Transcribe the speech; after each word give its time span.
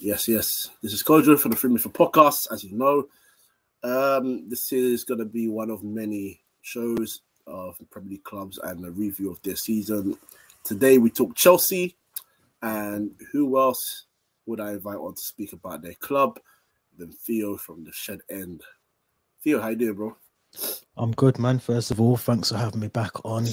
Yes, 0.00 0.28
yes. 0.28 0.70
This 0.80 0.92
is 0.92 1.02
Kojo 1.02 1.36
from 1.36 1.50
the 1.50 1.56
Free 1.56 1.76
for 1.76 1.88
Podcast. 1.88 2.52
As 2.52 2.62
you 2.62 2.70
know, 2.72 3.08
um, 3.82 4.48
this 4.48 4.72
is 4.72 5.02
going 5.02 5.18
to 5.18 5.24
be 5.24 5.48
one 5.48 5.70
of 5.70 5.82
many 5.82 6.40
shows 6.62 7.22
of 7.48 7.76
Premier 7.90 8.10
League 8.10 8.22
clubs 8.22 8.60
and 8.62 8.84
a 8.84 8.92
review 8.92 9.28
of 9.32 9.42
their 9.42 9.56
season. 9.56 10.16
Today 10.62 10.98
we 10.98 11.10
talk 11.10 11.34
Chelsea, 11.34 11.96
and 12.62 13.10
who 13.32 13.58
else 13.58 14.04
would 14.46 14.60
I 14.60 14.70
invite 14.70 14.98
on 14.98 15.16
to 15.16 15.20
speak 15.20 15.52
about 15.52 15.82
their 15.82 15.94
club 15.94 16.38
than 16.96 17.10
Theo 17.10 17.56
from 17.56 17.82
the 17.82 17.90
Shed 17.92 18.20
End? 18.30 18.62
Theo, 19.42 19.60
how 19.60 19.70
you 19.70 19.76
doing, 19.76 19.94
bro? 19.94 20.16
I'm 20.96 21.10
good, 21.10 21.40
man. 21.40 21.58
First 21.58 21.90
of 21.90 22.00
all, 22.00 22.16
thanks 22.16 22.52
for 22.52 22.56
having 22.56 22.78
me 22.78 22.88
back 22.88 23.24
on 23.24 23.46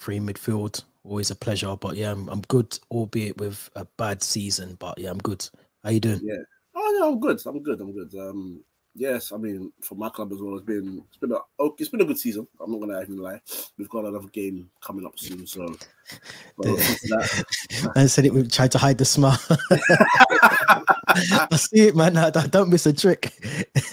3inMidfield. 0.00 0.82
Always 1.04 1.30
a 1.30 1.36
pleasure. 1.36 1.76
But 1.76 1.96
yeah, 1.96 2.12
I'm, 2.12 2.26
I'm 2.30 2.40
good, 2.48 2.78
albeit 2.90 3.36
with 3.36 3.68
a 3.76 3.84
bad 3.98 4.22
season. 4.22 4.78
But 4.80 4.98
yeah, 4.98 5.10
I'm 5.10 5.18
good. 5.18 5.46
How 5.82 5.90
you 5.90 6.00
doing? 6.00 6.20
Yeah. 6.22 6.36
Oh 6.74 6.98
yeah, 6.98 7.06
I'm 7.06 7.20
good. 7.20 7.40
I'm 7.46 7.62
good. 7.62 7.80
I'm 7.80 7.92
good. 7.92 8.14
Um, 8.18 8.62
yes, 8.94 9.32
I 9.32 9.38
mean 9.38 9.72
for 9.82 9.94
my 9.94 10.08
club 10.10 10.32
as 10.32 10.40
well, 10.40 10.56
it's 10.56 10.66
been 10.66 11.02
it's 11.08 11.16
been 11.16 11.32
a 11.32 11.38
okay, 11.58 11.76
it's 11.78 11.88
been 11.88 12.02
a 12.02 12.04
good 12.04 12.18
season. 12.18 12.46
I'm 12.60 12.70
not 12.70 12.80
gonna 12.80 13.00
even 13.00 13.16
lie. 13.16 13.40
We've 13.78 13.88
got 13.88 14.04
another 14.04 14.28
game 14.28 14.70
coming 14.82 15.06
up 15.06 15.18
soon, 15.18 15.46
so. 15.46 15.74
I 17.96 18.06
said 18.06 18.26
it. 18.26 18.34
We 18.34 18.46
tried 18.46 18.72
to 18.72 18.78
hide 18.78 18.98
the 18.98 19.04
smile. 19.04 19.40
I 21.08 21.56
see 21.56 21.88
it, 21.88 21.96
man. 21.96 22.16
I, 22.16 22.26
I 22.28 22.46
don't 22.46 22.70
miss 22.70 22.86
a 22.86 22.92
trick. 22.92 23.32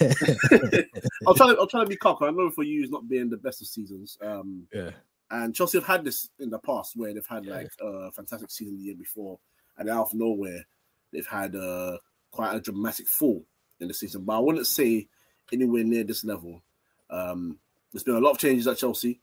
I'm 0.00 1.34
trying. 1.34 1.54
To, 1.54 1.60
I'm 1.60 1.68
trying 1.68 1.84
to 1.84 1.88
be 1.88 1.96
cocky. 1.96 2.26
I 2.26 2.30
know 2.30 2.50
for 2.50 2.64
you, 2.64 2.82
it's 2.82 2.92
not 2.92 3.08
being 3.08 3.30
the 3.30 3.36
best 3.38 3.62
of 3.62 3.66
seasons. 3.66 4.18
Um, 4.20 4.66
yeah. 4.72 4.90
And 5.30 5.54
Chelsea 5.54 5.78
have 5.78 5.86
had 5.86 6.04
this 6.04 6.28
in 6.38 6.50
the 6.50 6.58
past 6.58 6.96
where 6.96 7.12
they've 7.12 7.26
had 7.26 7.46
like 7.46 7.68
a 7.80 8.10
fantastic 8.12 8.50
season 8.50 8.76
the 8.76 8.82
year 8.82 8.96
before, 8.96 9.38
and 9.78 9.88
out 9.88 10.06
of 10.06 10.14
nowhere 10.14 10.64
they've 11.12 11.26
had 11.26 11.56
uh, 11.56 11.98
quite 12.30 12.54
a 12.54 12.60
dramatic 12.60 13.06
fall 13.06 13.44
in 13.80 13.88
the 13.88 13.94
season. 13.94 14.24
But 14.24 14.36
I 14.36 14.40
wouldn't 14.40 14.66
say 14.66 15.08
anywhere 15.52 15.84
near 15.84 16.04
this 16.04 16.24
level. 16.24 16.62
Um, 17.10 17.58
there's 17.92 18.04
been 18.04 18.16
a 18.16 18.20
lot 18.20 18.32
of 18.32 18.38
changes 18.38 18.66
at 18.66 18.78
Chelsea, 18.78 19.20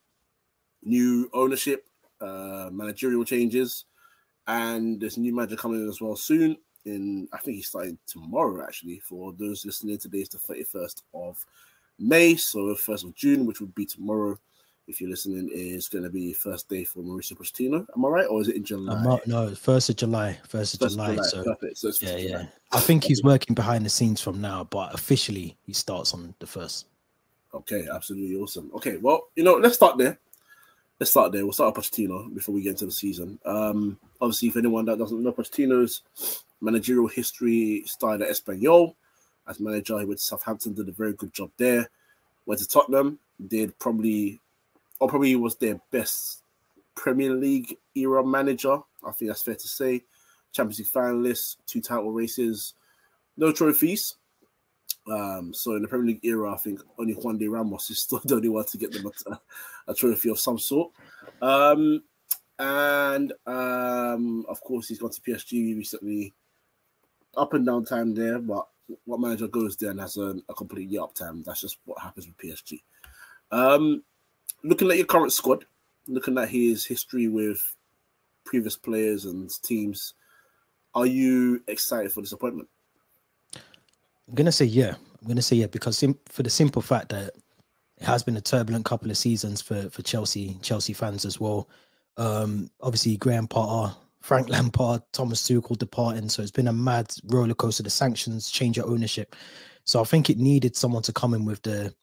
new 0.84 1.30
ownership, 1.34 1.86
uh, 2.20 2.70
managerial 2.72 3.24
changes, 3.24 3.86
and 4.48 5.00
there's 5.00 5.18
a 5.18 5.20
new 5.20 5.36
manager 5.36 5.56
coming 5.56 5.82
in 5.82 5.90
as 5.90 6.02
well 6.02 6.16
soon. 6.16 6.58
In 6.86 7.28
I 7.34 7.38
think 7.40 7.58
he's 7.58 7.68
starting 7.68 7.98
tomorrow 8.06 8.64
actually. 8.64 9.00
For 9.00 9.34
those 9.34 9.66
listening, 9.66 9.98
today 9.98 10.20
is 10.20 10.30
the 10.30 10.38
31st 10.38 11.02
of 11.14 11.44
May, 11.98 12.36
so 12.36 12.60
1st 12.60 13.06
of 13.06 13.16
June, 13.16 13.46
which 13.46 13.60
would 13.60 13.74
be 13.74 13.86
tomorrow 13.86 14.38
if 14.88 15.02
you're 15.02 15.10
listening, 15.10 15.50
is 15.52 15.88
going 15.88 16.04
to 16.04 16.10
be 16.10 16.34
first 16.34 16.70
day 16.70 16.84
for 16.84 17.00
Mauricio 17.00 17.34
Pochettino. 17.34 17.86
Am 17.96 18.06
I 18.06 18.08
right, 18.08 18.28
or 18.28 18.42
is 18.42 18.48
it 18.48 18.56
in 18.56 18.64
July? 18.64 19.04
Not, 19.04 19.26
no, 19.26 19.54
first 19.56 19.90
of 19.90 19.96
July. 19.96 20.40
First 20.48 20.76
of 20.76 20.82
first 20.82 20.96
July. 20.96 21.16
July. 21.16 21.28
So, 21.28 21.44
Perfect. 21.44 21.78
so 21.78 21.92
yeah, 22.02 22.18
yeah. 22.18 22.46
I 22.72 22.80
think 22.80 23.04
he's 23.04 23.24
working 23.24 23.56
behind 23.56 23.86
the 23.86 23.90
scenes 23.90 24.22
from 24.22 24.42
now, 24.42 24.66
but 24.66 24.94
officially 24.94 25.58
he 25.64 25.74
starts 25.74 26.14
on 26.14 26.36
the 26.40 26.48
first. 26.48 26.88
Okay, 27.54 27.88
absolutely 27.92 28.36
awesome. 28.36 28.70
Okay, 28.76 28.98
well, 28.98 29.30
you 29.36 29.44
know, 29.44 29.56
let's 29.56 29.76
start 29.76 29.98
there. 29.98 30.20
Let's 31.00 31.12
start 31.12 31.32
there. 31.32 31.44
We'll 31.44 31.54
start 31.54 31.76
with 31.76 31.86
Pochettino 31.86 32.34
before 32.34 32.54
we 32.54 32.62
get 32.62 32.72
into 32.72 32.86
the 32.86 32.92
season. 32.92 33.40
Um, 33.46 33.98
obviously, 34.22 34.50
if 34.50 34.58
anyone 34.58 34.86
that 34.86 34.98
doesn't 34.98 35.22
know 35.22 35.32
Pochettino's 35.32 36.02
managerial 36.62 37.08
history, 37.08 37.84
started 37.86 38.26
at 38.26 38.32
Espanyol 38.32 38.96
as 39.48 39.60
manager. 39.60 40.00
He 40.00 40.06
went 40.06 40.20
to 40.20 40.26
Southampton, 40.26 40.74
did 40.74 40.90
a 40.90 40.94
very 40.94 41.14
good 41.14 41.34
job 41.34 41.52
there. 41.58 41.90
Went 42.46 42.62
to 42.62 42.68
Tottenham, 42.68 43.20
did 43.48 43.78
probably 43.80 44.40
or 45.00 45.10
probably 45.10 45.36
was 45.36 45.56
their 45.56 45.80
best 45.92 46.44
Premier 46.96 47.34
League 47.34 47.78
era 47.96 48.26
manager. 48.26 48.78
I 49.06 49.12
think 49.12 49.30
that's 49.30 49.42
fair 49.42 49.56
to 49.56 49.68
say. 49.68 50.04
Champions 50.52 50.80
League 50.80 50.88
finalists, 50.88 51.58
two 51.68 51.82
title 51.82 52.12
races, 52.12 52.74
no 53.38 53.52
trophies. 53.52 54.16
Um, 55.12 55.54
so 55.54 55.76
in 55.76 55.82
the 55.82 55.88
Premier 55.88 56.08
League 56.08 56.26
era, 56.26 56.54
I 56.54 56.58
think 56.58 56.82
only 56.98 57.14
Juande 57.14 57.50
Ramos 57.50 57.90
is 57.90 58.00
still 58.04 58.22
the 58.24 58.36
only 58.36 58.50
one 58.50 58.66
to 58.66 58.78
get 58.78 58.92
them 58.92 59.12
a, 59.28 59.40
a 59.88 59.94
trophy 59.94 60.30
of 60.30 60.40
some 60.40 60.58
sort. 60.58 60.92
Um, 61.42 62.04
and 62.58 63.34
um, 63.46 64.46
of 64.48 64.62
course, 64.62 64.88
he's 64.88 65.00
gone 65.00 65.12
to 65.12 65.22
PSG 65.22 65.76
recently. 65.76 66.34
Up 67.36 67.54
and 67.54 67.66
down 67.66 67.84
time 67.84 68.16
there, 68.16 68.40
but 68.40 68.66
what 69.04 69.20
manager 69.20 69.50
goes 69.50 69.76
there 69.76 69.92
and 69.92 70.00
has 70.00 70.16
a, 70.16 70.36
a 70.48 70.54
completely 70.54 70.98
up 70.98 71.14
time? 71.14 71.44
That's 71.44 71.60
just 71.60 71.80
what 71.84 72.02
happens 72.02 72.28
with 72.28 72.38
PSG. 72.38 72.82
Um, 73.52 74.04
looking 74.66 74.90
at 74.90 74.98
your 74.98 75.06
current 75.06 75.32
squad, 75.32 75.66
looking 76.08 76.38
at 76.38 76.50
his 76.50 76.86
history 76.86 77.28
with 77.28 77.62
previous 78.46 78.76
players 78.76 79.26
and 79.26 79.50
teams, 79.64 80.14
are 80.94 81.06
you 81.06 81.62
excited 81.68 82.12
for 82.12 82.22
this 82.22 82.32
appointment? 82.32 82.68
I'm 84.28 84.34
gonna 84.34 84.52
say 84.52 84.66
yeah. 84.66 84.96
I'm 85.22 85.28
gonna 85.28 85.42
say 85.42 85.56
yeah 85.58 85.68
because 85.68 85.98
sim- 85.98 86.20
for 86.28 86.44
the 86.44 86.50
simple 86.50 86.82
fact 86.82 87.10
that 87.10 87.34
it 87.98 88.04
has 88.04 88.24
been 88.24 88.38
a 88.38 88.42
turbulent 88.42 88.86
couple 88.86 89.12
of 89.12 89.18
seasons 89.18 89.62
for 89.62 89.90
for 89.90 90.02
Chelsea 90.02 90.58
Chelsea 90.62 90.94
fans 90.94 91.26
as 91.26 91.40
well. 91.40 91.70
Um, 92.18 92.70
obviously, 92.82 93.18
Graham 93.18 93.48
Potter, 93.48 93.96
Frank 94.22 94.50
Lampard, 94.50 95.02
Thomas 95.12 95.44
Tuchel 95.44 95.78
departing, 95.78 96.30
so 96.30 96.42
it's 96.42 96.52
been 96.52 96.70
a 96.70 96.74
mad 96.74 97.14
roller 97.26 97.54
coaster. 97.54 97.84
The 97.84 97.90
sanctions, 97.90 98.50
change 98.50 98.78
of 98.78 98.86
ownership. 98.86 99.36
So 99.84 100.02
I 100.02 100.06
think 100.06 100.30
it 100.30 100.40
needed 100.40 100.76
someone 100.76 101.04
to 101.04 101.14
come 101.14 101.36
in 101.36 101.46
with 101.46 101.62
the 101.62 101.94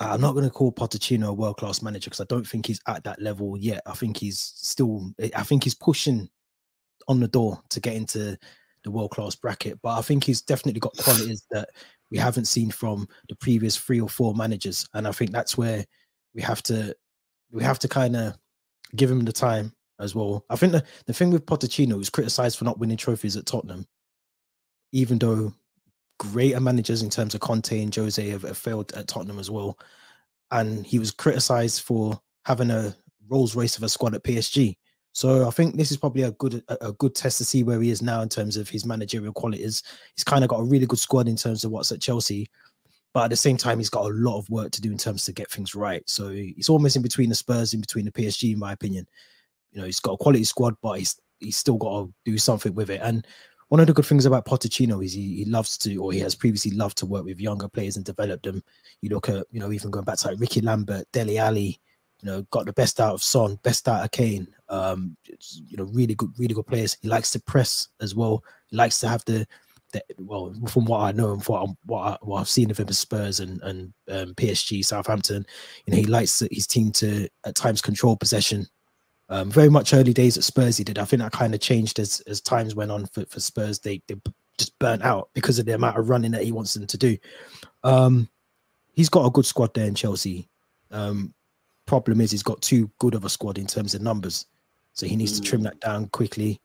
I'm 0.00 0.20
not 0.20 0.32
going 0.32 0.44
to 0.44 0.50
call 0.50 0.72
Pochettino 0.72 1.28
a 1.28 1.32
world 1.32 1.58
class 1.58 1.82
manager 1.82 2.08
because 2.08 2.20
I 2.20 2.26
don't 2.28 2.46
think 2.46 2.66
he's 2.66 2.80
at 2.86 3.04
that 3.04 3.20
level 3.20 3.56
yet. 3.58 3.82
I 3.86 3.92
think 3.92 4.16
he's 4.16 4.38
still, 4.40 5.12
I 5.36 5.42
think 5.42 5.64
he's 5.64 5.74
pushing 5.74 6.28
on 7.06 7.20
the 7.20 7.28
door 7.28 7.60
to 7.68 7.80
get 7.80 7.94
into 7.94 8.38
the 8.82 8.90
world 8.90 9.10
class 9.10 9.34
bracket. 9.34 9.78
But 9.82 9.98
I 9.98 10.02
think 10.02 10.24
he's 10.24 10.42
definitely 10.42 10.80
got 10.80 10.96
qualities 10.96 11.44
that 11.50 11.68
we 12.10 12.18
haven't 12.18 12.46
seen 12.46 12.70
from 12.70 13.06
the 13.28 13.36
previous 13.36 13.76
three 13.76 14.00
or 14.00 14.08
four 14.08 14.34
managers, 14.34 14.88
and 14.94 15.06
I 15.06 15.12
think 15.12 15.30
that's 15.30 15.56
where 15.56 15.84
we 16.34 16.42
have 16.42 16.62
to 16.64 16.94
we 17.50 17.62
have 17.62 17.78
to 17.80 17.88
kind 17.88 18.16
of 18.16 18.36
give 18.96 19.10
him 19.10 19.24
the 19.24 19.32
time 19.32 19.72
as 19.98 20.14
well. 20.14 20.44
I 20.48 20.56
think 20.56 20.72
the, 20.72 20.84
the 21.06 21.12
thing 21.12 21.30
with 21.30 21.46
Pochettino 21.46 22.00
is 22.00 22.10
criticized 22.10 22.58
for 22.58 22.64
not 22.64 22.78
winning 22.78 22.96
trophies 22.96 23.36
at 23.36 23.46
Tottenham, 23.46 23.86
even 24.92 25.18
though 25.18 25.52
greater 26.20 26.60
managers 26.60 27.02
in 27.02 27.08
terms 27.08 27.34
of 27.34 27.40
Conte 27.40 27.82
and 27.82 27.94
Jose 27.94 28.28
have, 28.28 28.42
have 28.42 28.58
failed 28.58 28.92
at 28.92 29.08
Tottenham 29.08 29.38
as 29.38 29.50
well. 29.50 29.78
And 30.50 30.86
he 30.86 30.98
was 30.98 31.10
criticized 31.10 31.82
for 31.82 32.20
having 32.44 32.70
a 32.70 32.94
Rolls 33.30 33.56
Royce 33.56 33.78
of 33.78 33.84
a 33.84 33.88
squad 33.88 34.14
at 34.14 34.22
PSG. 34.22 34.76
So 35.12 35.48
I 35.48 35.50
think 35.50 35.76
this 35.76 35.90
is 35.90 35.96
probably 35.96 36.22
a 36.24 36.32
good 36.32 36.62
a, 36.68 36.88
a, 36.88 36.92
good 36.92 37.14
test 37.14 37.38
to 37.38 37.44
see 37.44 37.62
where 37.62 37.80
he 37.80 37.90
is 37.90 38.02
now 38.02 38.20
in 38.20 38.28
terms 38.28 38.58
of 38.58 38.68
his 38.68 38.84
managerial 38.84 39.32
qualities. 39.32 39.82
He's 40.14 40.22
kind 40.22 40.44
of 40.44 40.50
got 40.50 40.60
a 40.60 40.64
really 40.64 40.86
good 40.86 40.98
squad 40.98 41.26
in 41.26 41.36
terms 41.36 41.64
of 41.64 41.70
what's 41.70 41.90
at 41.90 42.02
Chelsea, 42.02 42.48
but 43.14 43.24
at 43.24 43.30
the 43.30 43.36
same 43.36 43.56
time, 43.56 43.78
he's 43.78 43.90
got 43.90 44.04
a 44.04 44.14
lot 44.14 44.38
of 44.38 44.48
work 44.50 44.70
to 44.72 44.80
do 44.80 44.92
in 44.92 44.98
terms 44.98 45.24
to 45.24 45.32
get 45.32 45.50
things 45.50 45.74
right. 45.74 46.02
So 46.06 46.28
he's 46.28 46.68
almost 46.68 46.96
in 46.96 47.02
between 47.02 47.30
the 47.30 47.34
Spurs, 47.34 47.72
in 47.72 47.80
between 47.80 48.04
the 48.04 48.12
PSG, 48.12 48.52
in 48.52 48.58
my 48.58 48.72
opinion. 48.72 49.06
You 49.72 49.80
know, 49.80 49.86
he's 49.86 50.00
got 50.00 50.12
a 50.12 50.18
quality 50.18 50.44
squad, 50.44 50.74
but 50.82 50.98
he's 50.98 51.18
he's 51.38 51.56
still 51.56 51.78
got 51.78 52.04
to 52.04 52.14
do 52.26 52.36
something 52.36 52.74
with 52.74 52.90
it. 52.90 53.00
And 53.02 53.26
one 53.70 53.78
of 53.78 53.86
the 53.86 53.92
good 53.92 54.04
things 54.04 54.26
about 54.26 54.46
Pochettino 54.46 55.02
is 55.02 55.12
he, 55.12 55.36
he 55.36 55.44
loves 55.44 55.78
to, 55.78 55.96
or 55.98 56.12
he 56.12 56.18
has 56.18 56.34
previously 56.34 56.72
loved 56.72 56.98
to 56.98 57.06
work 57.06 57.24
with 57.24 57.40
younger 57.40 57.68
players 57.68 57.94
and 57.94 58.04
develop 58.04 58.42
them. 58.42 58.64
You 59.00 59.10
look 59.10 59.28
at, 59.28 59.46
you 59.52 59.60
know, 59.60 59.70
even 59.70 59.92
going 59.92 60.04
back 60.04 60.18
to 60.18 60.28
like 60.28 60.40
Ricky 60.40 60.60
Lambert, 60.60 61.06
Dele 61.12 61.38
Alli, 61.38 61.80
you 62.20 62.26
know, 62.28 62.42
got 62.50 62.66
the 62.66 62.72
best 62.72 63.00
out 63.00 63.14
of 63.14 63.22
Son, 63.22 63.60
best 63.62 63.86
out 63.86 64.04
of 64.04 64.10
Kane. 64.10 64.48
Um, 64.68 65.16
you 65.68 65.76
know, 65.76 65.84
really 65.84 66.16
good, 66.16 66.32
really 66.36 66.52
good 66.52 66.66
players. 66.66 66.96
He 67.00 67.06
likes 67.06 67.30
to 67.30 67.40
press 67.40 67.86
as 68.00 68.12
well. 68.12 68.42
He 68.66 68.76
likes 68.76 68.98
to 69.00 69.08
have 69.08 69.24
the, 69.26 69.46
the 69.92 70.02
well, 70.18 70.52
from 70.66 70.84
what 70.86 71.02
I 71.02 71.12
know 71.12 71.32
and 71.32 71.44
what, 71.44 71.62
i 71.62 71.72
what, 71.86 72.00
I, 72.00 72.18
what 72.22 72.40
I've 72.40 72.48
seen 72.48 72.72
of 72.72 72.80
him 72.80 72.88
as 72.88 72.98
Spurs 72.98 73.38
and 73.38 73.62
and 73.62 73.92
um, 74.08 74.34
PSG, 74.34 74.84
Southampton, 74.84 75.46
you 75.86 75.92
know, 75.92 75.96
he 75.96 76.06
likes 76.06 76.42
his 76.50 76.66
team 76.66 76.90
to 76.94 77.28
at 77.46 77.54
times 77.54 77.80
control 77.80 78.16
possession 78.16 78.66
um, 79.30 79.48
very 79.48 79.68
much 79.68 79.94
early 79.94 80.12
days 80.12 80.36
at 80.36 80.44
Spurs, 80.44 80.76
he 80.76 80.84
did. 80.84 80.98
I 80.98 81.04
think 81.04 81.22
that 81.22 81.32
kind 81.32 81.54
of 81.54 81.60
changed 81.60 81.98
as 82.00 82.20
as 82.26 82.40
times 82.40 82.74
went 82.74 82.90
on 82.90 83.06
for, 83.06 83.24
for 83.26 83.40
Spurs. 83.40 83.78
They 83.78 84.02
they 84.08 84.16
just 84.58 84.78
burnt 84.80 85.02
out 85.02 85.30
because 85.32 85.58
of 85.58 85.66
the 85.66 85.74
amount 85.74 85.96
of 85.96 86.10
running 86.10 86.32
that 86.32 86.42
he 86.42 86.52
wants 86.52 86.74
them 86.74 86.86
to 86.86 86.98
do. 86.98 87.16
Um, 87.84 88.28
he's 88.92 89.08
got 89.08 89.24
a 89.24 89.30
good 89.30 89.46
squad 89.46 89.72
there 89.72 89.86
in 89.86 89.94
Chelsea. 89.94 90.48
Um, 90.90 91.32
problem 91.86 92.20
is 92.20 92.32
he's 92.32 92.42
got 92.42 92.60
too 92.60 92.90
good 92.98 93.14
of 93.14 93.24
a 93.24 93.28
squad 93.28 93.56
in 93.56 93.66
terms 93.66 93.94
of 93.94 94.02
numbers, 94.02 94.46
so 94.92 95.06
he 95.06 95.16
needs 95.16 95.32
mm. 95.32 95.36
to 95.36 95.48
trim 95.48 95.62
that 95.62 95.80
down 95.80 96.08
quickly. 96.08 96.60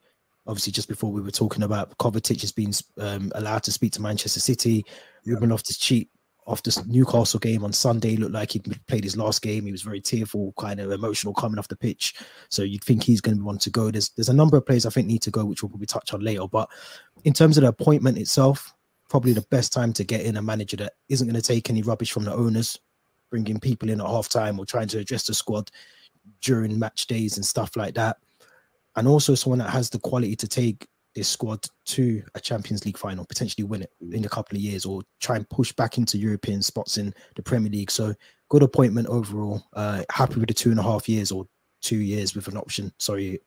Obviously, 0.48 0.74
just 0.74 0.88
before 0.88 1.12
we 1.12 1.22
were 1.22 1.32
talking 1.32 1.64
about 1.64 1.96
Kovacic 1.98 2.42
has 2.42 2.52
been 2.52 2.72
um, 3.00 3.32
allowed 3.36 3.64
to 3.64 3.72
speak 3.72 3.94
to 3.94 4.02
Manchester 4.02 4.40
City. 4.40 4.86
Yeah. 5.24 5.34
Ruben 5.34 5.50
Loftus-Cheek 5.50 6.10
after 6.48 6.72
Newcastle 6.86 7.40
game 7.40 7.64
on 7.64 7.74
Sunday, 7.74 8.16
looked 8.16 8.34
like 8.34 8.52
he'd 8.52 8.80
played 8.88 9.04
his 9.04 9.18
last 9.18 9.42
game. 9.42 9.66
He 9.66 9.72
was 9.72 9.82
very 9.82 10.00
tearful, 10.00 10.54
kind 10.58 10.80
of 10.80 10.92
emotional 10.92 11.34
coming 11.34 11.58
off 11.58 11.68
the 11.68 11.76
pitch. 11.76 12.14
So 12.50 12.62
you'd 12.62 12.84
think 12.84 13.04
he's 13.04 13.22
going 13.22 13.38
to 13.38 13.44
want 13.44 13.62
to 13.62 13.72
go. 13.72 13.90
There's 13.90 14.10
there's 14.10 14.30
a 14.30 14.34
number 14.34 14.58
of 14.58 14.66
players 14.66 14.86
I 14.86 14.92
think 14.92 15.08
need 15.08 15.24
to 15.24 15.32
go, 15.32 15.44
which 15.46 15.64
we'll 15.64 15.70
probably 15.70 15.88
touch 15.88 16.14
on 16.14 16.22
later. 16.22 16.48
But 16.48 16.70
in 17.24 17.34
terms 17.34 17.58
of 17.58 17.64
the 17.64 17.70
appointment 17.70 18.18
itself, 18.18 18.74
probably 19.10 19.34
the 19.34 19.46
best 19.50 19.74
time 19.74 19.94
to 19.94 20.04
get 20.04 20.22
in 20.22 20.38
a 20.38 20.42
manager 20.42 20.78
that 20.78 20.94
isn't 21.10 21.28
going 21.28 21.40
to 21.40 21.48
take 21.48 21.70
any 21.70 21.82
rubbish 21.82 22.12
from 22.12 22.26
the 22.26 22.34
owners, 22.34 22.80
bringing 23.32 23.60
people 23.60 23.90
in 23.90 24.02
at 24.02 24.08
half 24.08 24.30
time 24.30 24.60
or 24.60 24.66
trying 24.66 24.88
to 24.90 25.00
address 25.00 25.26
the 25.26 25.34
squad 25.34 25.72
during 26.42 26.78
match 26.78 27.08
days 27.08 27.38
and 27.38 27.46
stuff 27.46 27.76
like 27.76 27.96
that. 27.96 28.18
And 28.96 29.08
also 29.08 29.36
someone 29.36 29.60
that 29.60 29.72
has 29.72 29.90
the 29.90 30.00
quality 30.00 30.36
to 30.36 30.48
take 30.48 30.88
this 31.16 31.30
squad 31.30 31.66
to 31.86 32.22
a 32.36 32.40
Champions 32.40 32.86
League 32.86 32.98
final, 32.98 33.26
potentially 33.26 33.64
win 33.64 33.84
it 33.84 33.92
in 34.12 34.26
a 34.26 34.30
couple 34.30 34.58
of 34.58 34.62
years, 34.62 34.86
or 34.86 35.02
try 35.20 35.38
and 35.38 35.50
push 35.50 35.72
back 35.72 35.98
into 35.98 36.18
European 36.18 36.62
spots 36.62 36.98
in 36.98 37.14
the 37.36 37.42
Premier 37.42 37.72
League. 37.72 37.90
So 37.90 38.14
good 38.50 38.64
appointment 38.64 39.08
overall. 39.08 39.64
Uh, 39.74 40.04
happy 40.12 40.40
with 40.40 40.48
the 40.48 40.54
two 40.54 40.72
and 40.72 40.80
a 40.80 40.84
half 40.84 41.10
years 41.10 41.32
or 41.32 41.48
two 41.82 41.98
years 41.98 42.36
with 42.36 42.48
an 42.48 42.58
option. 42.58 42.92
Sorry 43.00 43.40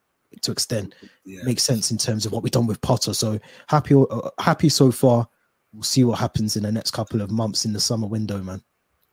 to 0.43 0.53
extend. 0.53 0.95
Yeah. 1.25 1.43
Makes 1.45 1.63
sense 1.63 1.91
in 1.91 1.99
terms 1.99 2.27
of 2.27 2.33
what 2.33 2.43
we've 2.43 2.53
done 2.53 2.67
with 2.67 2.81
Potter. 2.81 3.15
So 3.15 3.39
happy, 3.69 3.95
uh, 3.95 4.31
happy 4.39 4.69
so 4.69 4.91
far. 4.91 5.29
We'll 5.73 5.83
see 5.83 6.05
what 6.05 6.19
happens 6.19 6.57
in 6.57 6.63
the 6.63 6.73
next 6.73 6.93
couple 6.93 7.21
of 7.21 7.31
months 7.31 7.65
in 7.65 7.73
the 7.73 7.81
summer 7.81 8.07
window, 8.07 8.39
man. 8.43 8.63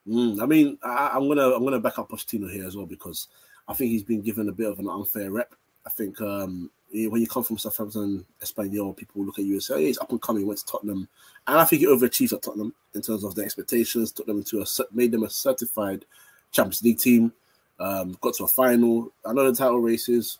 Mm, 0.07 0.41
I 0.41 0.45
mean, 0.45 0.77
I, 0.83 1.11
am 1.15 1.27
gonna 1.27 1.51
I'm 1.51 1.63
gonna 1.63 1.79
back 1.79 1.99
up 1.99 2.09
Pochettino 2.09 2.51
here 2.51 2.65
as 2.65 2.77
well 2.77 2.85
because 2.85 3.27
I 3.67 3.73
think 3.73 3.91
he's 3.91 4.03
been 4.03 4.21
given 4.21 4.49
a 4.49 4.53
bit 4.53 4.69
of 4.69 4.79
an 4.79 4.87
unfair 4.87 5.31
rep. 5.31 5.55
I 5.85 5.89
think 5.89 6.21
um, 6.21 6.69
when 6.91 7.21
you 7.21 7.27
come 7.27 7.43
from 7.43 7.57
Southampton, 7.57 8.25
Espanyol, 8.41 8.95
people 8.95 9.25
look 9.25 9.39
at 9.39 9.45
you 9.45 9.53
and 9.53 9.63
say, 9.63 9.79
"Hey, 9.79 9.85
he's 9.87 9.97
up 9.97 10.11
and 10.11 10.21
coming." 10.21 10.45
Went 10.45 10.59
to 10.59 10.65
Tottenham, 10.65 11.07
and 11.47 11.57
I 11.57 11.65
think 11.65 11.81
he 11.81 11.87
overachieved 11.87 12.33
at 12.33 12.41
Tottenham 12.41 12.73
in 12.93 13.01
terms 13.01 13.23
of 13.23 13.35
the 13.35 13.43
expectations. 13.43 14.11
Took 14.11 14.27
them 14.27 14.37
into 14.37 14.61
a 14.61 14.65
made 14.91 15.11
them 15.11 15.23
a 15.23 15.29
certified 15.29 16.05
Champions 16.51 16.83
League 16.83 16.99
team. 16.99 17.33
Um, 17.79 18.17
got 18.21 18.35
to 18.35 18.45
a 18.45 18.47
final. 18.47 19.11
I 19.25 19.33
know 19.33 19.49
the 19.51 19.57
title 19.57 19.79
races. 19.79 20.39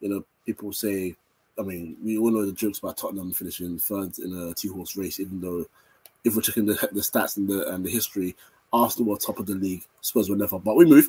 You 0.00 0.10
know, 0.10 0.24
people 0.44 0.72
say, 0.72 1.16
I 1.58 1.62
mean, 1.62 1.96
we 2.04 2.18
all 2.18 2.30
know 2.30 2.44
the 2.44 2.52
jokes 2.52 2.78
about 2.78 2.98
Tottenham 2.98 3.32
finishing 3.32 3.78
third 3.78 4.18
in 4.18 4.36
a 4.36 4.52
two 4.54 4.74
horse 4.74 4.96
race, 4.96 5.18
even 5.20 5.40
though 5.40 5.64
if 6.24 6.34
we're 6.34 6.42
checking 6.42 6.66
the, 6.66 6.74
the 6.92 7.00
stats 7.00 7.38
and 7.38 7.48
the 7.48 7.66
and 7.72 7.84
the 7.84 7.90
history, 7.90 8.36
Arsenal 8.72 9.12
were 9.12 9.18
top 9.18 9.38
of 9.38 9.46
the 9.46 9.54
league. 9.54 9.84
Spurs 10.02 10.28
were 10.28 10.36
never. 10.36 10.58
But 10.58 10.76
we 10.76 10.84
move. 10.84 11.08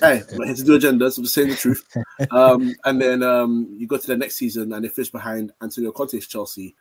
Hey, 0.00 0.22
we're 0.36 0.46
here 0.46 0.54
to 0.54 0.64
do 0.64 0.78
agendas. 0.78 1.16
I'm 1.16 1.24
just 1.24 1.34
saying 1.34 1.48
the 1.48 1.56
truth. 1.56 1.84
Um, 2.30 2.74
and 2.84 3.00
then 3.00 3.22
um, 3.22 3.74
you 3.78 3.86
go 3.86 3.96
to 3.96 4.06
the 4.06 4.16
next 4.16 4.36
season 4.36 4.72
and 4.72 4.84
they 4.84 4.88
finish 4.88 5.10
behind 5.10 5.52
Antonio 5.62 5.90
Conte's 5.90 6.26
Chelsea, 6.26 6.74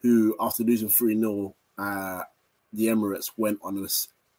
who 0.00 0.36
after 0.38 0.62
losing 0.62 0.88
3 0.88 1.18
0 1.18 1.54
uh, 1.78 2.22
the 2.72 2.86
Emirates 2.86 3.30
went 3.36 3.58
on 3.62 3.76
an 3.76 3.88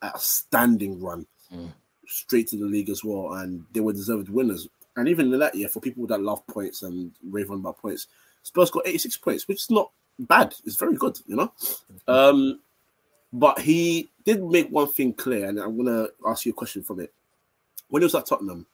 outstanding 0.03 1.01
run 1.01 1.25
mm. 1.53 1.71
straight 2.07 2.47
to 2.47 2.57
the 2.57 2.65
league 2.65 2.89
as 2.89 3.03
well. 3.03 3.33
And 3.33 3.65
they 3.73 3.81
were 3.81 3.93
deserved 3.93 4.29
winners. 4.29 4.67
And 4.95 5.09
even 5.09 5.33
in 5.33 5.39
that 5.39 5.55
year, 5.55 5.67
for 5.67 5.81
people 5.81 6.07
that 6.07 6.21
love 6.21 6.45
points 6.47 6.83
and 6.83 7.11
rave 7.29 7.51
on 7.51 7.59
about 7.59 7.79
points, 7.79 8.07
Spurs 8.43 8.71
got 8.71 8.87
86 8.87 9.17
points, 9.17 9.47
which 9.47 9.63
is 9.63 9.71
not 9.71 9.91
bad. 10.19 10.53
It's 10.65 10.77
very 10.77 10.95
good, 10.95 11.19
you 11.27 11.35
know. 11.35 11.51
Um, 12.07 12.61
but 13.33 13.59
he 13.59 14.09
did 14.23 14.43
make 14.43 14.69
one 14.69 14.87
thing 14.87 15.13
clear, 15.13 15.49
and 15.49 15.59
I'm 15.59 15.75
gonna 15.75 16.07
ask 16.25 16.45
you 16.45 16.51
a 16.51 16.55
question 16.55 16.83
from 16.83 17.01
it. 17.01 17.13
When 17.89 18.01
he 18.01 18.05
was 18.05 18.15
at 18.15 18.25
Tottenham, 18.25 18.65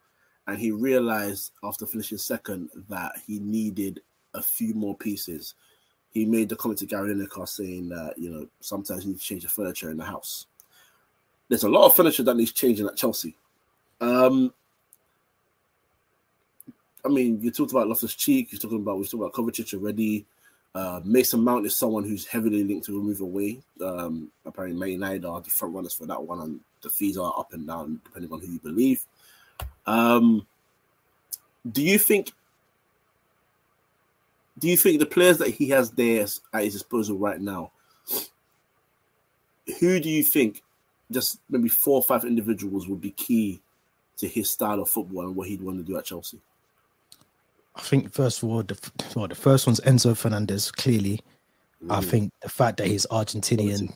and 0.47 0.57
he 0.57 0.71
realized 0.71 1.51
after 1.63 1.85
finishing 1.85 2.17
second 2.17 2.69
that 2.89 3.13
he 3.25 3.39
needed 3.39 4.01
a 4.33 4.41
few 4.41 4.73
more 4.73 4.97
pieces, 4.97 5.55
he 6.11 6.25
made 6.25 6.49
the 6.49 6.55
comment 6.55 6.79
to 6.79 6.85
Gary 6.85 7.13
Lineker 7.13 7.47
saying 7.47 7.89
that 7.89 8.15
you 8.17 8.29
know 8.29 8.47
sometimes 8.59 9.03
you 9.03 9.11
need 9.11 9.19
to 9.19 9.23
change 9.23 9.43
the 9.43 9.49
furniture 9.49 9.91
in 9.91 9.97
the 9.97 10.05
house. 10.05 10.47
There's 11.47 11.63
a 11.63 11.69
lot 11.69 11.85
of 11.85 11.95
furniture 11.95 12.23
that 12.23 12.35
needs 12.35 12.51
changing 12.51 12.87
at 12.87 12.95
Chelsea. 12.95 13.35
Um, 13.99 14.53
I 17.03 17.09
mean, 17.09 17.41
you 17.41 17.51
talked 17.51 17.71
about 17.71 17.87
Loftus 17.87 18.15
Cheek. 18.15 18.51
You're 18.51 18.59
talking 18.59 18.79
about 18.79 18.97
we've 18.97 19.09
talked 19.09 19.21
about 19.21 19.33
Kovacic 19.33 19.73
already. 19.73 20.25
Uh, 20.73 21.01
Mason 21.03 21.43
Mount 21.43 21.65
is 21.65 21.77
someone 21.77 22.03
who's 22.03 22.25
heavily 22.25 22.63
linked 22.63 22.85
to 22.85 22.97
a 22.97 23.03
move 23.03 23.21
away. 23.21 23.59
Um, 23.83 24.31
apparently, 24.45 24.79
Man 24.79 24.91
United 24.91 25.25
are 25.25 25.41
the 25.41 25.49
front 25.49 25.75
runners 25.75 25.93
for 25.93 26.05
that 26.05 26.23
one, 26.23 26.39
and 26.39 26.59
the 26.81 26.89
fees 26.89 27.17
are 27.17 27.33
up 27.37 27.53
and 27.53 27.67
down 27.67 27.99
depending 28.05 28.31
on 28.31 28.39
who 28.39 28.53
you 28.53 28.59
believe. 28.59 29.05
Um, 29.85 30.47
do 31.69 31.81
you 31.81 31.99
think? 31.99 32.31
Do 34.59 34.67
you 34.69 34.77
think 34.77 34.99
the 34.99 35.05
players 35.05 35.39
that 35.39 35.49
he 35.49 35.69
has 35.69 35.91
there 35.91 36.25
at 36.53 36.63
his 36.63 36.73
disposal 36.73 37.17
right 37.17 37.41
now? 37.41 37.71
Who 39.79 39.99
do 39.99 40.09
you 40.09 40.23
think, 40.23 40.61
just 41.11 41.39
maybe 41.49 41.69
four 41.69 41.95
or 41.95 42.03
five 42.03 42.25
individuals, 42.25 42.87
would 42.87 43.01
be 43.01 43.11
key 43.11 43.61
to 44.17 44.27
his 44.27 44.49
style 44.49 44.81
of 44.81 44.89
football 44.89 45.23
and 45.23 45.35
what 45.35 45.47
he'd 45.47 45.61
want 45.61 45.79
to 45.79 45.83
do 45.83 45.97
at 45.97 46.05
Chelsea? 46.05 46.39
I 47.75 47.81
think 47.81 48.11
first 48.11 48.43
of 48.43 48.49
all, 48.49 48.63
the, 48.63 48.77
well, 49.15 49.27
the 49.27 49.35
first 49.35 49.65
one's 49.65 49.79
Enzo 49.81 50.15
Fernandez. 50.15 50.71
Clearly, 50.71 51.21
mm. 51.83 51.91
I 51.91 52.01
think 52.01 52.31
the 52.41 52.49
fact 52.49 52.77
that 52.77 52.87
he's 52.87 53.05
Argentinian, 53.07 53.93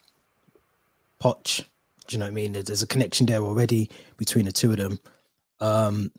Poch, 1.22 1.66
do 2.07 2.13
you 2.16 2.19
know 2.19 2.25
what 2.25 2.31
I 2.31 2.36
mean? 2.36 2.54
There's 2.54 2.83
a 2.83 2.88
connection 2.88 3.25
there 3.25 3.42
already 3.42 3.89
between 4.18 4.45
the 4.45 4.51
two 4.51 4.72
of 4.72 4.77
them. 4.77 5.00
Um, 5.60 6.12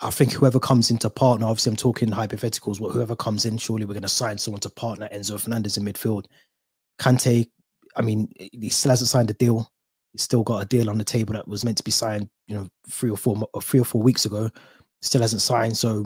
I 0.00 0.10
think 0.10 0.32
whoever 0.32 0.58
comes 0.58 0.90
into 0.90 1.08
partner, 1.08 1.46
obviously, 1.46 1.70
I'm 1.70 1.76
talking 1.76 2.10
hypotheticals. 2.10 2.80
But 2.80 2.90
whoever 2.90 3.16
comes 3.16 3.46
in, 3.46 3.56
surely 3.56 3.84
we're 3.84 3.94
going 3.94 4.02
to 4.02 4.08
sign 4.08 4.38
someone 4.38 4.60
to 4.60 4.70
partner 4.70 5.08
Enzo 5.12 5.40
Fernandez 5.40 5.76
in 5.76 5.84
midfield. 5.84 6.26
Kante, 6.98 7.48
I 7.96 8.02
mean, 8.02 8.30
he 8.36 8.68
still 8.68 8.90
hasn't 8.90 9.08
signed 9.08 9.30
a 9.30 9.34
deal. 9.34 9.70
He's 10.12 10.22
still 10.22 10.42
got 10.42 10.62
a 10.62 10.66
deal 10.66 10.90
on 10.90 10.98
the 10.98 11.04
table 11.04 11.34
that 11.34 11.48
was 11.48 11.64
meant 11.64 11.76
to 11.78 11.84
be 11.84 11.90
signed, 11.90 12.28
you 12.46 12.54
know, 12.54 12.68
three 12.88 13.10
or 13.10 13.16
four, 13.16 13.48
or 13.52 13.62
three 13.62 13.80
or 13.80 13.84
four 13.84 14.02
weeks 14.02 14.24
ago. 14.24 14.50
Still 15.00 15.20
hasn't 15.20 15.42
signed. 15.42 15.76
So 15.76 16.04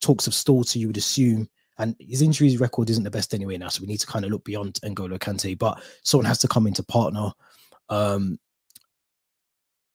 talks 0.00 0.26
of 0.26 0.34
stalled, 0.34 0.68
so 0.68 0.78
you 0.78 0.86
would 0.86 0.96
assume. 0.96 1.48
And 1.78 1.94
his 2.00 2.22
injuries 2.22 2.58
record 2.58 2.90
isn't 2.90 3.04
the 3.04 3.10
best 3.10 3.34
anyway 3.34 3.56
now, 3.56 3.68
so 3.68 3.80
we 3.80 3.86
need 3.86 4.00
to 4.00 4.06
kind 4.06 4.24
of 4.24 4.32
look 4.32 4.44
beyond 4.44 4.80
N'Golo 4.82 5.18
Kante. 5.18 5.56
But 5.56 5.80
someone 6.02 6.26
has 6.26 6.38
to 6.38 6.48
come 6.48 6.66
into 6.66 6.82
partner. 6.82 7.30
Um, 7.88 8.38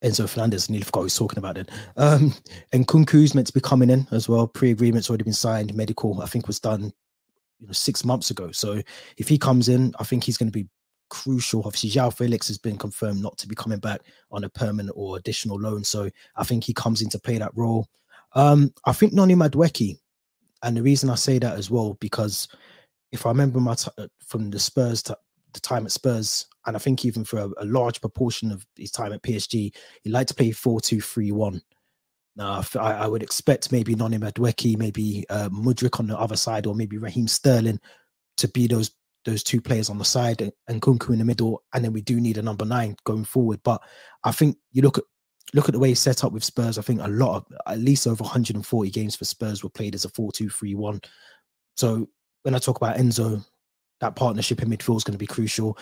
Enzo 0.04 0.28
Fernandez, 0.28 0.70
nearly 0.70 0.84
forgot 0.84 1.02
who's 1.02 1.18
talking 1.18 1.40
about 1.40 1.58
it. 1.58 1.70
Um, 1.98 2.34
and 2.74 2.88
Kunku's 2.88 3.36
meant 3.36 3.48
to 3.48 3.54
be 3.54 3.62
coming 3.62 3.90
in 3.90 4.08
as 4.12 4.28
well. 4.28 4.48
Pre-agreement's 4.48 5.10
already 5.10 5.24
been 5.24 5.34
signed. 5.34 5.74
Medical, 5.74 6.22
I 6.22 6.26
think, 6.26 6.48
was 6.48 6.60
done 6.60 6.94
you 7.60 7.68
know 7.68 7.74
six 7.74 8.04
months 8.04 8.30
ago. 8.30 8.52
So 8.52 8.82
if 9.18 9.30
he 9.30 9.38
comes 9.38 9.70
in, 9.70 9.94
I 10.00 10.04
think 10.04 10.24
he's 10.24 10.38
going 10.38 10.52
to 10.52 10.60
be 10.60 10.68
crucial. 11.10 11.64
Obviously, 11.66 11.92
João 11.92 12.16
Felix 12.16 12.48
has 12.48 12.58
been 12.58 12.78
confirmed 12.78 13.22
not 13.22 13.38
to 13.38 13.48
be 13.48 13.56
coming 13.56 13.80
back 13.80 14.02
on 14.32 14.44
a 14.44 14.50
permanent 14.50 14.94
or 14.96 15.18
additional 15.18 15.60
loan. 15.60 15.84
So 15.84 16.10
I 16.36 16.44
think 16.44 16.64
he 16.64 16.74
comes 16.74 17.02
in 17.02 17.10
to 17.10 17.20
play 17.20 17.38
that 17.38 17.56
role. 17.56 17.88
Um, 18.36 18.74
I 18.86 18.94
think 18.94 19.14
Noni 19.14 19.36
Madueke, 19.36 19.98
and 20.64 20.78
the 20.78 20.82
reason 20.82 21.10
I 21.10 21.16
say 21.16 21.40
that 21.40 21.58
as 21.58 21.70
well 21.70 21.98
because 22.00 22.48
if 23.12 23.26
I 23.26 23.30
remember 23.30 23.60
my 23.60 23.76
t- 23.76 23.92
uh, 23.98 24.08
from 24.26 24.50
the 24.50 24.60
Spurs 24.60 25.04
the 25.04 25.60
time 25.60 25.86
at 25.86 25.92
Spurs, 25.92 26.48
and 26.66 26.76
I 26.76 26.80
think 26.80 27.06
even 27.06 27.24
for 27.24 27.38
a, 27.38 27.50
a, 27.60 27.66
large 27.66 28.02
proportion 28.02 28.52
of 28.52 28.66
his 28.76 28.92
time 28.92 29.14
at 29.14 29.22
PSG, 29.22 29.74
he 30.02 30.10
liked 30.10 30.30
to 30.30 30.36
play 30.36 30.52
4 30.52 30.82
2 30.82 31.00
3 31.00 31.32
1. 31.32 31.62
Now, 32.36 32.64
I, 32.80 32.94
I, 32.94 33.08
would 33.08 33.22
expect 33.22 33.72
maybe 33.72 33.94
Noni 33.96 34.18
Madueke, 34.18 34.78
maybe 34.78 35.26
uh, 35.30 35.50
Mudryk 35.50 36.00
on 36.00 36.08
the 36.08 36.18
other 36.18 36.36
side, 36.36 36.66
or 36.66 36.74
maybe 36.74 36.98
Raheem 36.98 37.28
Sterling 37.28 37.80
to 38.38 38.48
be 38.48 38.68
those 38.68 38.92
those 39.26 39.44
two 39.44 39.62
players 39.62 39.90
on 39.90 39.98
the 39.98 40.04
side 40.04 40.42
and, 40.42 40.52
and 40.68 40.82
Nkunku 40.82 41.14
in 41.14 41.20
the 41.20 41.26
middle. 41.26 41.64
And 41.74 41.86
then 41.86 41.94
we 41.94 42.02
do 42.02 42.20
need 42.20 42.38
a 42.38 42.42
number 42.42 42.66
nine 42.66 42.98
going 43.06 43.24
forward. 43.24 43.62
But 43.64 43.82
I 44.24 44.34
think 44.34 44.58
you 44.72 44.82
look 44.82 44.98
at 44.98 45.06
look 45.54 45.70
at 45.70 45.74
the 45.74 45.80
way 45.80 45.90
he's 45.90 46.00
set 46.00 46.24
up 46.24 46.32
with 46.32 46.44
Spurs. 46.44 46.78
I 46.78 46.82
think 46.82 47.02
a 47.02 47.08
lot 47.08 47.36
of 47.36 47.46
at 47.68 47.80
least 47.80 48.08
over 48.08 48.24
140 48.24 48.90
games 48.90 49.16
for 49.16 49.26
Spurs 49.26 49.64
were 49.64 49.70
played 49.70 49.96
as 49.96 50.06
a 50.06 50.10
4-2-3-1. 50.10 51.04
So 51.76 52.10
when 52.44 52.56
I 52.56 52.60
talk 52.60 52.78
about 52.78 52.98
Enzo, 52.98 53.46
that 54.00 54.16
partnership 54.16 54.62
in 54.62 54.70
midfield 54.70 54.98
is 54.98 55.04
going 55.04 55.14
to 55.14 55.18
be 55.18 55.28
crucial. 55.28 55.78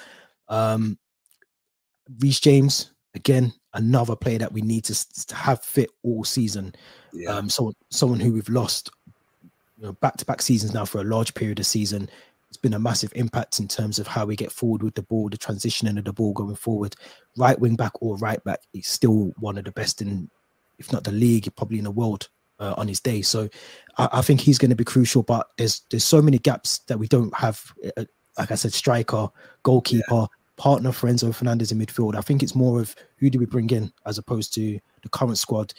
Um 0.47 0.97
Reece 2.19 2.39
James, 2.39 2.91
again, 3.13 3.53
another 3.73 4.15
player 4.15 4.39
that 4.39 4.51
we 4.51 4.61
need 4.61 4.83
to, 4.85 5.25
to 5.27 5.35
have 5.35 5.63
fit 5.63 5.89
all 6.03 6.23
season. 6.23 6.73
Yeah. 7.13 7.29
Um, 7.29 7.49
so 7.49 7.73
someone 7.89 8.19
who 8.19 8.33
we've 8.33 8.49
lost 8.49 8.89
you 9.77 9.85
know, 9.85 9.93
back-to-back 9.93 10.41
seasons 10.41 10.73
now 10.73 10.85
for 10.85 10.99
a 10.99 11.05
large 11.05 11.33
period 11.33 11.59
of 11.59 11.65
season 11.65 12.09
it's 12.51 12.57
been 12.57 12.73
a 12.73 12.79
massive 12.79 13.13
impact 13.15 13.61
in 13.61 13.67
terms 13.69 13.97
of 13.97 14.07
how 14.07 14.25
we 14.25 14.35
get 14.35 14.51
forward 14.51 14.83
with 14.83 14.93
the 14.93 15.03
ball, 15.03 15.29
the 15.29 15.37
transitioning 15.37 15.97
of 15.97 16.03
the 16.03 16.11
ball 16.11 16.33
going 16.33 16.57
forward. 16.57 16.93
Right 17.37 17.57
wing 17.57 17.77
back 17.77 17.93
or 18.01 18.17
right 18.17 18.43
back, 18.43 18.59
he's 18.73 18.89
still 18.89 19.31
one 19.37 19.57
of 19.57 19.63
the 19.63 19.71
best 19.71 20.01
in, 20.01 20.29
if 20.77 20.91
not 20.91 21.05
the 21.05 21.13
league, 21.13 21.47
probably 21.55 21.77
in 21.77 21.85
the 21.85 21.91
world 21.91 22.27
uh, 22.59 22.73
on 22.75 22.89
his 22.89 22.99
day. 22.99 23.21
So 23.21 23.47
I, 23.97 24.09
I 24.11 24.21
think 24.21 24.41
he's 24.41 24.57
going 24.57 24.69
to 24.69 24.75
be 24.75 24.83
crucial. 24.83 25.23
But 25.23 25.47
there's 25.57 25.83
there's 25.91 26.03
so 26.03 26.21
many 26.21 26.39
gaps 26.39 26.79
that 26.87 26.99
we 26.99 27.07
don't 27.07 27.33
have. 27.37 27.63
Uh, 27.95 28.03
like 28.37 28.51
I 28.51 28.55
said, 28.55 28.73
striker, 28.73 29.29
goalkeeper, 29.63 30.03
yeah. 30.11 30.25
partner 30.57 30.91
for 30.91 31.09
Enzo 31.09 31.33
Fernandez 31.33 31.71
in 31.71 31.79
midfield. 31.79 32.15
I 32.15 32.21
think 32.21 32.43
it's 32.43 32.55
more 32.55 32.81
of 32.81 32.93
who 33.15 33.29
do 33.29 33.39
we 33.39 33.45
bring 33.45 33.69
in 33.69 33.93
as 34.05 34.17
opposed 34.17 34.53
to 34.55 34.77
the 35.03 35.09
current 35.09 35.37
squad. 35.37 35.73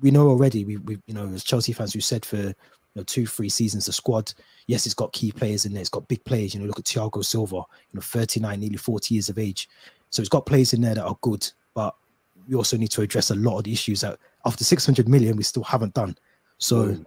We 0.00 0.10
know 0.10 0.28
already. 0.28 0.64
We, 0.64 0.78
we 0.78 0.98
you 1.06 1.14
know 1.14 1.28
as 1.28 1.44
Chelsea 1.44 1.72
fans 1.72 1.92
who 1.92 2.00
said 2.00 2.24
for 2.24 2.52
know, 2.96 3.04
two, 3.04 3.26
three 3.26 3.48
seasons, 3.48 3.86
the 3.86 3.92
squad, 3.92 4.32
yes, 4.66 4.86
it's 4.86 4.94
got 4.94 5.12
key 5.12 5.32
players 5.32 5.64
in 5.64 5.72
there. 5.72 5.80
It's 5.80 5.90
got 5.90 6.08
big 6.08 6.24
players. 6.24 6.54
You 6.54 6.60
know, 6.60 6.66
look 6.66 6.78
at 6.78 6.84
Thiago 6.84 7.24
Silva, 7.24 7.56
you 7.56 7.94
know, 7.94 8.00
39, 8.00 8.60
nearly 8.60 8.76
40 8.76 9.14
years 9.14 9.28
of 9.28 9.38
age. 9.38 9.68
So 10.10 10.20
it's 10.20 10.28
got 10.28 10.46
players 10.46 10.72
in 10.72 10.80
there 10.80 10.94
that 10.94 11.04
are 11.04 11.18
good, 11.20 11.50
but 11.74 11.94
we 12.48 12.54
also 12.54 12.76
need 12.76 12.90
to 12.92 13.02
address 13.02 13.30
a 13.30 13.34
lot 13.34 13.58
of 13.58 13.64
the 13.64 13.72
issues 13.72 14.00
that 14.00 14.18
after 14.44 14.64
600 14.64 15.08
million, 15.08 15.36
we 15.36 15.42
still 15.42 15.64
haven't 15.64 15.94
done. 15.94 16.16
So 16.58 16.88
mm. 16.88 17.06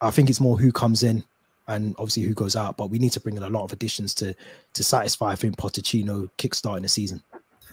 I 0.00 0.10
think 0.10 0.30
it's 0.30 0.40
more 0.40 0.58
who 0.58 0.72
comes 0.72 1.02
in 1.02 1.24
and 1.68 1.94
obviously 1.98 2.22
who 2.22 2.34
goes 2.34 2.56
out, 2.56 2.76
but 2.76 2.90
we 2.90 2.98
need 2.98 3.12
to 3.12 3.20
bring 3.20 3.36
in 3.36 3.42
a 3.42 3.50
lot 3.50 3.64
of 3.64 3.72
additions 3.72 4.14
to 4.14 4.34
to 4.74 4.84
satisfy, 4.84 5.32
I 5.32 5.36
think, 5.36 5.56
Pochettino 5.56 6.30
kickstarting 6.38 6.82
the 6.82 6.88
season. 6.88 7.22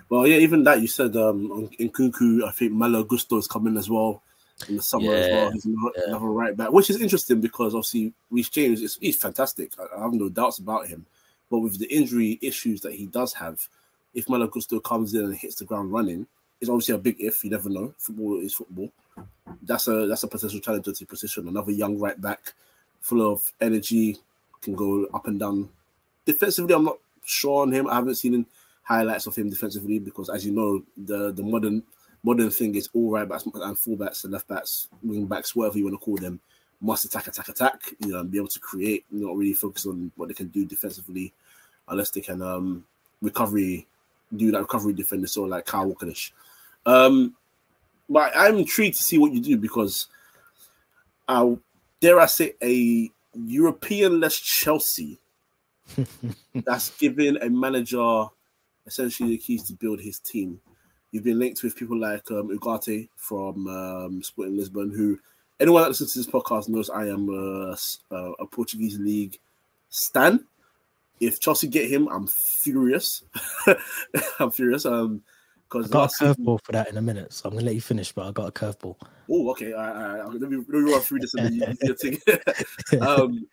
Well, 0.09 0.27
yeah, 0.27 0.37
even 0.37 0.63
that 0.63 0.81
you 0.81 0.87
said 0.87 1.15
um 1.15 1.69
in 1.79 1.89
Nkunku, 1.89 2.43
I 2.43 2.51
think 2.51 2.71
Malo 2.71 3.03
Gusto 3.03 3.37
is 3.37 3.47
coming 3.47 3.77
as 3.77 3.89
well. 3.89 4.23
In 4.67 4.77
the 4.77 4.83
summer 4.83 5.13
as 5.13 5.31
well. 5.31 5.51
He's 5.51 5.65
another, 5.65 5.91
yeah. 5.97 6.03
another, 6.07 6.25
right 6.27 6.55
back, 6.55 6.71
which 6.71 6.89
is 6.89 7.01
interesting 7.01 7.41
because 7.41 7.73
obviously 7.73 8.13
Reece 8.31 8.49
James 8.49 8.81
is 8.81 8.97
he's 9.01 9.17
fantastic. 9.17 9.71
I, 9.79 9.99
I, 9.99 10.03
have 10.03 10.13
no 10.13 10.29
doubts 10.29 10.59
about 10.59 10.87
him. 10.87 11.05
But 11.49 11.59
with 11.59 11.77
the 11.79 11.93
injury 11.93 12.39
issues 12.41 12.81
that 12.81 12.93
he 12.93 13.05
does 13.05 13.33
have, 13.33 13.67
if 14.13 14.29
Malo 14.29 14.47
Gusto 14.47 14.79
comes 14.79 15.13
in 15.13 15.25
and 15.25 15.35
hits 15.35 15.55
the 15.55 15.65
ground 15.65 15.91
running, 15.91 16.25
it's 16.61 16.69
obviously 16.69 16.95
a 16.95 16.99
big 16.99 17.17
if. 17.19 17.43
You 17.43 17.49
never 17.49 17.69
know. 17.69 17.93
Football 17.97 18.39
is 18.39 18.53
football. 18.53 18.89
That's 19.61 19.87
a 19.87 20.07
that's 20.07 20.23
a 20.23 20.27
potential 20.27 20.59
challenge 20.59 20.85
to 20.85 20.91
the 20.91 21.05
position. 21.05 21.47
Another 21.47 21.71
young 21.71 21.99
right 21.99 22.19
back, 22.19 22.53
full 23.01 23.31
of 23.31 23.51
energy, 23.59 24.17
can 24.61 24.75
go 24.75 25.05
up 25.13 25.27
and 25.27 25.39
down. 25.39 25.69
Defensively, 26.25 26.73
I'm 26.73 26.85
not 26.85 26.97
sure 27.25 27.63
on 27.63 27.71
him. 27.71 27.87
I 27.87 27.95
haven't 27.95 28.15
seen 28.15 28.45
highlights 28.83 29.27
of 29.27 29.35
him 29.35 29.49
defensively 29.49 29.99
because, 29.99 30.29
as 30.29 30.45
you 30.45 30.53
know, 30.53 30.83
the 30.97 31.31
the 31.31 31.43
modern 31.43 31.83
modern 32.23 32.49
thing 32.49 32.75
is 32.75 32.89
all 32.93 33.11
right 33.11 33.27
backs 33.27 33.45
and 33.53 33.77
full 33.77 33.95
backs 33.95 34.23
and 34.23 34.33
left 34.33 34.47
backs, 34.47 34.87
wing 35.01 35.25
backs, 35.25 35.55
whatever 35.55 35.77
you 35.77 35.85
want 35.85 35.99
to 35.99 36.03
call 36.03 36.15
them, 36.15 36.39
must 36.81 37.05
attack, 37.05 37.27
attack, 37.27 37.49
attack. 37.49 37.81
You 37.99 38.13
know, 38.13 38.19
and 38.19 38.31
be 38.31 38.37
able 38.37 38.47
to 38.47 38.59
create. 38.59 39.05
Not 39.11 39.35
really 39.35 39.53
focus 39.53 39.85
on 39.85 40.11
what 40.15 40.29
they 40.29 40.33
can 40.33 40.47
do 40.47 40.65
defensively, 40.65 41.33
unless 41.87 42.09
they 42.11 42.21
can 42.21 42.41
um 42.41 42.85
recovery, 43.21 43.87
do 44.35 44.51
that 44.51 44.61
recovery 44.61 44.93
defender, 44.93 45.27
so 45.27 45.43
like 45.43 45.65
Kyle 45.65 45.87
Walkerish. 45.87 46.31
Um, 46.85 47.35
but 48.09 48.31
I'm 48.35 48.57
intrigued 48.57 48.97
to 48.97 49.03
see 49.03 49.17
what 49.17 49.31
you 49.31 49.39
do 49.39 49.57
because, 49.57 50.07
uh, 51.27 51.51
dare 52.01 52.19
I 52.19 52.25
say, 52.25 52.53
a 52.61 53.09
European-less 53.33 54.35
Chelsea 54.35 55.19
that's 56.53 56.95
giving 56.97 57.37
a 57.37 57.49
manager 57.49 58.25
essentially 58.85 59.29
the 59.29 59.37
keys 59.37 59.63
to 59.63 59.73
build 59.73 60.01
his 60.01 60.19
team. 60.19 60.59
You've 61.13 61.23
been 61.23 61.37
linked 61.37 61.61
with 61.61 61.75
people 61.75 61.95
like 61.95 62.29
um, 62.31 62.49
Ugarte 62.49 63.07
from 63.15 63.67
um, 63.67 64.23
Sporting 64.23 64.57
Lisbon, 64.57 64.89
who 64.89 65.19
anyone 65.59 65.83
that 65.83 65.89
listens 65.89 66.11
to 66.13 66.19
this 66.19 66.27
podcast 66.27 66.67
knows 66.69 66.89
I 66.89 67.05
am 67.05 67.29
a, 67.29 67.77
a 68.39 68.47
Portuguese 68.47 68.97
league 68.97 69.37
stan. 69.89 70.43
If 71.19 71.39
Chelsea 71.39 71.67
get 71.67 71.87
him, 71.87 72.07
I'm 72.07 72.25
furious. 72.25 73.23
I'm 74.39 74.49
furious. 74.49 74.87
Um, 74.87 75.21
because 75.69 75.91
I 75.91 75.93
got 75.93 76.11
a 76.11 76.23
curveball 76.23 76.59
for 76.63 76.71
that 76.71 76.89
in 76.89 76.97
a 76.97 77.01
minute, 77.01 77.31
so 77.31 77.47
I'm 77.47 77.53
gonna 77.53 77.67
let 77.67 77.75
you 77.75 77.81
finish. 77.81 78.11
But 78.11 78.27
I 78.27 78.31
got 78.31 78.49
a 78.49 78.51
curveball. 78.51 78.95
Oh, 79.29 79.51
okay. 79.51 79.73
All 79.73 79.81
right, 79.81 80.19
all 80.19 80.29
right. 80.29 80.41
Let 80.41 80.49
me, 80.49 80.57
let 80.57 80.67
me 80.67 80.91
run 80.91 81.01
through 81.01 81.19
this 81.19 81.35
and 81.35 81.61
then 81.61 81.77
you, 81.79 81.95
you 82.91 83.01
um, 83.01 83.47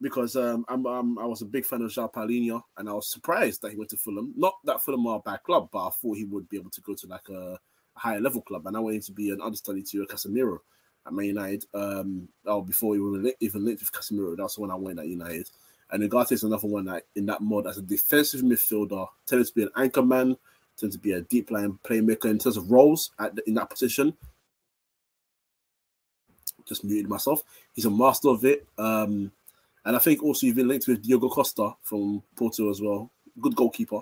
because 0.00 0.36
um, 0.36 0.64
I'm, 0.68 0.86
I'm, 0.86 1.18
i 1.18 1.24
was 1.24 1.42
a 1.42 1.46
big 1.46 1.64
fan 1.64 1.82
of 1.82 1.90
João 1.90 2.12
Palhinha, 2.12 2.62
and 2.76 2.88
I 2.88 2.92
was 2.92 3.10
surprised 3.10 3.62
that 3.62 3.72
he 3.72 3.76
went 3.76 3.90
to 3.90 3.96
Fulham. 3.96 4.32
Not 4.36 4.54
that 4.64 4.82
Fulham 4.82 5.06
are 5.06 5.16
a 5.18 5.30
bad 5.30 5.42
club, 5.42 5.68
but 5.72 5.86
I 5.86 5.90
thought 5.90 6.16
he 6.16 6.24
would 6.24 6.48
be 6.48 6.56
able 6.56 6.70
to 6.70 6.80
go 6.80 6.94
to 6.94 7.06
like 7.06 7.28
a, 7.30 7.58
higher 7.98 8.20
level 8.20 8.40
club. 8.40 8.66
And 8.66 8.76
I 8.76 8.80
wanted 8.80 9.02
to 9.02 9.12
be 9.12 9.30
an 9.30 9.42
understudy 9.42 9.82
to 9.82 10.06
Casemiro 10.06 10.58
at 11.06 11.12
Man 11.12 11.26
United. 11.26 11.64
Um, 11.74 12.28
oh, 12.46 12.62
before 12.62 12.94
he 12.94 13.00
was 13.00 13.32
even 13.40 13.64
linked 13.64 13.82
with 13.82 13.92
Casemiro, 13.92 14.36
that's 14.36 14.54
the 14.54 14.62
one 14.62 14.70
I 14.70 14.76
went 14.76 14.98
at 14.98 15.08
United. 15.08 15.50
And 15.90 16.02
Ugarte 16.02 16.32
is 16.32 16.44
another 16.44 16.68
one 16.68 16.84
that 16.86 17.04
in 17.16 17.26
that 17.26 17.40
mod 17.40 17.66
as 17.66 17.78
a 17.78 17.82
defensive 17.82 18.42
midfielder, 18.42 19.06
tends 19.26 19.50
to 19.50 19.54
be 19.54 19.62
an 19.62 19.70
anchor 19.76 20.02
man, 20.02 20.36
tends 20.76 20.96
to 20.96 21.00
be 21.00 21.12
a 21.12 21.22
deep-lying 21.22 21.78
playmaker 21.82 22.26
in 22.26 22.38
terms 22.38 22.56
of 22.56 22.70
roles 22.70 23.10
at 23.18 23.34
the, 23.34 23.48
in 23.48 23.54
that 23.54 23.70
position. 23.70 24.14
Just 26.66 26.84
muted 26.84 27.08
myself. 27.08 27.42
He's 27.72 27.86
a 27.86 27.90
master 27.90 28.28
of 28.28 28.44
it. 28.44 28.66
Um, 28.76 29.32
and 29.88 29.96
I 29.96 30.00
think 30.00 30.22
also 30.22 30.46
you've 30.46 30.56
been 30.56 30.68
linked 30.68 30.86
with 30.86 31.02
Diogo 31.02 31.30
Costa 31.30 31.72
from 31.82 32.22
Porto 32.36 32.70
as 32.70 32.82
well. 32.82 33.10
Good 33.40 33.56
goalkeeper. 33.56 34.00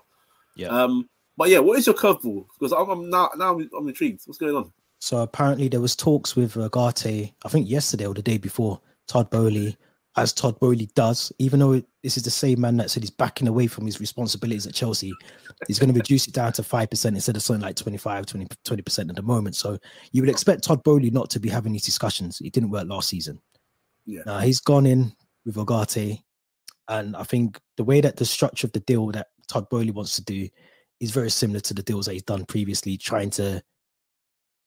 Yeah. 0.56 0.66
Um, 0.66 1.08
but 1.36 1.48
yeah, 1.48 1.60
what 1.60 1.78
is 1.78 1.86
your 1.86 1.94
curveball? 1.94 2.46
Because 2.58 2.72
I'm, 2.72 2.90
I'm 2.90 3.08
now 3.08 3.30
now 3.36 3.54
I'm, 3.54 3.70
I'm, 3.78 3.86
intrigued. 3.86 4.22
What's 4.26 4.38
going 4.38 4.56
on? 4.56 4.72
So 4.98 5.18
apparently 5.18 5.68
there 5.68 5.80
was 5.80 5.94
talks 5.94 6.34
with 6.34 6.54
Ugarte, 6.54 7.32
I 7.44 7.48
think 7.48 7.70
yesterday 7.70 8.04
or 8.04 8.14
the 8.14 8.22
day 8.22 8.36
before, 8.36 8.80
Todd 9.06 9.30
Boehly, 9.30 9.76
as 10.16 10.32
Todd 10.32 10.58
Boehly 10.58 10.86
does, 10.96 11.30
even 11.38 11.60
though 11.60 11.80
this 12.02 12.16
is 12.16 12.24
the 12.24 12.30
same 12.30 12.62
man 12.62 12.78
that 12.78 12.90
said 12.90 13.04
he's 13.04 13.10
backing 13.10 13.46
away 13.46 13.68
from 13.68 13.86
his 13.86 14.00
responsibilities 14.00 14.66
at 14.66 14.74
Chelsea, 14.74 15.12
he's 15.68 15.78
going 15.78 15.92
to 15.92 16.00
reduce 16.00 16.26
it 16.26 16.34
down 16.34 16.52
to 16.54 16.62
5% 16.62 17.06
instead 17.06 17.36
of 17.36 17.42
something 17.42 17.62
like 17.62 17.76
25, 17.76 18.26
20, 18.26 18.46
20% 18.46 19.08
at 19.08 19.14
the 19.14 19.22
moment. 19.22 19.54
So 19.54 19.78
you 20.10 20.22
would 20.22 20.30
expect 20.30 20.64
Todd 20.64 20.82
Boehly 20.82 21.10
not 21.10 21.30
to 21.30 21.38
be 21.38 21.48
having 21.48 21.72
these 21.72 21.84
discussions. 21.84 22.40
It 22.40 22.52
didn't 22.54 22.70
work 22.70 22.88
last 22.88 23.08
season. 23.08 23.40
Yeah. 24.06 24.22
Now 24.26 24.38
he's 24.38 24.60
gone 24.60 24.86
in, 24.86 25.12
with 25.46 25.54
Ugarte. 25.54 26.22
And 26.88 27.16
I 27.16 27.22
think 27.22 27.58
the 27.78 27.84
way 27.84 28.02
that 28.02 28.16
the 28.16 28.26
structure 28.26 28.66
of 28.66 28.72
the 28.72 28.80
deal 28.80 29.06
that 29.08 29.28
Todd 29.48 29.68
Boehly 29.70 29.92
wants 29.92 30.16
to 30.16 30.24
do 30.24 30.48
is 31.00 31.10
very 31.10 31.30
similar 31.30 31.60
to 31.60 31.74
the 31.74 31.82
deals 31.82 32.06
that 32.06 32.12
he's 32.12 32.22
done 32.22 32.44
previously, 32.44 32.96
trying 32.98 33.30
to, 33.30 33.62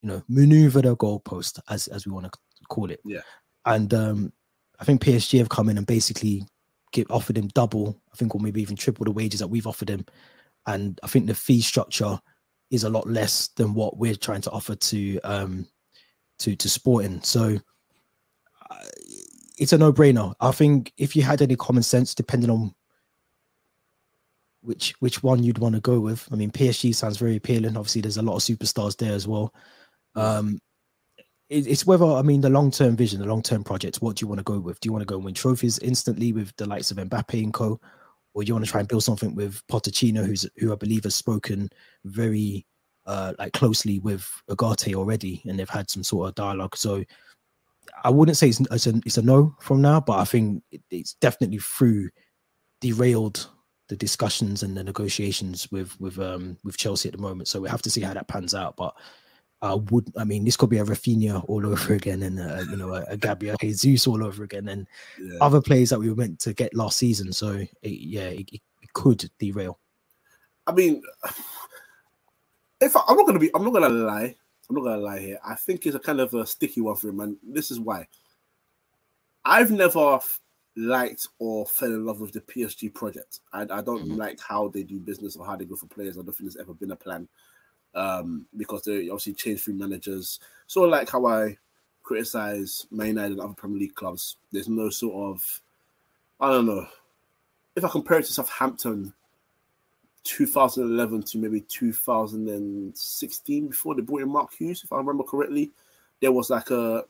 you 0.02 0.10
know, 0.10 0.24
maneuver 0.28 0.82
the 0.82 0.96
goalpost 0.96 1.60
as 1.70 1.88
as 1.88 2.06
we 2.06 2.12
want 2.12 2.26
to 2.26 2.40
call 2.70 2.90
it. 2.90 3.00
Yeah. 3.06 3.22
And 3.66 3.94
um, 3.94 4.34
I 4.80 4.86
think 4.86 5.02
PSG 5.02 5.38
have 5.40 5.50
come 5.50 5.70
in 5.70 5.78
and 5.78 5.86
basically 5.86 6.44
give, 6.92 7.08
offered 7.10 7.38
him 7.38 7.50
double, 7.50 8.02
I 8.12 8.16
think, 8.16 8.34
or 8.34 8.42
maybe 8.42 8.62
even 8.62 8.76
triple 8.76 9.06
the 9.06 9.12
wages 9.12 9.40
that 9.42 9.48
we've 9.48 9.68
offered 9.68 9.90
him. 9.90 10.06
And 10.66 11.00
I 11.04 11.08
think 11.08 11.28
the 11.28 11.36
fee 11.36 11.62
structure 11.62 12.20
is 12.72 12.84
a 12.84 12.90
lot 12.90 13.08
less 13.08 13.50
than 13.56 13.74
what 13.74 13.98
we're 13.98 14.16
trying 14.16 14.42
to 14.42 14.52
offer 14.52 14.76
to 14.76 15.20
um 15.22 15.68
to 16.40 16.56
to 16.56 16.70
Sporting. 16.70 17.22
So 17.22 17.58
uh, 18.70 18.76
it's 19.60 19.74
a 19.74 19.78
no-brainer. 19.78 20.34
I 20.40 20.52
think 20.52 20.94
if 20.98 21.16
you 21.16 21.22
had 21.22 21.42
any 21.42 21.56
common 21.56 21.84
sense, 21.84 22.16
depending 22.16 22.50
on 22.50 22.74
which 24.62 24.94
which 25.00 25.24
one 25.24 25.44
you'd 25.44 25.58
want 25.58 25.76
to 25.76 25.82
go 25.82 26.00
with. 26.00 26.28
I 26.32 26.36
mean, 26.36 26.52
PSG 26.52 26.94
sounds 26.96 27.18
very 27.18 27.36
appealing. 27.36 27.78
Obviously, 27.78 28.02
there's 28.02 28.18
a 28.18 28.22
lot 28.22 28.36
of 28.36 28.42
superstars 28.42 28.98
there 28.98 29.14
as 29.14 29.28
well. 29.28 29.54
Um, 30.16 30.60
it, 31.50 31.68
it's 31.68 31.86
whether 31.86 32.06
I 32.06 32.22
mean 32.22 32.42
the 32.42 32.50
long-term 32.50 32.96
vision, 32.96 33.22
the 33.22 33.28
long-term 33.28 33.64
project. 33.64 33.98
What 33.98 34.16
do 34.16 34.24
you 34.24 34.28
want 34.28 34.40
to 34.40 34.44
go 34.44 34.60
with? 34.60 34.80
Do 34.80 34.88
you 34.88 34.94
want 34.94 35.02
to 35.02 35.06
go 35.06 35.16
and 35.16 35.26
win 35.26 35.34
trophies 35.34 35.80
instantly 35.80 36.34
with 36.34 36.56
the 36.58 36.68
likes 36.68 36.92
of 36.92 36.98
Mbappe 36.98 37.44
and 37.44 37.54
co, 37.54 37.80
or 38.34 38.44
do 38.44 38.48
you 38.48 38.54
want 38.54 38.66
to 38.66 38.72
try 38.72 38.80
and 38.80 38.90
build 38.90 39.04
something 39.04 39.36
with 39.36 39.66
Pochettino, 39.68 40.26
who's 40.26 40.48
who 40.58 40.72
I 40.74 40.76
believe 40.76 41.04
has 41.04 41.16
spoken 41.16 41.70
very 42.06 42.66
uh, 43.06 43.34
like 43.40 43.54
closely 43.54 44.00
with 44.00 44.30
Ugarte 44.50 44.94
already, 44.94 45.42
and 45.48 45.58
they've 45.58 45.70
had 45.70 45.90
some 45.90 46.04
sort 46.04 46.30
of 46.30 46.36
dialogue. 46.36 46.76
So 46.76 47.04
I 48.04 48.10
wouldn't 48.10 48.38
say 48.38 48.50
it's, 48.50 48.60
it's, 48.60 48.88
a, 48.88 49.02
it's 49.06 49.18
a 49.18 49.22
no 49.22 49.56
from 49.60 49.82
now, 49.82 50.00
but 50.00 50.20
I 50.20 50.26
think 50.26 50.64
it, 50.72 50.82
it's 50.90 51.14
definitely 51.16 51.60
through 51.60 52.10
derailed 52.82 53.50
the 53.90 53.96
discussions 53.96 54.64
and 54.64 54.78
the 54.78 54.84
negotiations 54.84 55.70
with 55.72 56.00
with 56.00 56.20
um 56.20 56.58
with 56.64 56.78
Chelsea 56.78 57.10
at 57.10 57.16
the 57.16 57.22
moment. 57.22 57.48
So 57.48 57.60
we 57.60 57.70
have 57.70 57.82
to 57.82 57.90
see 57.90 58.02
how 58.02 58.14
that 58.14 58.28
pans 58.28 58.54
out. 58.56 58.78
But 58.78 58.96
I 59.62 59.74
would, 59.74 60.12
I 60.18 60.24
mean, 60.24 60.46
this 60.46 60.56
could 60.56 60.70
be 60.70 60.78
a 60.78 60.86
Raphinha 60.86 61.44
all 61.48 61.66
over 61.72 61.94
again, 61.94 62.24
and 62.24 62.40
uh, 62.40 62.64
you 62.70 62.78
know, 62.78 62.94
a, 62.94 63.04
a 63.10 63.18
Gabriel 63.18 63.58
Jesus 63.60 64.08
all 64.08 64.24
over 64.24 64.44
again, 64.44 64.68
and 64.70 64.88
yeah. 65.22 65.38
other 65.42 65.62
players 65.62 65.90
that 65.90 66.00
we 66.00 66.10
were 66.10 66.16
meant 66.16 66.40
to 66.42 66.54
get 66.54 66.74
last 66.74 66.98
season. 66.98 67.34
So 67.34 67.66
it, 67.82 67.90
yeah, 67.90 68.30
it, 68.30 68.50
it, 68.52 68.62
could 68.94 69.30
derail. 69.38 69.78
I 70.66 70.72
mean, 70.72 71.04
if 72.82 72.96
I, 72.96 73.02
I'm 73.08 73.18
not 73.18 73.26
gonna 73.26 73.40
be, 73.40 73.52
I'm 73.54 73.64
not 73.64 73.74
gonna 73.74 73.90
lie. 73.90 74.36
I'm 74.70 74.76
not 74.76 74.84
gonna 74.84 75.02
lie 75.02 75.20
here. 75.20 75.40
I 75.46 75.56
think 75.56 75.86
it's 75.86 75.96
a 75.96 76.00
kind 76.00 76.20
of 76.20 76.34
a 76.34 76.46
sticky 76.46 76.82
one 76.82 76.96
for 76.96 77.10
him, 77.10 77.20
and 77.20 77.38
this 77.44 77.72
is 77.72 77.80
why. 77.80 78.08
I've 79.44 79.72
never 79.72 80.20
liked 80.76 81.28
or 81.40 81.66
fell 81.66 81.90
in 81.90 82.06
love 82.06 82.22
with 82.22 82.34
the 82.34 82.42
PSG 82.42 82.94
project. 82.94 83.40
I, 83.52 83.62
I 83.62 83.82
don't 83.82 84.06
mm-hmm. 84.06 84.16
like 84.16 84.40
how 84.40 84.68
they 84.70 84.84
do 84.84 85.00
business 85.00 85.36
or 85.36 85.46
how 85.46 85.56
they 85.56 85.66
go 85.66 85.76
for 85.76 85.88
players. 85.88 86.18
I 86.18 86.22
don't 86.22 86.36
think 86.36 86.52
there's 86.52 86.58
ever 86.58 86.74
been 86.74 86.92
a 86.92 86.96
plan 86.96 87.28
um, 87.96 88.46
because 88.56 88.84
they 88.84 89.10
obviously 89.10 89.34
change 89.34 89.62
through 89.62 89.76
managers. 89.76 90.40
Sort 90.68 90.86
of 90.86 90.92
like 90.92 91.10
how 91.10 91.26
I 91.26 91.58
criticize 92.04 92.86
Man 92.92 93.08
United 93.08 93.34
and 93.34 93.42
other 93.42 93.54
Premier 93.54 93.80
League 93.80 93.96
clubs. 93.96 94.38
There's 94.52 94.70
no 94.70 94.90
sort 94.90 95.36
of, 95.36 95.62
I 96.40 96.52
don't 96.52 96.68
know. 96.68 96.88
If 97.76 97.84
I 97.84 97.90
compare 97.90 98.20
it 98.20 98.26
to 98.26 98.34
Southampton 98.34 99.14
2011 100.24 101.24
to 101.24 101.38
maybe 101.38 101.62
2016 101.62 103.68
before 103.68 103.96
they 103.96 104.02
brought 104.02 104.22
in 104.22 104.30
Mark 104.30 104.54
Hughes, 104.54 104.84
if 104.84 104.92
I 104.92 104.98
remember 104.98 105.24
correctly. 105.24 105.72
There 106.22 106.32
was 106.32 106.50
like 106.50 106.70
a 106.72 107.06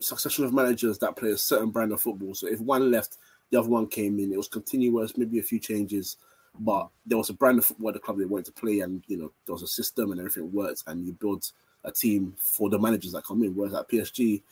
succession 0.00 0.44
of 0.44 0.52
managers 0.52 0.98
that 0.98 1.16
play 1.16 1.30
a 1.30 1.36
certain 1.36 1.70
brand 1.70 1.92
of 1.92 2.00
football. 2.00 2.34
So 2.34 2.48
if 2.48 2.60
one 2.60 2.90
left, 2.90 3.18
the 3.50 3.58
other 3.58 3.68
one 3.68 3.86
came 3.86 4.18
in. 4.18 4.32
It 4.32 4.36
was 4.36 4.48
continuous, 4.48 5.16
maybe 5.16 5.38
a 5.38 5.42
few 5.42 5.58
changes, 5.58 6.16
but 6.58 6.88
there 7.06 7.18
was 7.18 7.30
a 7.30 7.34
brand 7.34 7.58
of 7.58 7.66
football 7.66 7.92
the 7.92 7.98
club 7.98 8.18
they 8.18 8.24
wanted 8.24 8.46
to 8.46 8.52
play, 8.52 8.80
and 8.80 9.02
you 9.06 9.16
know 9.16 9.32
there 9.46 9.54
was 9.54 9.62
a 9.62 9.68
system 9.68 10.10
and 10.10 10.20
everything 10.20 10.52
worked, 10.52 10.84
and 10.86 11.06
you 11.06 11.12
build 11.12 11.50
a 11.84 11.92
team 11.92 12.34
for 12.38 12.70
the 12.70 12.78
managers 12.78 13.12
that 13.12 13.24
come 13.24 13.42
in. 13.42 13.54
Whereas 13.54 13.74
at 13.74 13.88
PSG, 13.88 14.42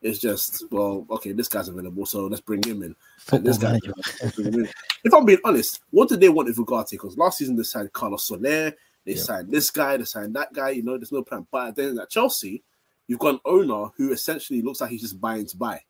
it's 0.00 0.18
just 0.18 0.64
well, 0.70 1.06
okay, 1.10 1.32
this 1.32 1.48
guy's 1.48 1.68
available, 1.68 2.06
so 2.06 2.26
let's 2.26 2.40
bring 2.40 2.62
him 2.62 2.82
in. 2.82 2.94
This 3.42 3.58
guy, 3.58 3.78
if 4.22 5.14
I'm 5.14 5.24
being 5.24 5.40
honest, 5.44 5.80
what 5.90 6.08
did 6.08 6.20
they 6.20 6.28
want 6.28 6.48
with 6.48 6.56
Ugarte? 6.56 6.92
Because 6.92 7.16
last 7.16 7.38
season 7.38 7.56
they 7.56 7.64
signed 7.64 7.92
Carlos 7.92 8.26
Soler, 8.26 8.40
they 8.40 8.74
yeah. 9.04 9.16
signed 9.16 9.50
this 9.50 9.70
guy, 9.70 9.96
they 9.96 10.04
signed 10.04 10.34
that 10.36 10.52
guy. 10.52 10.70
You 10.70 10.84
know, 10.84 10.96
there's 10.96 11.12
no 11.12 11.22
plan. 11.22 11.46
But 11.50 11.74
then 11.74 11.98
at 11.98 12.10
Chelsea, 12.10 12.62
you've 13.08 13.18
got 13.18 13.34
an 13.34 13.40
owner 13.44 13.90
who 13.96 14.12
essentially 14.12 14.62
looks 14.62 14.80
like 14.80 14.90
he's 14.90 15.02
just 15.02 15.20
buying 15.20 15.46
to 15.46 15.56
buy, 15.56 15.80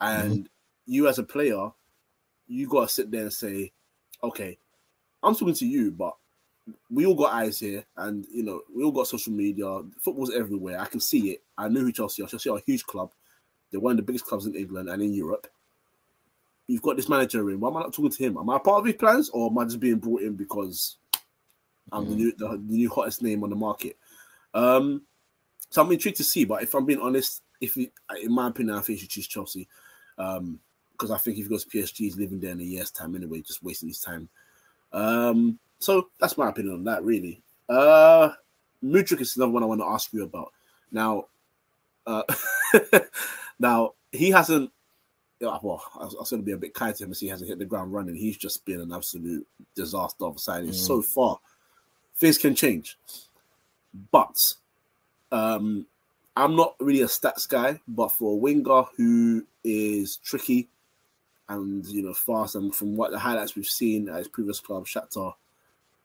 and 0.00 0.32
mm-hmm. 0.32 0.46
you 0.86 1.08
as 1.08 1.18
a 1.18 1.24
player, 1.24 1.68
you 2.46 2.66
got 2.66 2.88
to 2.88 2.94
sit 2.94 3.10
there 3.10 3.22
and 3.22 3.32
say, 3.32 3.72
okay, 4.22 4.56
I'm 5.22 5.34
talking 5.34 5.54
to 5.54 5.66
you, 5.66 5.90
but 5.90 6.16
we 6.90 7.04
all 7.04 7.14
got 7.14 7.34
eyes 7.34 7.58
here, 7.58 7.84
and 7.98 8.24
you 8.32 8.42
know, 8.42 8.62
we 8.74 8.84
all 8.84 8.92
got 8.92 9.06
social 9.06 9.34
media. 9.34 9.80
Football's 10.00 10.32
everywhere. 10.34 10.80
I 10.80 10.86
can 10.86 11.00
see 11.00 11.32
it. 11.32 11.42
I 11.58 11.68
know 11.68 11.80
who 11.80 11.92
Chelsea 11.92 12.22
are. 12.22 12.26
Chelsea 12.26 12.48
are 12.48 12.56
a 12.56 12.62
huge 12.64 12.84
club. 12.84 13.12
They're 13.74 13.80
one 13.80 13.90
of 13.90 13.96
the 13.96 14.04
biggest 14.04 14.26
clubs 14.26 14.46
in 14.46 14.54
England 14.54 14.88
and 14.88 15.02
in 15.02 15.12
Europe. 15.12 15.48
You've 16.68 16.80
got 16.80 16.94
this 16.94 17.08
manager 17.08 17.50
in. 17.50 17.58
Why 17.58 17.70
am 17.70 17.76
I 17.76 17.80
not 17.80 17.92
talking 17.92 18.12
to 18.12 18.22
him? 18.22 18.38
Am 18.38 18.48
I 18.48 18.58
part 18.58 18.78
of 18.78 18.84
his 18.84 18.94
plans, 18.94 19.30
or 19.30 19.50
am 19.50 19.58
I 19.58 19.64
just 19.64 19.80
being 19.80 19.96
brought 19.96 20.22
in 20.22 20.36
because 20.36 20.98
I'm 21.90 22.06
mm. 22.06 22.10
the, 22.10 22.14
new, 22.14 22.32
the, 22.38 22.48
the 22.50 22.76
new 22.76 22.88
hottest 22.88 23.20
name 23.20 23.42
on 23.42 23.50
the 23.50 23.56
market? 23.56 23.98
Um, 24.54 25.02
so 25.70 25.82
I'm 25.82 25.90
intrigued 25.90 26.18
to 26.18 26.24
see. 26.24 26.44
But 26.44 26.62
if 26.62 26.72
I'm 26.72 26.86
being 26.86 27.00
honest, 27.00 27.42
if 27.60 27.74
he, 27.74 27.90
in 28.22 28.30
my 28.30 28.46
opinion, 28.46 28.76
I 28.76 28.80
think 28.80 29.00
he 29.00 29.02
should 29.02 29.10
choose 29.10 29.26
Chelsea. 29.26 29.66
Um, 30.18 30.60
because 30.92 31.10
I 31.10 31.18
think 31.18 31.38
if 31.38 31.46
he 31.46 31.50
goes 31.50 31.64
to 31.64 31.76
PSG, 31.76 31.96
he's 31.96 32.16
living 32.16 32.38
there 32.38 32.52
in 32.52 32.60
a 32.60 32.62
year's 32.62 32.92
time 32.92 33.16
anyway, 33.16 33.40
just 33.40 33.64
wasting 33.64 33.88
his 33.88 33.98
time. 33.98 34.28
Um, 34.92 35.58
so 35.80 36.10
that's 36.20 36.38
my 36.38 36.50
opinion 36.50 36.76
on 36.76 36.84
that, 36.84 37.02
really. 37.02 37.42
Uh, 37.68 38.30
Mudryk 38.84 39.20
is 39.20 39.36
another 39.36 39.50
one 39.50 39.64
I 39.64 39.66
want 39.66 39.80
to 39.80 39.86
ask 39.86 40.12
you 40.12 40.22
about. 40.22 40.52
Now, 40.92 41.24
uh, 42.06 42.22
now 43.58 43.94
he 44.12 44.30
hasn't. 44.30 44.70
Well, 45.40 45.82
I 45.94 46.04
was, 46.04 46.14
was 46.14 46.30
going 46.30 46.42
to 46.42 46.46
be 46.46 46.52
a 46.52 46.56
bit 46.56 46.72
kind 46.72 46.94
to 46.94 47.04
him 47.04 47.10
as 47.10 47.20
he 47.20 47.28
hasn't 47.28 47.48
hit 47.50 47.58
the 47.58 47.66
ground 47.66 47.92
running. 47.92 48.14
He's 48.14 48.36
just 48.36 48.64
been 48.64 48.80
an 48.80 48.92
absolute 48.92 49.46
disaster 49.74 50.24
of 50.24 50.36
a 50.36 50.38
signing 50.38 50.70
mm. 50.70 50.74
so 50.74 51.02
far. 51.02 51.38
Things 52.16 52.38
can 52.38 52.54
change, 52.54 52.96
but 54.10 54.36
um, 55.32 55.86
I'm 56.36 56.56
not 56.56 56.76
really 56.80 57.02
a 57.02 57.06
stats 57.06 57.48
guy. 57.48 57.80
But 57.86 58.12
for 58.12 58.32
a 58.32 58.36
winger 58.36 58.84
who 58.96 59.44
is 59.64 60.16
tricky, 60.18 60.68
and 61.48 61.84
you 61.86 62.02
know 62.02 62.14
fast. 62.14 62.54
And 62.54 62.74
from 62.74 62.96
what 62.96 63.10
the 63.10 63.18
highlights 63.18 63.56
we've 63.56 63.66
seen 63.66 64.08
at 64.08 64.18
his 64.18 64.28
previous 64.28 64.60
club, 64.60 64.86
Shakhtar, 64.86 65.34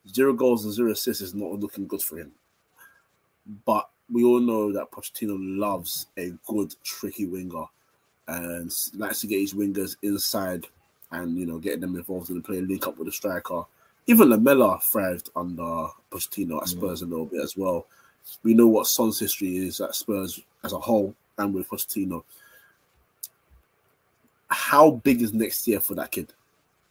zero 0.08 0.34
goals 0.34 0.66
and 0.66 0.74
zero 0.74 0.92
assists 0.92 1.22
is 1.22 1.34
not 1.34 1.60
looking 1.60 1.88
good 1.88 2.02
for 2.02 2.18
him. 2.18 2.32
But 3.66 3.90
we 4.12 4.24
all 4.24 4.40
know 4.40 4.72
that 4.74 4.92
Pochettino 4.92 5.38
loves 5.40 6.08
a 6.18 6.32
good, 6.48 6.76
tricky 6.84 7.26
winger 7.26 7.66
and 8.28 8.72
likes 8.96 9.22
to 9.22 9.28
get 9.28 9.40
his 9.40 9.54
wingers 9.54 9.96
inside 10.04 10.68
and 11.12 11.38
you 11.38 11.46
know 11.46 11.58
getting 11.58 11.82
them 11.82 11.96
involved 11.96 12.30
in 12.30 12.36
the 12.36 12.42
play, 12.42 12.62
link 12.62 12.88
up 12.88 12.98
with 12.98 13.08
the 13.08 13.12
striker. 13.12 13.64
Even 14.08 14.30
Lamela 14.30 14.80
thrived 14.82 15.30
under 15.36 15.88
Pochettino 16.12 16.62
at 16.62 16.68
Spurs 16.68 17.02
mm. 17.02 17.08
a 17.08 17.10
little 17.10 17.26
bit 17.26 17.42
as 17.42 17.56
well. 17.56 17.86
We 18.44 18.54
know 18.54 18.68
what 18.68 18.88
Son's 18.88 19.20
history 19.20 19.58
is 19.58 19.82
at 19.82 19.96
Spurs 19.96 20.40
as 20.64 20.74
a 20.74 20.80
whole 20.80 21.16
and 21.38 21.54
with 21.54 21.70
Pochettino 21.70 22.24
how 24.50 24.92
big 24.92 25.22
is 25.22 25.34
next 25.34 25.68
year 25.68 25.80
for 25.80 25.96
that 25.96 26.12
kid? 26.12 26.34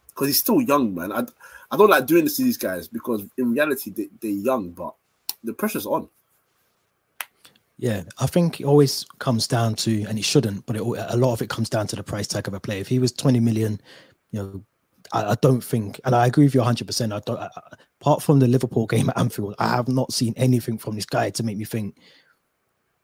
Because 0.07 0.27
he's 0.27 0.39
still 0.39 0.61
young, 0.61 0.95
man. 0.95 1.11
I, 1.11 1.25
I 1.71 1.77
don't 1.77 1.89
like 1.89 2.05
doing 2.05 2.23
this 2.23 2.37
to 2.37 2.43
these 2.43 2.57
guys 2.57 2.87
because 2.87 3.23
in 3.37 3.51
reality 3.51 3.91
they, 3.91 4.09
they're 4.21 4.31
young, 4.31 4.71
but 4.71 4.95
the 5.43 5.53
pressure's 5.53 5.85
on. 5.85 6.09
Yeah, 7.79 8.03
I 8.19 8.25
think 8.25 8.59
it 8.59 8.65
always 8.65 9.05
comes 9.19 9.47
down 9.47 9.75
to, 9.75 10.03
and 10.03 10.19
it 10.19 10.25
shouldn't, 10.25 10.65
but 10.65 10.75
it, 10.75 10.81
a 10.81 11.15
lot 11.15 11.31
of 11.31 11.41
it 11.41 11.49
comes 11.49 11.69
down 11.69 11.87
to 11.87 11.95
the 11.95 12.03
price 12.03 12.27
tag 12.27 12.45
of 12.49 12.53
a 12.53 12.59
player. 12.59 12.81
If 12.81 12.89
he 12.89 12.99
was 12.99 13.13
20 13.13 13.39
million, 13.39 13.79
you 14.31 14.43
know, 14.43 14.63
I, 15.13 15.31
I 15.31 15.35
don't 15.41 15.63
think, 15.63 15.97
and 16.03 16.13
I 16.13 16.27
agree 16.27 16.43
with 16.43 16.53
you 16.53 16.59
100%. 16.59 17.13
I 17.13 17.21
don't, 17.25 17.39
I, 17.39 17.49
apart 18.01 18.21
from 18.21 18.39
the 18.39 18.49
Liverpool 18.49 18.85
game 18.85 19.09
at 19.09 19.17
Anfield, 19.17 19.55
I 19.59 19.69
have 19.69 19.87
not 19.87 20.11
seen 20.11 20.33
anything 20.35 20.77
from 20.77 20.95
this 20.95 21.05
guy 21.05 21.29
to 21.29 21.41
make 21.41 21.55
me 21.55 21.63
think, 21.63 21.97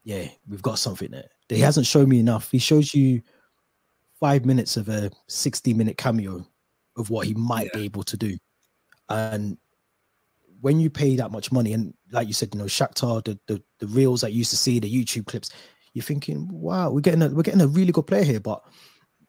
yeah, 0.03 0.27
we've 0.45 0.61
got 0.61 0.77
something 0.77 1.09
there. 1.09 1.29
He 1.47 1.61
hasn't 1.61 1.87
shown 1.87 2.09
me 2.09 2.19
enough. 2.19 2.51
He 2.51 2.59
shows 2.59 2.93
you 2.93 3.21
five 4.19 4.45
minutes 4.45 4.75
of 4.75 4.89
a 4.89 5.09
60 5.27 5.73
minute 5.73 5.97
cameo 5.97 6.45
of 6.97 7.09
what 7.09 7.27
he 7.27 7.33
might 7.33 7.69
yeah. 7.73 7.79
be 7.79 7.85
able 7.85 8.03
to 8.03 8.17
do. 8.17 8.37
And 9.07 9.57
when 10.61 10.79
you 10.79 10.89
pay 10.89 11.15
that 11.15 11.31
much 11.31 11.51
money, 11.51 11.73
and 11.73 11.93
like 12.11 12.27
you 12.27 12.33
said, 12.33 12.53
you 12.53 12.59
know, 12.59 12.65
Shakhtar, 12.65 13.23
the, 13.23 13.39
the, 13.47 13.61
the 13.79 13.87
reels 13.87 14.21
that 14.21 14.31
you 14.31 14.39
used 14.39 14.51
to 14.51 14.57
see, 14.57 14.79
the 14.79 14.91
YouTube 14.91 15.27
clips, 15.27 15.51
you're 15.93 16.03
thinking, 16.03 16.47
wow, 16.51 16.89
we're 16.89 17.01
getting 17.01 17.21
a 17.21 17.29
we're 17.29 17.43
getting 17.43 17.61
a 17.61 17.67
really 17.67 17.91
good 17.91 18.07
player 18.07 18.23
here, 18.23 18.39
but 18.39 18.61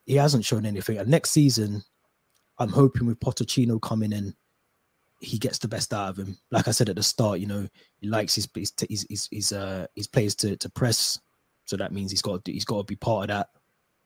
he 0.05 0.15
hasn't 0.17 0.45
shown 0.45 0.67
anything. 0.67 0.99
And 0.99 1.09
next 1.09 1.31
season, 1.31 1.83
I'm 2.59 2.71
hoping 2.71 3.07
with 3.07 3.21
Pochettino 3.21 3.81
coming 3.81 4.13
in, 4.13 4.35
he 5.21 5.39
gets 5.39 5.59
the 5.59 5.69
best 5.69 5.93
out 5.93 6.11
of 6.11 6.17
him. 6.17 6.39
Like 6.51 6.69
I 6.69 6.73
said 6.73 6.89
at 6.89 6.97
the 6.97 7.03
start, 7.03 7.41
you 7.41 7.47
know, 7.47 7.69
he 7.99 8.09
likes 8.09 8.35
his 8.35 8.49
his 8.55 8.73
his 9.09 9.29
his, 9.31 9.53
uh 9.53 9.87
his 9.95 10.07
players 10.07 10.35
to 10.37 10.57
to 10.57 10.69
press. 10.71 11.21
So 11.65 11.77
that 11.77 11.93
means 11.93 12.11
he's 12.11 12.23
got 12.23 12.45
to, 12.45 12.53
he's 12.53 12.65
got 12.65 12.79
to 12.79 12.85
be 12.85 12.97
part 12.97 13.25
of 13.25 13.37
that. 13.37 13.49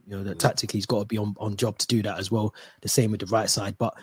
You 0.07 0.17
know, 0.17 0.25
that 0.25 0.39
tactically 0.39 0.79
he's 0.79 0.87
got 0.87 1.01
to 1.01 1.05
be 1.05 1.19
on, 1.19 1.35
on 1.39 1.57
job 1.57 1.79
to 1.79 1.87
do 1.87 2.03
that 2.03 2.19
as 2.19 2.31
well. 2.31 2.55
The 2.81 2.89
same 2.89 3.11
with 3.11 3.21
the 3.21 3.27
right 3.27 3.51
side. 3.51 3.77
But 3.79 3.95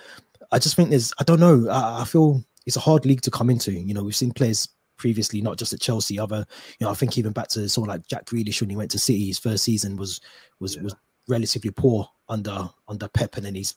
I 0.51 0.59
just 0.59 0.75
think 0.75 0.91
there's, 0.91 1.11
I 1.19 1.23
don't 1.23 1.39
know, 1.39 1.67
I, 1.69 2.01
I 2.01 2.05
feel 2.05 2.43
it's 2.67 2.75
a 2.75 2.81
hard 2.81 3.05
league 3.05 3.21
to 3.21 3.31
come 3.31 3.49
into. 3.49 3.71
You 3.71 3.93
know, 3.93 4.03
we've 4.03 4.15
seen 4.15 4.31
players 4.31 4.67
previously, 4.97 5.41
not 5.41 5.57
just 5.57 5.73
at 5.73 5.79
Chelsea, 5.79 6.19
other, 6.19 6.45
you 6.79 6.85
know, 6.85 6.91
I 6.91 6.95
think 6.95 7.17
even 7.17 7.31
back 7.31 7.47
to 7.49 7.69
someone 7.69 7.89
like 7.89 8.05
Jack 8.07 8.25
Grealish 8.25 8.59
when 8.61 8.69
he 8.69 8.75
went 8.75 8.91
to 8.91 8.99
City, 8.99 9.27
his 9.27 9.39
first 9.39 9.63
season 9.63 9.95
was 9.95 10.19
was 10.59 10.75
yeah. 10.75 10.83
was 10.83 10.95
relatively 11.27 11.71
poor 11.71 12.07
under 12.29 12.69
under 12.87 13.07
Pep, 13.07 13.37
and 13.37 13.45
then 13.45 13.55
he's 13.55 13.75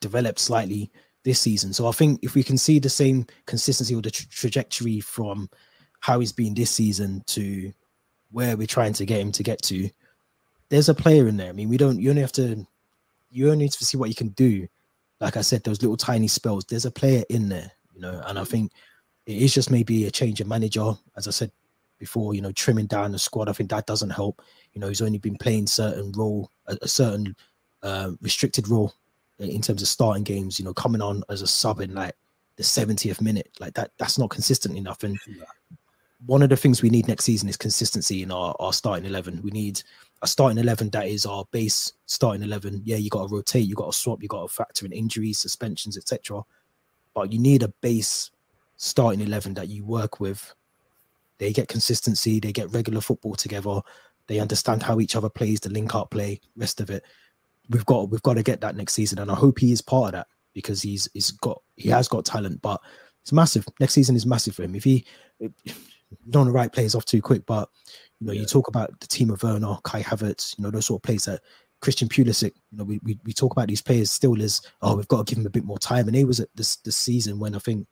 developed 0.00 0.38
slightly 0.38 0.92
this 1.24 1.40
season. 1.40 1.72
So 1.72 1.88
I 1.88 1.92
think 1.92 2.20
if 2.22 2.34
we 2.34 2.42
can 2.42 2.58
see 2.58 2.78
the 2.78 2.90
same 2.90 3.26
consistency 3.46 3.94
or 3.94 4.02
the 4.02 4.10
tra- 4.10 4.28
trajectory 4.28 5.00
from 5.00 5.48
how 6.00 6.20
he's 6.20 6.32
been 6.32 6.52
this 6.54 6.70
season 6.70 7.22
to 7.28 7.72
where 8.30 8.56
we're 8.56 8.66
trying 8.66 8.92
to 8.94 9.06
get 9.06 9.20
him 9.20 9.32
to 9.32 9.42
get 9.42 9.62
to, 9.62 9.88
there's 10.68 10.88
a 10.88 10.94
player 10.94 11.28
in 11.28 11.36
there. 11.36 11.48
I 11.48 11.52
mean, 11.52 11.68
we 11.68 11.78
don't. 11.78 12.00
You 12.00 12.10
only 12.10 12.22
have 12.22 12.32
to. 12.32 12.66
You 13.30 13.50
only 13.50 13.64
need 13.64 13.72
to 13.72 13.84
see 13.86 13.96
what 13.96 14.10
you 14.10 14.14
can 14.14 14.28
do. 14.28 14.68
Like 15.20 15.38
I 15.38 15.42
said, 15.42 15.64
those 15.64 15.80
little 15.80 15.96
tiny 15.96 16.28
spells. 16.28 16.66
There's 16.66 16.84
a 16.84 16.90
player 16.90 17.22
in 17.30 17.48
there, 17.48 17.70
you 17.94 18.00
know, 18.00 18.22
and 18.26 18.38
I 18.38 18.44
think 18.44 18.72
it 19.26 19.36
is 19.36 19.54
just 19.54 19.70
maybe 19.70 20.06
a 20.06 20.10
change 20.10 20.40
of 20.40 20.46
manager. 20.46 20.92
As 21.16 21.28
I 21.28 21.30
said 21.30 21.52
before, 21.98 22.34
you 22.34 22.40
know, 22.40 22.52
trimming 22.52 22.86
down 22.86 23.12
the 23.12 23.18
squad. 23.18 23.48
I 23.48 23.52
think 23.52 23.70
that 23.70 23.86
doesn't 23.86 24.10
help. 24.10 24.42
You 24.72 24.80
know, 24.80 24.88
he's 24.88 25.02
only 25.02 25.18
been 25.18 25.36
playing 25.36 25.68
certain 25.68 26.10
role, 26.12 26.50
a, 26.66 26.76
a 26.82 26.88
certain 26.88 27.36
uh, 27.82 28.10
restricted 28.20 28.68
role 28.68 28.92
in 29.38 29.60
terms 29.60 29.82
of 29.82 29.88
starting 29.88 30.24
games. 30.24 30.58
You 30.58 30.64
know, 30.64 30.74
coming 30.74 31.00
on 31.00 31.22
as 31.28 31.42
a 31.42 31.46
sub 31.46 31.80
in 31.80 31.94
like 31.94 32.14
the 32.56 32.64
70th 32.64 33.20
minute, 33.20 33.50
like 33.60 33.74
that. 33.74 33.92
That's 33.98 34.18
not 34.18 34.30
consistent 34.30 34.76
enough. 34.76 35.04
And 35.04 35.18
one 36.26 36.42
of 36.42 36.48
the 36.48 36.56
things 36.56 36.82
we 36.82 36.90
need 36.90 37.06
next 37.06 37.24
season 37.24 37.48
is 37.48 37.56
consistency 37.56 38.22
in 38.22 38.32
our, 38.32 38.54
our 38.58 38.72
starting 38.72 39.06
11. 39.06 39.40
We 39.42 39.50
need 39.50 39.82
a 40.22 40.26
starting 40.26 40.58
11 40.58 40.90
that 40.90 41.08
is 41.08 41.26
our 41.26 41.44
base 41.50 41.92
starting 42.06 42.44
11 42.44 42.82
yeah 42.84 42.96
you 42.96 43.10
got 43.10 43.28
to 43.28 43.34
rotate 43.34 43.66
you 43.66 43.74
got 43.74 43.92
to 43.92 43.98
swap 43.98 44.22
you 44.22 44.28
got 44.28 44.48
to 44.48 44.54
factor 44.54 44.86
in 44.86 44.92
injuries 44.92 45.38
suspensions 45.38 45.96
etc 45.96 46.40
but 47.14 47.32
you 47.32 47.38
need 47.38 47.62
a 47.62 47.68
base 47.80 48.30
starting 48.76 49.20
11 49.20 49.54
that 49.54 49.68
you 49.68 49.84
work 49.84 50.20
with. 50.20 50.54
They 51.38 51.52
get 51.52 51.68
consistency 51.68 52.38
they 52.38 52.52
get 52.52 52.72
regular 52.72 53.00
football 53.00 53.34
together 53.34 53.80
they 54.28 54.38
understand 54.38 54.82
how 54.82 55.00
each 55.00 55.16
other 55.16 55.28
plays 55.28 55.60
the 55.60 55.70
link 55.70 55.94
up 55.94 56.10
play 56.10 56.40
rest 56.56 56.80
of 56.80 56.90
it. 56.90 57.04
We've 57.68 57.86
got 57.86 58.10
we've 58.10 58.22
got 58.22 58.34
to 58.34 58.42
get 58.42 58.60
that 58.60 58.76
next 58.76 58.94
season 58.94 59.18
and 59.18 59.30
i 59.30 59.34
hope 59.34 59.58
he 59.58 59.72
is 59.72 59.80
part 59.80 60.06
of 60.06 60.12
that 60.12 60.26
because 60.52 60.82
he's 60.82 61.08
he's 61.14 61.30
got 61.30 61.62
he 61.76 61.88
has 61.88 62.08
got 62.08 62.24
talent 62.24 62.60
but 62.62 62.80
it's 63.22 63.32
massive. 63.32 63.64
Next 63.78 63.94
season 63.94 64.16
is 64.16 64.26
massive 64.26 64.54
for 64.54 64.64
him. 64.64 64.74
If 64.74 64.84
he 64.84 65.06
don't 66.30 66.46
to 66.46 66.52
write 66.52 66.72
players 66.72 66.94
off 66.94 67.04
too 67.04 67.22
quick 67.22 67.46
but 67.46 67.68
you 68.20 68.26
know, 68.26 68.32
yeah. 68.32 68.40
you 68.40 68.46
talk 68.46 68.68
about 68.68 68.98
the 69.00 69.06
team 69.06 69.30
of 69.30 69.42
Werner, 69.42 69.76
Kai 69.84 70.02
Havertz, 70.02 70.56
you 70.58 70.64
know, 70.64 70.70
those 70.70 70.86
sort 70.86 70.98
of 70.98 71.02
players 71.02 71.24
that 71.24 71.40
Christian 71.82 72.08
Pulisic, 72.08 72.54
you 72.70 72.78
know, 72.78 72.84
we, 72.84 73.00
we, 73.02 73.18
we 73.24 73.32
talk 73.32 73.52
about 73.52 73.68
these 73.68 73.82
players 73.82 74.10
still 74.10 74.40
as, 74.40 74.62
oh, 74.80 74.96
we've 74.96 75.08
got 75.08 75.26
to 75.26 75.30
give 75.30 75.40
him 75.40 75.46
a 75.46 75.50
bit 75.50 75.64
more 75.64 75.78
time. 75.78 76.06
And 76.06 76.16
he 76.16 76.24
was 76.24 76.40
at 76.40 76.48
this 76.54 76.76
this 76.76 76.96
season 76.96 77.38
when 77.38 77.54
I 77.54 77.58
think 77.58 77.86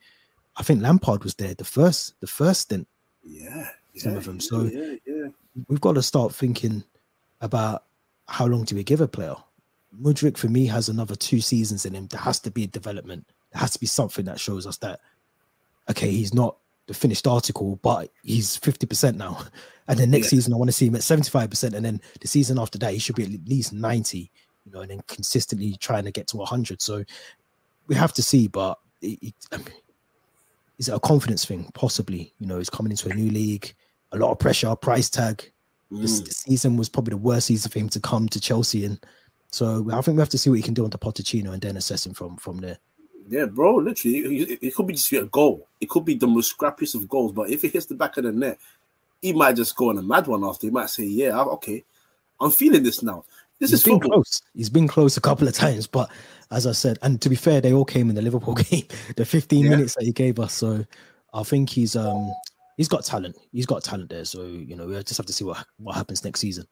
I 0.57 0.63
think 0.63 0.81
Lampard 0.81 1.25
was 1.25 1.35
there, 1.35 1.55
the 1.55 1.65
first, 1.65 2.19
the 2.21 2.27
first 2.27 2.63
stint. 2.63 2.89
Yeah. 3.23 3.69
Some 3.97 4.13
yeah, 4.13 4.19
of 4.19 4.25
them. 4.25 4.41
So 4.41 4.63
yeah, 4.63 4.95
yeah. 5.05 5.29
we've 5.69 5.81
got 5.81 5.95
to 5.95 6.03
start 6.03 6.35
thinking 6.35 6.85
about 7.41 7.85
how 8.29 8.47
long 8.47 8.65
do 8.65 8.77
we 8.77 8.85
give 8.85 9.01
a 9.01 9.09
player? 9.09 9.35
Mudryk 10.01 10.37
for 10.37 10.49
me 10.49 10.67
has 10.67 10.89
another 10.89 11.17
two 11.17 11.41
seasons 11.41 11.85
in 11.85 11.95
him. 11.95 12.07
There 12.07 12.21
has 12.21 12.39
to 12.41 12.51
be 12.51 12.65
a 12.65 12.69
development. 12.69 13.27
There 13.53 13.61
has 13.61 13.73
to 13.73 13.81
be 13.81 13.87
something 13.87 14.25
that 14.27 14.39
shows 14.39 14.67
us 14.67 14.77
that 14.79 15.01
okay, 15.91 16.11
he's 16.11 16.33
not 16.33 16.57
the 16.91 16.95
finished 16.95 17.29
article, 17.29 17.79
but 17.83 18.11
he's 18.25 18.59
50% 18.59 19.17
now. 19.17 19.39
And 19.89 19.99
then 19.99 20.13
next 20.13 20.27
yeah. 20.27 20.39
season, 20.39 20.53
I 20.53 20.57
want 20.57 20.69
to 20.69 20.73
see 20.73 20.87
him 20.87 20.95
at 20.95 21.01
75%. 21.01 21.75
And 21.75 21.85
then 21.85 22.01
the 22.21 22.29
season 22.29 22.61
after 22.61 22.79
that, 22.79 22.93
he 22.93 23.01
should 23.01 23.17
be 23.17 23.25
at 23.25 23.49
least 23.49 23.73
90, 23.73 24.31
you 24.65 24.71
know, 24.71 24.83
and 24.83 24.91
then 24.93 25.01
consistently 25.09 25.77
trying 25.81 26.05
to 26.05 26.13
get 26.13 26.29
to 26.29 26.37
100. 26.37 26.81
So 26.81 27.03
we 27.89 27.97
have 27.97 28.13
to 28.13 28.23
see, 28.23 28.47
but 28.47 28.79
it, 29.03 29.19
it, 29.21 29.35
is 30.79 30.89
it 30.89 30.95
a 30.95 31.01
confidence 31.01 31.45
thing? 31.45 31.69
Possibly. 31.75 32.33
You 32.39 32.47
know, 32.47 32.59
he's 32.59 32.71
coming 32.71 32.93
into 32.93 33.09
a 33.09 33.15
new 33.15 33.33
league, 33.33 33.75
a 34.13 34.17
lot 34.17 34.31
of 34.31 34.39
pressure, 34.39 34.77
price 34.77 35.11
tag. 35.11 35.51
Mm. 35.91 36.03
This, 36.03 36.21
this, 36.21 36.37
season 36.37 36.77
was 36.77 36.89
probably 36.89 37.11
the 37.11 37.17
worst 37.17 37.49
season 37.49 37.73
for 37.73 37.81
him 37.81 37.89
to 37.89 37.99
come 37.99 38.29
to 38.29 38.41
Chelsea. 38.41 38.85
And 38.85 39.05
so 39.51 39.89
I 39.93 40.01
think 40.03 40.19
we 40.19 40.21
have 40.21 40.29
to 40.29 40.39
see 40.39 40.51
what 40.51 40.61
he 40.61 40.63
can 40.63 40.75
do 40.75 40.85
under 40.85 40.99
Pochettino 40.99 41.53
and 41.53 41.61
then 41.61 41.77
assess 41.77 42.07
him 42.07 42.15
from, 42.15 42.37
from 42.37 42.59
there. 42.59 42.79
Yeah, 43.31 43.45
bro, 43.47 43.77
literally, 43.77 44.59
it, 44.61 44.75
could 44.75 44.89
be 44.89 44.95
just 44.95 45.13
a 45.13 45.23
goal. 45.25 45.69
It 45.81 45.89
could 45.89 46.05
be 46.05 46.15
the 46.17 46.27
most 46.27 46.59
scrappiest 46.59 46.97
of 46.97 47.09
goals, 47.09 47.31
but 47.33 47.49
if 47.49 47.63
it 47.63 47.73
hits 47.73 47.87
the 47.87 47.95
back 47.95 48.17
of 48.17 48.25
the 48.25 48.33
net, 48.33 48.59
he 49.23 49.33
might 49.33 49.55
just 49.55 49.77
go 49.77 49.91
on 49.91 49.99
a 49.99 50.03
mad 50.03 50.27
one 50.27 50.43
after. 50.43 50.67
He 50.67 50.73
might 50.73 50.91
say, 50.91 51.05
"Yeah, 51.05 51.41
okay, 51.41 51.85
I'm 52.41 52.51
feeling 52.51 52.83
this 52.83 53.05
now." 53.05 53.25
This 53.61 53.71
He's 53.71 53.79
is 53.81 53.85
been 53.85 54.01
football. 54.01 54.11
close. 54.25 54.43
He's 54.53 54.69
been 54.71 54.89
close 54.89 55.17
a 55.17 55.21
couple 55.21 55.47
of 55.47 55.55
times, 55.55 55.87
but 55.87 56.11
as 56.51 56.67
I 56.67 56.73
said, 56.73 56.99
and 57.03 57.23
to 57.23 57.29
be 57.29 57.37
fair, 57.37 57.61
they 57.61 57.73
all 57.73 57.85
came 57.85 58.09
in 58.11 58.17
the 58.17 58.23
Liverpool 58.23 58.55
game, 58.71 58.87
the 59.17 59.25
15 59.25 59.63
Yeah. 59.65 59.71
minutes 59.71 59.95
that 59.95 60.03
he 60.05 60.11
gave 60.13 60.41
us. 60.41 60.53
So 60.53 60.85
I 61.33 61.45
think 61.45 61.71
he's 61.71 61.95
um 61.95 62.33
he's 62.79 62.89
got 62.89 63.05
talent. 63.05 63.37
He's 63.53 63.67
got 63.67 63.85
talent 63.85 64.11
there. 64.11 64.25
So 64.25 64.43
you 64.45 64.75
know, 64.75 64.87
we 64.87 64.95
just 65.05 65.19
have 65.19 65.27
to 65.27 65.33
see 65.33 65.45
what 65.45 65.65
what 65.79 65.95
happens 65.95 66.25
next 66.25 66.41
season. 66.41 66.67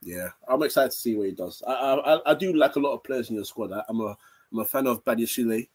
Yeah, 0.00 0.28
I'm 0.46 0.62
excited 0.62 0.92
to 0.92 0.96
see 0.96 1.16
what 1.16 1.26
he 1.26 1.32
does. 1.32 1.60
I 1.66 1.72
I, 1.72 2.30
I- 2.30 2.34
do 2.34 2.52
like 2.52 2.76
a 2.76 2.80
lot 2.80 2.92
of 2.92 3.02
players 3.02 3.30
in 3.30 3.34
your 3.36 3.44
squad. 3.44 3.72
I, 3.72 3.82
I'm 3.88 4.00
a 4.00 4.16
I'm 4.52 4.60
a 4.60 4.64
fan 4.64 4.86
of 4.86 5.04
Badiashile. 5.04 5.66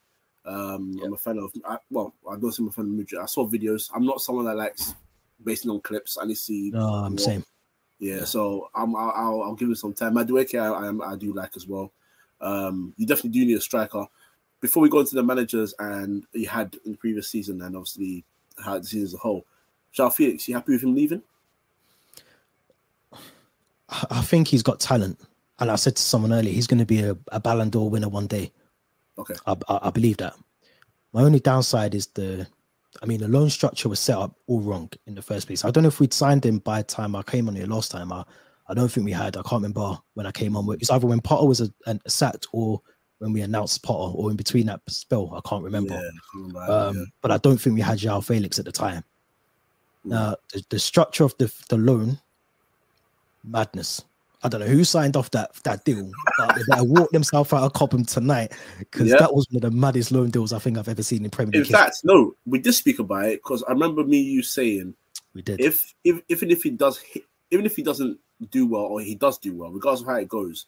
Um, 0.50 1.00
I'm 1.06 1.14
a 1.14 1.18
fan 1.18 1.38
of 1.38 1.52
I, 1.64 1.78
well, 1.92 2.14
I 2.30 2.36
don't 2.36 2.52
say 2.52 2.64
I'm 2.64 2.70
a 2.70 2.72
fan 2.72 2.86
of 2.86 2.92
Mudryk. 2.92 3.22
I 3.22 3.28
saw 3.28 3.48
videos. 3.48 3.90
I'm 3.94 4.06
not 4.06 4.20
someone 4.20 4.46
that 4.46 4.56
likes 4.56 4.96
basing 5.44 5.70
on 5.70 5.80
clips. 5.82 6.18
I 6.20 6.26
need 6.26 6.36
to 6.36 6.40
see. 6.42 6.72
No, 6.72 6.88
I'm 6.88 7.12
more. 7.12 7.20
same. 7.20 7.46
Yeah, 8.00 8.24
so 8.24 8.70
I'm 8.74 8.96
I'll, 8.96 9.12
I'll, 9.16 9.42
I'll 9.44 9.56
give 9.56 9.68
him 9.68 9.76
some 9.76 9.94
time. 9.94 10.16
Madueke, 10.16 10.60
I, 10.60 10.68
I 11.08 11.14
I 11.14 11.16
do 11.16 11.34
like 11.34 11.56
as 11.56 11.68
well. 11.68 11.92
Um, 12.42 12.94
you 12.98 13.06
definitely 13.06 13.40
do 13.40 13.46
need 13.46 13.58
a 13.58 13.62
striker. 13.62 14.06
Before 14.60 14.82
we 14.82 14.90
go 14.90 15.00
into 15.00 15.16
the 15.16 15.24
managers 15.24 15.74
and 15.80 16.26
you 16.34 16.48
had 16.48 16.76
in 16.84 16.94
the 16.94 16.98
previous 16.98 17.30
season 17.30 17.62
and 17.62 17.76
obviously 17.76 18.26
how 18.58 18.80
the 18.80 18.86
season 18.86 19.06
as 19.06 19.14
a 19.14 19.18
whole, 19.18 19.46
João 19.96 20.12
Felix, 20.12 20.48
you 20.48 20.56
happy 20.56 20.72
with 20.74 20.84
him 20.84 20.96
leaving? 20.96 21.22
I 23.90 24.06
I 24.10 24.22
think 24.22 24.48
he's 24.48 24.64
got 24.64 24.80
talent, 24.80 25.20
and 25.60 25.70
I 25.70 25.76
said 25.76 25.96
to 25.96 26.02
someone 26.02 26.34
earlier, 26.34 26.54
he's 26.54 26.68
going 26.68 26.80
to 26.80 26.86
be 26.86 27.02
a, 27.02 27.16
a 27.32 27.40
Ballon 27.40 27.70
d'Or 27.70 27.90
winner 27.90 28.10
one 28.10 28.28
day. 28.28 28.52
Okay. 29.19 29.36
I, 29.45 29.55
I, 29.67 29.79
I 29.84 29.89
believe 29.89 30.17
that. 30.17 30.34
My 31.13 31.21
only 31.21 31.39
downside 31.39 31.95
is 31.95 32.08
the, 32.08 32.47
I 33.01 33.05
mean, 33.05 33.19
the 33.19 33.27
loan 33.27 33.49
structure 33.49 33.89
was 33.89 33.99
set 33.99 34.17
up 34.17 34.36
all 34.47 34.62
wrong 34.62 34.89
in 35.08 35.15
the 35.15 35.21
first 35.21 35.47
place. 35.47 35.65
I 35.65 35.71
don't 35.71 35.84
know 35.84 35.89
if 35.89 35.99
we'd 35.99 36.13
signed 36.13 36.45
him 36.45 36.60
by 36.60 36.82
the 36.82 36.88
time 36.88 37.15
I 37.15 37.23
came 37.23 37.47
on 37.47 37.55
here 37.55 37.67
last 37.67 37.91
time. 37.91 38.12
I, 38.12 38.23
I 38.67 38.73
don't 38.73 38.89
think 38.89 39.05
we 39.05 39.12
had. 39.12 39.36
I 39.36 39.41
can't 39.41 39.62
remember 39.63 39.97
when 40.13 40.25
I 40.25 40.32
came 40.32 40.55
on. 40.55 40.67
It's 40.79 40.91
either 40.91 41.08
when 41.08 41.19
Potter 41.19 41.47
was 41.47 41.62
a, 41.62 41.69
an 41.88 41.99
sacked 42.08 42.47
or 42.53 42.82
when 43.17 43.34
we 43.34 43.41
announced 43.41 43.84
Potter, 43.84 44.13
or 44.15 44.29
in 44.32 44.38
between 44.38 44.67
that 44.67 44.82
spell. 44.88 45.34
I 45.36 45.47
can't 45.47 45.63
remember. 45.63 45.95
Yeah, 45.95 46.10
that, 46.53 46.71
Um, 46.71 46.97
yeah. 46.97 47.03
But 47.21 47.32
I 47.32 47.38
don't 47.38 47.60
think 47.60 47.75
we 47.75 47.82
had 47.82 47.99
João 47.99 48.23
Felix 48.23 48.60
at 48.60 48.65
the 48.65 48.71
time. 48.71 49.03
Mm. 50.05 50.12
Now, 50.12 50.36
the, 50.53 50.63
the 50.69 50.79
structure 50.79 51.25
of 51.25 51.36
the, 51.38 51.51
the 51.67 51.77
loan, 51.77 52.19
madness. 53.43 54.05
I 54.43 54.49
don't 54.49 54.62
know 54.62 54.67
who 54.67 54.84
signed 54.84 55.17
off 55.17 55.32
that 55.32 55.54
that 55.63 55.84
deal, 55.84 56.12
but 56.38 56.56
they 56.56 56.62
better 56.67 56.84
walk 56.84 57.12
themselves 57.12 57.52
out 57.52 57.63
of 57.63 57.73
Cobham 57.73 58.06
tonight 58.06 58.54
because 58.80 59.10
Yeah. 59.10 59.17
that 59.19 59.34
was 59.34 59.45
one 59.52 59.63
of 59.63 59.71
the 59.71 59.78
maddest 59.78 60.12
loan 60.12 60.30
deals 60.30 60.54
I 60.54 60.60
think 60.60 60.78
I've 60.78 60.88
ever 60.88 61.04
seen 61.04 61.25
in 61.25 61.32
Premier 61.32 61.52
League. 61.52 61.67
history. 61.67 61.73
fact, 61.73 61.97
no, 62.04 62.36
we 62.45 62.60
did 62.60 62.73
speak 62.73 62.99
about 62.99 63.25
it 63.25 63.43
because 63.43 63.63
I 63.63 63.71
remember 63.71 64.04
me 64.06 64.19
you 64.19 64.41
saying 64.41 64.95
we 65.34 65.41
did. 65.41 65.60
if 65.60 65.93
if 66.04 66.21
even 66.30 66.52
if 66.52 66.63
he 66.63 66.69
does 66.69 66.97
hit, 66.99 67.25
even 67.52 67.65
if 67.65 67.75
he 67.75 67.84
doesn't 67.84 68.17
do 68.49 68.65
well 68.67 68.84
or 68.84 69.02
he 69.02 69.15
does 69.15 69.38
do 69.38 69.56
well, 69.56 69.71
regardless 69.71 70.02
of 70.02 70.08
how 70.08 70.15
it 70.15 70.30
goes, 70.30 70.65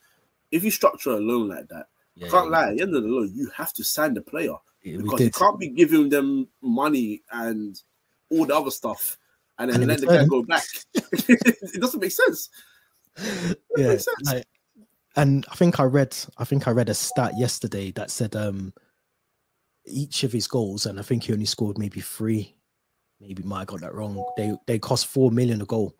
if 0.51 0.63
you 0.63 0.71
structure 0.71 1.11
a 1.11 1.19
loan 1.19 1.47
like 1.47 1.67
that, 1.69 1.87
yeah, 2.15 2.27
can't 2.29 2.47
yeah, 2.47 2.51
lie. 2.51 2.69
At 2.69 2.75
the 2.77 2.81
end 2.83 2.95
of 2.95 3.03
the 3.03 3.09
loan, 3.09 3.31
you 3.33 3.49
have 3.55 3.71
to 3.73 3.83
sign 3.85 4.13
the 4.13 4.21
player 4.21 4.55
we 4.83 4.97
because 4.97 5.21
you 5.21 5.31
can't 5.31 5.59
be 5.59 5.69
giving 5.69 6.09
them 6.09 6.47
money 6.61 7.21
and 7.31 7.81
all 8.29 8.45
the 8.45 8.55
other 8.55 8.71
stuff 8.71 9.17
and 9.59 9.69
then 9.71 9.81
And 9.81 9.87
let 9.87 9.99
the 10.01 10.07
guy 10.07 10.25
go 10.25 10.43
back. 10.43 10.63
it 10.93 11.79
doesn't 11.81 11.99
make 11.99 12.11
sense. 12.11 12.49
yeah, 13.77 13.97
like- 14.23 14.47
and 15.15 15.45
I 15.51 15.55
think 15.55 15.79
I 15.79 15.83
read 15.83 16.15
I 16.37 16.45
think 16.45 16.67
I 16.67 16.71
read 16.71 16.89
a 16.89 16.93
stat 16.93 17.33
yesterday 17.37 17.91
that 17.91 18.11
said 18.11 18.35
um 18.35 18.73
each 19.85 20.23
of 20.23 20.31
his 20.31 20.47
goals, 20.47 20.85
and 20.85 20.99
I 20.99 21.01
think 21.01 21.23
he 21.23 21.33
only 21.33 21.45
scored 21.45 21.77
maybe 21.77 22.01
three, 22.01 22.55
maybe 23.19 23.43
might 23.43 23.59
have 23.59 23.67
got 23.67 23.81
that 23.81 23.93
wrong. 23.93 24.23
They 24.37 24.53
they 24.67 24.79
cost 24.79 25.07
four 25.07 25.31
million 25.31 25.61
a 25.61 25.65
goal. 25.65 25.95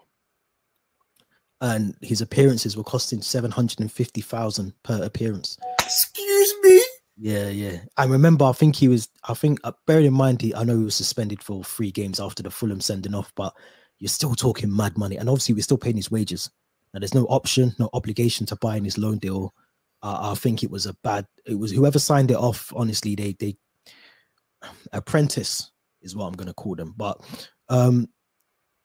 And 1.63 1.95
his 2.01 2.21
appearances 2.21 2.75
were 2.75 2.83
costing 2.83 3.21
seven 3.21 3.51
hundred 3.51 3.81
and 3.81 3.91
fifty 3.91 4.21
thousand 4.21 4.73
per 4.83 5.03
appearance. 5.03 5.57
Excuse 5.79 6.53
me. 6.63 6.81
Yeah, 7.17 7.49
yeah. 7.49 7.81
I 7.97 8.05
remember. 8.05 8.45
I 8.45 8.51
think 8.51 8.75
he 8.75 8.87
was. 8.87 9.09
I 9.27 9.35
think. 9.35 9.59
Uh, 9.63 9.73
bearing 9.85 10.07
in 10.07 10.13
mind, 10.13 10.41
he. 10.41 10.55
I 10.55 10.63
know 10.63 10.77
he 10.77 10.85
was 10.85 10.95
suspended 10.95 11.43
for 11.43 11.63
three 11.63 11.91
games 11.91 12.19
after 12.19 12.41
the 12.41 12.49
Fulham 12.49 12.81
sending 12.81 13.13
off, 13.13 13.31
but 13.35 13.53
you're 13.99 14.09
still 14.09 14.33
talking 14.33 14.75
mad 14.75 14.97
money, 14.97 15.17
and 15.17 15.29
obviously 15.29 15.53
we're 15.53 15.61
still 15.61 15.77
paying 15.77 15.97
his 15.97 16.09
wages. 16.09 16.49
Now 16.93 16.99
there's 16.99 17.13
no 17.13 17.25
option, 17.25 17.73
no 17.79 17.89
obligation 17.93 18.45
to 18.47 18.55
buy 18.57 18.77
in 18.77 18.83
his 18.83 18.97
loan 18.97 19.17
deal. 19.17 19.53
Uh, 20.03 20.31
I 20.31 20.35
think 20.35 20.63
it 20.63 20.71
was 20.71 20.85
a 20.85 20.93
bad. 21.03 21.25
It 21.45 21.57
was 21.57 21.71
whoever 21.71 21.99
signed 21.99 22.31
it 22.31 22.37
off. 22.37 22.73
Honestly, 22.75 23.15
they 23.15 23.35
they 23.39 23.55
apprentice 24.91 25.71
is 26.01 26.15
what 26.15 26.25
I'm 26.25 26.33
going 26.33 26.47
to 26.47 26.53
call 26.53 26.75
them. 26.75 26.93
But 26.97 27.21
um, 27.69 28.07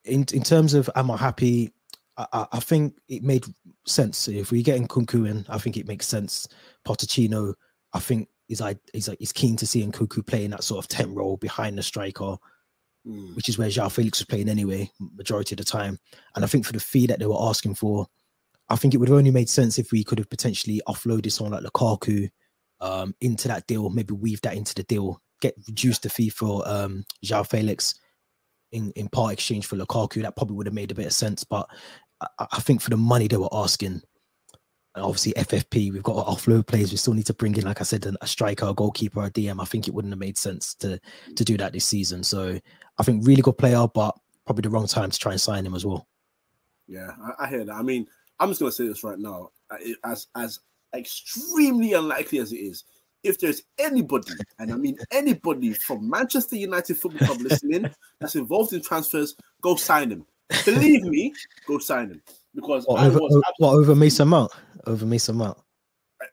in 0.05 0.27
in 0.33 0.42
terms 0.42 0.75
of 0.75 0.90
am 0.95 1.11
I 1.11 1.16
happy? 1.16 1.73
I, 2.19 2.47
I, 2.53 2.61
think 2.61 2.95
it 3.09 3.23
made 3.23 3.45
sense. 3.87 4.27
If 4.27 4.51
we 4.51 4.62
get 4.62 4.77
in 4.77 4.88
Kunku 4.88 5.29
in, 5.29 5.45
I 5.51 5.59
think 5.59 5.77
it 5.77 5.87
makes 5.87 6.07
sense. 6.07 6.49
Pochettino, 6.87 7.53
I 7.92 7.99
think 7.99 8.31
is 8.49 8.62
I 8.62 8.77
is 8.95 9.09
like 9.09 9.19
he's 9.19 9.33
keen 9.33 9.57
to 9.57 9.66
see 9.66 9.85
Nkunku 9.85 10.27
playing 10.27 10.51
that 10.51 10.64
sort 10.64 10.83
of 10.83 10.88
10 10.88 11.14
role 11.14 11.37
behind 11.37 11.77
the 11.77 11.83
striker, 11.83 12.37
Mm. 13.07 13.37
which 13.37 13.49
is 13.49 13.57
where 13.57 13.69
João 13.69 13.90
Felix 13.90 14.19
was 14.19 14.27
playing 14.27 14.49
anyway, 14.49 14.90
majority 15.14 15.55
of 15.55 15.59
the 15.59 15.64
time. 15.64 15.97
And 16.35 16.45
I 16.45 16.49
think 16.49 16.64
for 16.66 16.73
the 16.73 16.81
fee 16.81 17.07
that 17.07 17.21
they 17.21 17.27
were 17.27 17.40
asking 17.40 17.77
for, 17.77 18.09
I 18.69 18.75
think 18.75 18.95
it 18.95 18.97
would 18.97 19.09
have 19.09 19.19
only 19.19 19.31
made 19.31 19.49
sense 19.49 19.79
if 19.79 19.92
we 19.92 20.03
could 20.03 20.19
have 20.19 20.29
potentially 20.29 20.83
offloaded 20.88 21.31
someone 21.31 21.53
like 21.53 21.73
Lukaku 21.73 22.29
um, 22.81 23.14
into 23.21 23.47
that 23.47 23.66
deal, 23.69 23.90
maybe 23.90 24.12
weave 24.12 24.40
that 24.40 24.57
into 24.57 24.75
the 24.75 24.83
deal, 24.83 25.21
get 25.40 25.55
reduce 25.69 26.01
the 26.01 26.11
fee 26.11 26.31
for 26.31 26.66
um 26.69 27.05
João 27.25 27.49
Felix 27.49 27.95
in, 28.73 28.90
in 28.97 29.09
part 29.09 29.33
exchange 29.33 29.66
for 29.66 29.77
Lukaku. 29.77 30.23
That 30.23 30.35
probably 30.35 30.57
would 30.57 30.66
have 30.66 30.75
made 30.75 30.90
a 30.90 30.97
bit 30.97 31.07
of 31.07 31.12
sense. 31.12 31.45
But 31.45 31.69
I, 32.21 32.47
I 32.53 32.61
think 32.61 32.81
for 32.81 32.90
the 32.90 32.97
money 32.97 33.29
they 33.29 33.37
were 33.37 33.49
asking, 33.53 34.03
and 34.97 35.05
obviously 35.05 35.35
FFP, 35.35 35.93
we've 35.93 36.03
got 36.03 36.27
offload 36.27 36.67
players. 36.67 36.91
We 36.91 36.97
still 36.97 37.13
need 37.13 37.27
to 37.27 37.35
bring 37.35 37.55
in, 37.57 37.65
like 37.65 37.83
I 37.83 37.85
said, 37.85 38.07
a 38.19 38.27
striker, 38.27 38.67
a 38.67 38.73
goalkeeper, 38.73 39.23
a 39.23 39.31
DM. 39.31 39.61
I 39.61 39.67
think 39.67 39.87
it 39.87 39.95
wouldn't 39.95 40.13
have 40.13 40.19
made 40.19 40.39
sense 40.39 40.75
to 40.77 40.99
to 41.35 41.45
do 41.45 41.59
that 41.59 41.75
this 41.75 41.85
season. 41.85 42.25
So 42.25 42.59
I 42.99 43.03
think 43.03 43.27
really 43.27 43.43
good 43.43 43.59
player, 43.59 43.87
but 43.87 44.19
probably 44.47 44.63
the 44.63 44.71
wrong 44.71 44.87
time 44.87 45.11
to 45.11 45.19
try 45.19 45.33
and 45.33 45.41
sign 45.41 45.67
him 45.67 45.75
as 45.75 45.85
well. 45.85 46.09
Yeah, 46.89 47.11
I, 47.23 47.45
I 47.45 47.49
hear 47.49 47.63
that. 47.65 47.75
I 47.75 47.83
mean, 47.83 48.07
I'm 48.41 48.49
just 48.49 48.61
gonna 48.61 48.73
say 48.73 48.89
this 48.89 49.05
right 49.05 49.19
now, 49.19 49.51
uh, 49.71 49.77
as 50.03 50.29
as 50.35 50.61
extremely 50.95 51.93
unlikely 51.93 52.39
as 52.39 52.53
it 52.53 52.57
is. 52.57 52.85
If 53.23 53.39
there's 53.39 53.63
anybody, 53.79 54.33
and 54.59 54.73
I 54.73 54.77
mean 54.77 54.97
anybody 55.11 55.75
from 55.75 56.09
Manchester 56.09 56.57
United 56.57 56.97
Football 56.97 57.27
Club 57.27 57.41
listening 57.43 57.91
that's 58.19 58.37
involved 58.37 58.73
in 58.73 58.81
transfers, 58.81 59.37
go 59.61 59.77
sign 59.77 60.11
him. 60.11 60.25
Believe 60.65 61.03
me, 61.03 61.35
go 61.67 61.79
sign 61.79 62.13
him 62.13 62.23
because 62.57 62.85
What, 62.87 63.01
I 63.01 63.07
over, 63.07 63.21
was 63.21 63.42
what 63.59 63.75
over 63.75 63.95
Mason 63.95 64.27
Mount? 64.29 64.51
Over 64.87 65.07
Mason 65.07 65.37
Mount. 65.37 65.57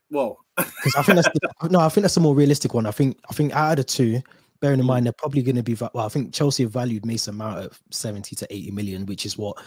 well. 0.09 0.38
because 0.57 0.95
I 0.97 1.03
think 1.03 1.15
that's 1.17 1.29
the, 1.29 1.69
no, 1.69 1.79
I 1.79 1.89
think 1.89 2.03
that's 2.03 2.17
a 2.17 2.19
more 2.19 2.33
realistic 2.36 2.73
one. 2.73 2.86
I 2.88 2.91
think 2.91 3.17
I 3.29 3.33
think 3.33 3.53
out 3.53 3.71
of 3.71 3.77
the 3.77 3.83
two, 3.83 4.21
bearing 4.62 4.79
in 4.79 4.86
Mm. 4.86 4.88
mind 4.89 5.05
they're 5.05 5.13
probably 5.13 5.41
going 5.43 5.55
to 5.55 5.63
be 5.63 5.75
well. 5.75 6.05
I 6.05 6.09
think 6.09 6.33
Chelsea 6.33 6.63
have 6.63 6.71
valued 6.71 7.05
Mason 7.05 7.36
Mount 7.36 7.65
at 7.65 7.71
seventy 7.91 8.36
to 8.36 8.47
eighty 8.53 8.71
million, 8.71 9.05
which 9.05 9.25
is 9.25 9.38
what 9.38 9.57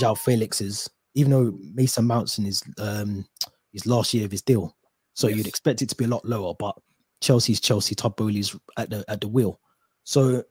João 0.00 0.16
Felix 0.18 0.60
is. 0.60 0.88
Even 1.14 1.30
though 1.32 1.58
Mason 1.74 2.04
Mount's 2.04 2.38
in 2.38 2.44
his 2.44 2.62
um 2.78 3.24
his 3.72 3.86
last 3.86 4.12
year 4.12 4.24
of 4.24 4.30
his 4.32 4.42
deal, 4.42 4.76
so 5.14 5.28
Yes. 5.28 5.36
you'd 5.38 5.46
expect 5.46 5.82
it 5.82 5.88
to 5.90 5.94
be 5.96 6.04
a 6.04 6.08
lot 6.08 6.24
lower. 6.24 6.52
But 6.58 6.76
Chelsea's 7.20 7.60
Chelsea, 7.60 7.94
Todd 7.94 8.16
Boehly's 8.16 8.56
at 8.76 8.90
the 8.90 9.04
at 9.08 9.20
the 9.20 9.28
wheel, 9.28 9.60
so. 10.04 10.42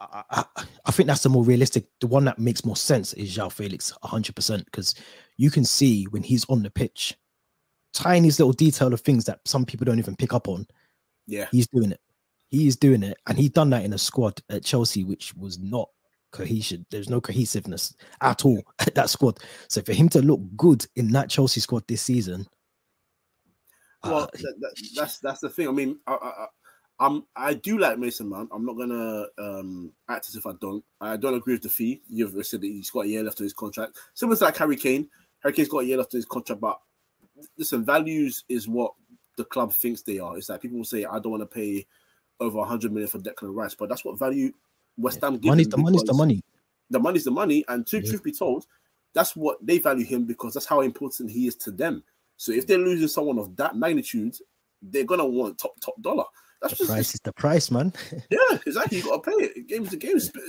I, 0.00 0.24
I, 0.30 0.44
I 0.84 0.90
think 0.90 1.06
that's 1.06 1.22
the 1.22 1.28
more 1.28 1.44
realistic. 1.44 1.86
The 2.00 2.06
one 2.06 2.24
that 2.26 2.38
makes 2.38 2.64
more 2.64 2.76
sense 2.76 3.14
is 3.14 3.34
João 3.36 3.50
Felix, 3.50 3.92
hundred 4.02 4.36
percent, 4.36 4.64
because 4.66 4.94
you 5.36 5.50
can 5.50 5.64
see 5.64 6.04
when 6.04 6.22
he's 6.22 6.44
on 6.50 6.62
the 6.62 6.70
pitch, 6.70 7.16
tiniest 7.94 8.38
little 8.38 8.52
detail 8.52 8.92
of 8.92 9.00
things 9.00 9.24
that 9.24 9.40
some 9.46 9.64
people 9.64 9.84
don't 9.84 9.98
even 9.98 10.16
pick 10.16 10.34
up 10.34 10.48
on. 10.48 10.66
Yeah, 11.26 11.46
He's 11.50 11.66
doing 11.68 11.92
it. 11.92 12.00
He 12.48 12.66
is 12.68 12.76
doing 12.76 13.02
it, 13.02 13.16
and 13.26 13.38
he 13.38 13.48
done 13.48 13.70
that 13.70 13.84
in 13.84 13.92
a 13.94 13.98
squad 13.98 14.40
at 14.50 14.64
Chelsea, 14.64 15.02
which 15.02 15.34
was 15.34 15.58
not 15.58 15.88
cohesion. 16.30 16.84
There's 16.90 17.08
no 17.08 17.20
cohesiveness 17.20 17.94
at 18.20 18.44
all 18.44 18.62
at 18.78 18.94
that 18.94 19.08
squad. 19.10 19.38
So 19.68 19.80
for 19.82 19.94
him 19.94 20.08
to 20.10 20.20
look 20.22 20.40
good 20.56 20.86
in 20.96 21.10
that 21.12 21.30
Chelsea 21.30 21.60
squad 21.60 21.84
this 21.88 22.02
season, 22.02 22.46
well, 24.04 24.18
uh, 24.18 24.26
that, 24.34 24.54
that, 24.60 24.88
that's 24.94 25.18
that's 25.20 25.40
the 25.40 25.48
thing. 25.48 25.68
I 25.68 25.72
mean, 25.72 25.98
I, 26.06 26.12
I, 26.12 26.26
I- 26.26 26.46
I'm 26.98 27.24
I 27.36 27.54
do 27.54 27.78
like 27.78 27.98
Mason 27.98 28.28
Mount. 28.28 28.48
I'm 28.52 28.64
not 28.64 28.76
gonna 28.76 29.26
um, 29.38 29.92
act 30.08 30.28
as 30.28 30.34
if 30.34 30.46
I 30.46 30.52
don't. 30.60 30.82
I 31.00 31.16
don't 31.16 31.34
agree 31.34 31.54
with 31.54 31.62
the 31.62 31.68
fee. 31.68 32.00
You've 32.08 32.34
said 32.46 32.62
that 32.62 32.66
he's 32.66 32.90
got 32.90 33.04
a 33.04 33.08
year 33.08 33.22
left 33.22 33.40
on 33.40 33.44
his 33.44 33.52
contract. 33.52 33.98
Similar 34.14 34.36
to 34.38 34.44
like 34.44 34.56
Harry 34.56 34.76
Kane. 34.76 35.08
Harry 35.42 35.54
Kane's 35.54 35.68
got 35.68 35.80
a 35.80 35.84
year 35.84 35.98
left 35.98 36.14
on 36.14 36.18
his 36.18 36.24
contract, 36.24 36.60
but 36.60 36.78
listen, 37.58 37.84
values 37.84 38.44
is 38.48 38.66
what 38.66 38.94
the 39.36 39.44
club 39.44 39.72
thinks 39.72 40.02
they 40.02 40.18
are. 40.18 40.38
It's 40.38 40.48
like 40.48 40.62
people 40.62 40.78
will 40.78 40.84
say, 40.84 41.04
I 41.04 41.18
don't 41.18 41.32
want 41.32 41.42
to 41.42 41.46
pay 41.46 41.86
over 42.40 42.58
100 42.58 42.92
million 42.92 43.08
for 43.08 43.18
Declan 43.18 43.54
Rice, 43.54 43.74
but 43.74 43.88
that's 43.88 44.04
what 44.04 44.18
value 44.18 44.52
West 44.96 45.20
Ham 45.20 45.34
give 45.34 45.50
money's 45.50 45.68
the 45.68 45.76
money's 45.76 46.02
the 46.04 46.14
money. 46.14 46.42
The 46.88 46.98
money's 46.98 47.24
the 47.24 47.30
money, 47.30 47.64
and 47.68 47.86
to 47.88 47.98
Yeah. 47.98 48.08
truth 48.08 48.22
be 48.22 48.32
told, 48.32 48.66
that's 49.12 49.36
what 49.36 49.64
they 49.64 49.78
value 49.78 50.04
him 50.04 50.24
because 50.24 50.54
that's 50.54 50.66
how 50.66 50.80
important 50.80 51.30
he 51.30 51.46
is 51.46 51.56
to 51.56 51.70
them. 51.70 52.02
So 52.36 52.52
if 52.52 52.66
they're 52.66 52.78
losing 52.78 53.08
someone 53.08 53.38
of 53.38 53.56
that 53.56 53.76
magnitude, 53.76 54.36
they're 54.82 55.04
gonna 55.04 55.26
want 55.26 55.58
top 55.58 55.78
top 55.80 56.00
dollar. 56.00 56.24
That's 56.62 56.74
The 56.74 56.78
just 56.78 56.90
price 56.90 57.14
is 57.14 57.20
the 57.20 57.32
price, 57.32 57.70
man. 57.70 57.92
yeah, 58.30 58.58
exactly. 58.66 58.98
You 58.98 59.04
gotta 59.04 59.22
pay 59.22 59.32
it. 59.32 59.66
Game's 59.68 59.90
the 59.90 59.96
game. 59.96 60.18
Sp- 60.20 60.40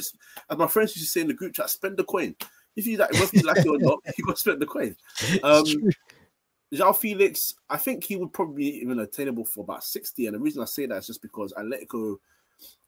As 0.50 0.58
my 0.58 0.68
friends 0.68 0.96
used 0.96 1.08
to 1.08 1.12
say 1.12 1.22
in 1.22 1.28
the 1.28 1.34
group 1.34 1.54
chat, 1.54 1.70
spend 1.70 1.98
the 1.98 2.04
coin. 2.04 2.36
If 2.76 2.86
you 2.86 2.98
like, 2.98 3.12
whether 3.14 3.30
you 3.34 3.44
like 3.44 3.58
it 3.58 3.68
or 3.68 3.78
not, 3.80 4.00
you 4.18 4.26
gotta 4.26 4.40
spend 4.40 4.62
the 4.62 4.66
coin. 4.66 4.96
Um. 5.44 5.66
João 6.74 6.94
Felix, 6.94 7.56
I 7.70 7.78
think 7.78 8.04
he 8.04 8.18
would 8.18 8.34
probably 8.34 8.66
even 8.82 9.00
attainable 9.00 9.46
for 9.46 9.62
about 9.64 9.86
60. 9.86 10.26
And 10.26 10.36
the 10.36 10.40
reason 10.40 10.62
I 10.62 10.66
say 10.66 10.86
that 10.86 10.98
is 10.98 11.08
just 11.08 11.22
because 11.22 11.54
Atletico 11.54 12.18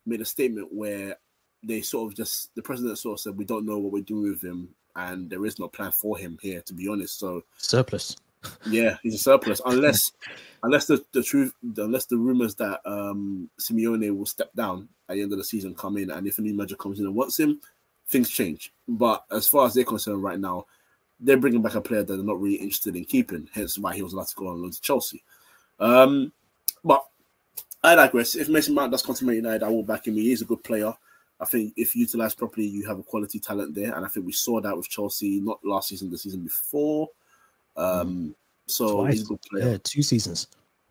made 0.05 0.19
a 0.19 0.25
statement 0.25 0.67
where 0.73 1.15
they 1.63 1.82
sort 1.82 2.12
of 2.12 2.17
just 2.17 2.53
the 2.55 2.62
president 2.62 2.97
sort 2.97 3.13
of 3.13 3.19
said 3.19 3.38
we 3.38 3.45
don't 3.45 3.65
know 3.65 3.77
what 3.79 3.91
we're 3.91 4.03
doing 4.03 4.29
with 4.29 4.43
him 4.43 4.69
and 4.95 5.29
there 5.29 5.45
is 5.45 5.60
no 5.60 5.67
plan 5.67 5.91
for 5.91 6.17
him 6.17 6.38
here 6.41 6.62
to 6.62 6.73
be 6.73 6.88
honest 6.88 7.19
so 7.19 7.43
surplus 7.58 8.15
yeah 8.67 8.97
he's 9.04 9.15
a 9.15 9.17
surplus 9.17 9.62
unless 9.65 10.12
unless 10.63 10.86
the, 10.86 11.04
the 11.12 11.21
truth 11.21 11.54
unless 11.78 12.06
the 12.06 12.17
rumors 12.17 12.56
that 12.56 12.80
um 12.86 13.49
simeone 13.60 14.15
will 14.17 14.25
step 14.25 14.49
down 14.56 14.88
at 15.10 15.15
the 15.15 15.21
end 15.21 15.32
of 15.32 15.38
the 15.38 15.43
season 15.43 15.75
come 15.75 15.97
in 15.97 16.10
and 16.12 16.28
if 16.28 16.38
a 16.38 16.41
new 16.41 16.54
manager 16.54 16.75
comes 16.75 16.99
in 16.99 17.06
and 17.06 17.15
wants 17.15 17.39
him 17.39 17.60
things 18.08 18.30
change 18.30 18.73
but 18.88 19.25
as 19.32 19.47
far 19.47 19.65
as 19.65 19.73
they're 19.73 19.84
concerned 19.84 20.23
right 20.23 20.39
now 20.39 20.65
they're 21.19 21.38
bringing 21.38 21.62
back 21.62 21.75
a 21.75 21.82
player 21.82 22.04
that 22.04 22.15
they're 22.15 22.23
not 22.23 22.39
really 22.39 22.56
interested 22.56 22.95
in 22.95 23.04
keeping 23.04 23.47
hence 23.54 23.78
why 23.78 23.93
he 23.93 24.02
was 24.02 24.13
allowed 24.13 24.28
to 24.28 24.36
go 24.36 24.47
on 24.47 24.62
loan 24.62 24.71
to 24.71 24.82
chelsea 24.82 25.21
um 25.80 26.32
but 26.84 27.06
I 27.84 27.95
digress. 27.95 28.36
If 28.36 28.49
Mason 28.49 28.73
Mount 28.73 28.91
does 28.91 29.02
come 29.02 29.15
to 29.15 29.25
Man 29.25 29.36
United, 29.36 29.63
I 29.63 29.69
will 29.69 29.84
back 29.84 30.08
him. 30.08 30.15
He 30.15 30.32
is 30.32 30.41
a 30.41 30.45
good 30.45 30.63
player. 30.63 30.93
I 31.39 31.45
think 31.45 31.73
if 31.78 31.95
utilized 31.95 32.38
properly, 32.38 32.67
you 32.67 32.86
have 32.88 32.99
a 32.99 33.04
quality 33.04 33.39
talent 33.39 33.73
there, 33.73 33.95
and 33.95 34.06
I 34.06 34.10
think 34.10 34.25
we 34.25 34.34
saw 34.34 34.60
that 34.60 34.75
with 34.75 34.89
Chelsea, 34.89 35.39
not 35.39 35.60
last 35.63 35.89
season, 35.89 36.12
the 36.12 36.17
season 36.17 36.41
before. 36.41 37.08
Um, 37.79 38.35
so 38.67 39.01
Twice. 39.01 39.13
he's 39.13 39.23
a 39.23 39.25
good 39.25 39.41
player. 39.41 39.69
Yeah, 39.71 39.77
two 39.83 40.01
seasons. 40.01 40.47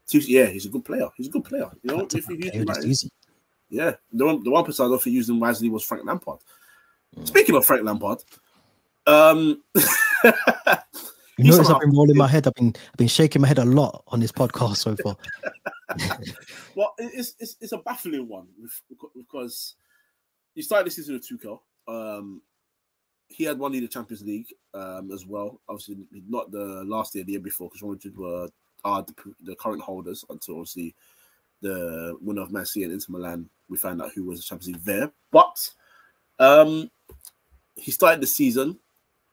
Two- 0.09 0.19
yeah, 0.21 0.47
he's 0.47 0.67
a 0.67 0.71
good 0.71 0.85
player. 0.85 1.09
He's 1.17 1.29
a 1.29 1.31
good 1.31 1.45
player. 1.45 1.71
You 1.83 1.97
know, 1.97 2.09
if 2.13 2.29
you 2.29 2.37
use 2.37 2.53
him 2.53 2.67
right, 2.67 3.03
yeah. 3.71 3.93
The 4.13 4.25
one, 4.25 4.43
the 4.43 4.51
one 4.51 4.65
person 4.65 4.87
I 4.87 4.89
don't 4.89 5.03
think 5.03 5.15
used 5.15 5.29
him 5.29 5.39
wisely 5.39 5.69
was 5.69 5.85
Frank 5.85 6.05
Lampard. 6.05 6.41
Mm. 7.17 7.27
Speaking 7.27 7.55
of 7.55 7.67
Frank 7.67 7.85
Lampard, 7.85 8.25
um, 9.07 9.63
You 11.39 11.53
notice 11.53 11.71
I've 11.71 11.81
been 11.81 11.93
rolling 11.93 12.17
my 12.17 12.27
head. 12.27 12.49
I've 12.49 12.55
been 12.55 12.75
I've 12.75 12.97
been 12.97 13.07
shaking 13.07 13.41
my 13.41 13.49
head 13.49 13.59
a 13.59 13.65
lot 13.65 14.03
on 14.09 14.19
this 14.19 14.33
podcast 14.33 14.79
so 14.79 14.97
far. 14.97 15.17
well, 16.75 16.95
it's, 16.99 17.35
it's 17.39 17.57
it's 17.61 17.71
a 17.71 17.79
baffling 17.79 18.29
one 18.29 18.49
because 19.17 19.77
you 20.57 20.65
started 20.65 20.89
the 20.89 20.91
season 20.91 21.15
with 21.15 21.29
Tuchel. 21.29 21.61
Um, 21.87 22.43
he 23.29 23.45
had 23.45 23.59
won 23.59 23.73
the 23.73 23.87
Champions 23.87 24.23
League 24.23 24.53
um, 24.75 25.11
as 25.13 25.27
well. 25.27 25.61
Obviously, 25.69 25.99
not 26.29 26.51
the 26.51 26.83
last 26.85 27.15
year, 27.15 27.25
the 27.25 27.33
year 27.33 27.41
before, 27.41 27.69
because 27.69 27.83
Real 27.83 27.99
were 28.17 28.49
are 28.85 29.03
the, 29.03 29.15
the 29.43 29.57
current 29.57 29.83
holders 29.83 30.25
until 30.31 30.55
obviously 30.55 30.95
the 31.61 32.17
winner 32.21 32.43
of 32.43 32.53
Man 32.53 32.65
City 32.65 32.85
and 32.85 32.93
Inter 32.93 33.13
Milan. 33.13 33.49
We 33.69 33.77
found 33.77 34.01
out 34.01 34.13
who 34.15 34.25
was 34.25 34.39
the 34.39 34.45
Champions 34.45 34.77
League 34.77 34.85
there, 34.85 35.11
but 35.31 35.71
um, 36.39 36.91
he 37.77 37.91
started 37.91 38.21
the 38.21 38.27
season 38.27 38.79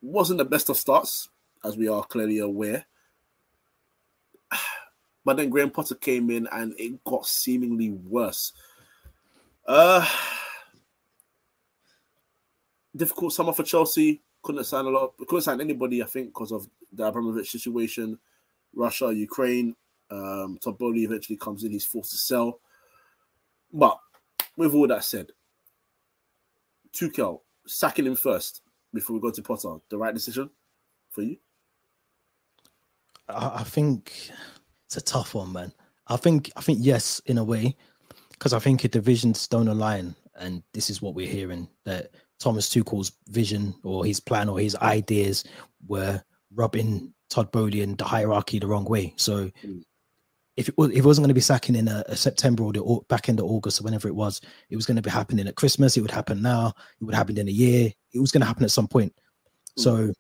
wasn't 0.06 0.38
the 0.38 0.46
best 0.46 0.70
of 0.70 0.78
starts, 0.78 1.30
as 1.64 1.78
we 1.78 1.88
are 1.88 2.04
clearly 2.04 2.40
aware. 2.40 2.86
But 5.24 5.38
then 5.38 5.50
Graham 5.50 5.72
Potter 5.72 5.96
came 5.96 6.30
in 6.30 6.48
and 6.52 6.76
it 6.78 7.04
got 7.04 7.26
seemingly 7.26 7.90
worse. 7.90 8.54
Uh 9.66 10.08
difficult 12.96 13.34
summer 13.34 13.54
for 13.54 13.64
Chelsea. 13.64 14.22
Couldn't 14.42 14.64
sign 14.64 14.86
a 14.86 14.90
lot. 14.90 15.14
Couldn't 15.28 15.42
sign 15.42 15.62
anybody, 15.62 16.04
I 16.04 16.06
think, 16.06 16.28
because 16.28 16.52
of 16.52 16.68
the 16.92 17.06
Abramovich 17.06 17.52
situation. 17.52 18.20
Russia, 18.74 19.14
Ukraine. 19.14 19.76
Um, 20.12 20.60
Todd 20.62 20.78
Boehly 20.78 21.04
eventually 21.04 21.38
comes 21.38 21.64
in. 21.64 21.72
He's 21.72 21.86
forced 21.86 22.12
to 22.12 22.18
sell. 22.18 22.60
But 23.74 23.98
with 24.56 24.74
all 24.74 24.88
that 24.88 25.04
said, 25.04 25.32
Tuchel 26.94 27.42
sacking 27.66 28.06
him 28.06 28.16
first 28.16 28.62
before 28.94 29.16
we 29.16 29.22
go 29.22 29.32
to 29.32 29.42
Potter. 29.42 29.76
The 29.90 29.98
right 29.98 30.14
decision 30.14 30.50
for 31.10 31.24
you? 31.24 31.38
I, 33.28 33.64
think 33.64 34.30
it's 34.86 34.98
a 34.98 35.02
tough 35.02 35.34
one, 35.34 35.52
man. 35.52 35.74
I 36.08 36.18
think 36.18 36.52
I 36.56 36.62
think 36.62 36.80
yes, 36.82 37.20
in 37.26 37.40
a 37.40 37.44
way, 37.44 37.76
because 38.30 38.54
I 38.54 38.60
think 38.60 38.84
a 38.84 38.88
divisions 38.88 39.48
don't 39.48 39.68
align, 39.68 40.16
and 40.36 40.62
this 40.74 40.92
is 40.92 41.02
what 41.02 41.16
we're 41.16 41.28
hearing 41.28 41.68
that 41.86 42.12
Thomas 42.40 42.70
Tuchel's 42.70 43.12
vision 43.30 43.74
or 43.84 44.06
his 44.06 44.20
plan 44.20 44.50
or 44.50 44.60
his 44.60 44.76
ideas 44.78 45.44
were 45.88 46.22
rubbing 46.54 47.14
Todd 47.30 47.52
Boehly 47.52 47.82
and 47.82 47.98
the 47.98 48.04
hierarchy 48.06 48.60
the 48.60 48.68
wrong 48.68 48.86
way. 48.86 49.14
So. 49.18 49.52
Mm. 49.66 49.84
If 50.58 50.70
it, 50.70 50.78
was, 50.78 50.90
if 50.92 51.00
it 51.00 51.04
wasn't 51.06 51.24
going 51.24 51.32
to 51.32 51.34
be 51.34 51.42
sacking 51.42 51.76
in 51.76 51.90
a, 51.90 52.02
a 52.08 52.16
September 52.16 52.64
or 52.64 52.72
the 52.72 52.82
au- 52.82 53.06
back 53.10 53.28
end 53.28 53.42
of 53.42 53.46
August 53.46 53.82
or 53.82 53.84
whenever 53.84 54.08
it 54.08 54.16
was, 54.16 54.40
it 54.70 54.78
was 54.78 54.86
going 54.86 54.96
to 54.96 55.02
be 55.02 55.10
happening 55.10 55.50
at 55.50 55.58
Christmas. 55.58 55.98
It 55.98 56.02
would 56.02 56.12
happen 56.12 56.42
now. 56.42 56.72
It 57.02 57.04
would 57.04 57.14
happen 57.14 57.38
in 57.38 57.50
a 57.50 57.52
year. 57.52 57.92
It 58.14 58.20
was 58.22 58.32
going 58.32 58.40
to 58.40 58.48
happen 58.48 58.64
at 58.64 58.72
some 58.72 58.88
point. 58.88 59.14
So 59.76 60.14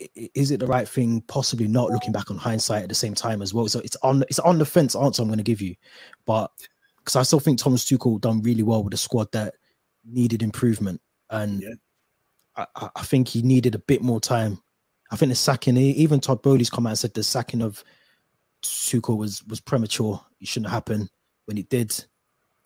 i- 0.00 0.08
i- 0.16 0.30
is 0.34 0.52
it 0.52 0.60
the 0.60 0.66
right 0.66 0.88
thing? 0.88 1.20
Possibly 1.28 1.68
not. 1.68 1.90
Looking 1.90 2.12
back 2.12 2.30
on 2.30 2.38
hindsight 2.38 2.84
at 2.84 2.88
the 2.88 2.94
same 2.94 3.12
time 3.14 3.42
as 3.42 3.52
well. 3.52 3.68
So 3.68 3.80
it's 3.80 3.96
on 4.02 4.22
it's 4.30 4.38
on 4.38 4.56
the 4.56 4.64
fence 4.64 4.96
answer 4.96 5.20
I'm 5.20 5.28
going 5.28 5.36
to 5.36 5.42
give 5.44 5.60
you, 5.60 5.74
but 6.24 6.50
because 6.96 7.16
I 7.16 7.22
still 7.22 7.38
think 7.38 7.58
Thomas 7.58 7.84
Tuchel 7.84 8.18
done 8.22 8.40
really 8.40 8.62
well 8.62 8.82
with 8.82 8.94
a 8.94 8.96
squad 8.96 9.30
that 9.32 9.52
needed 10.06 10.42
improvement, 10.42 10.98
and 11.30 11.62
Yeah. 11.62 11.74
I, 12.56 12.88
I- 12.96 13.02
think 13.04 13.28
he 13.28 13.42
needed 13.42 13.74
a 13.74 13.78
bit 13.80 14.02
more 14.02 14.20
time. 14.20 14.60
I 15.10 15.16
think 15.16 15.30
the 15.30 15.36
sacking, 15.36 15.76
even 15.76 16.20
Todd 16.20 16.42
Boehly's 16.42 16.68
come 16.70 16.86
out 16.86 16.90
and 16.90 16.98
said 16.98 17.14
the 17.14 17.22
sacking 17.22 17.62
of 17.62 17.82
Tuchel 18.62 19.16
was 19.16 19.44
was 19.46 19.60
premature. 19.60 20.20
It 20.40 20.48
shouldn't 20.48 20.70
happen 20.72 21.08
when 21.46 21.56
it 21.58 21.68
did. 21.68 21.92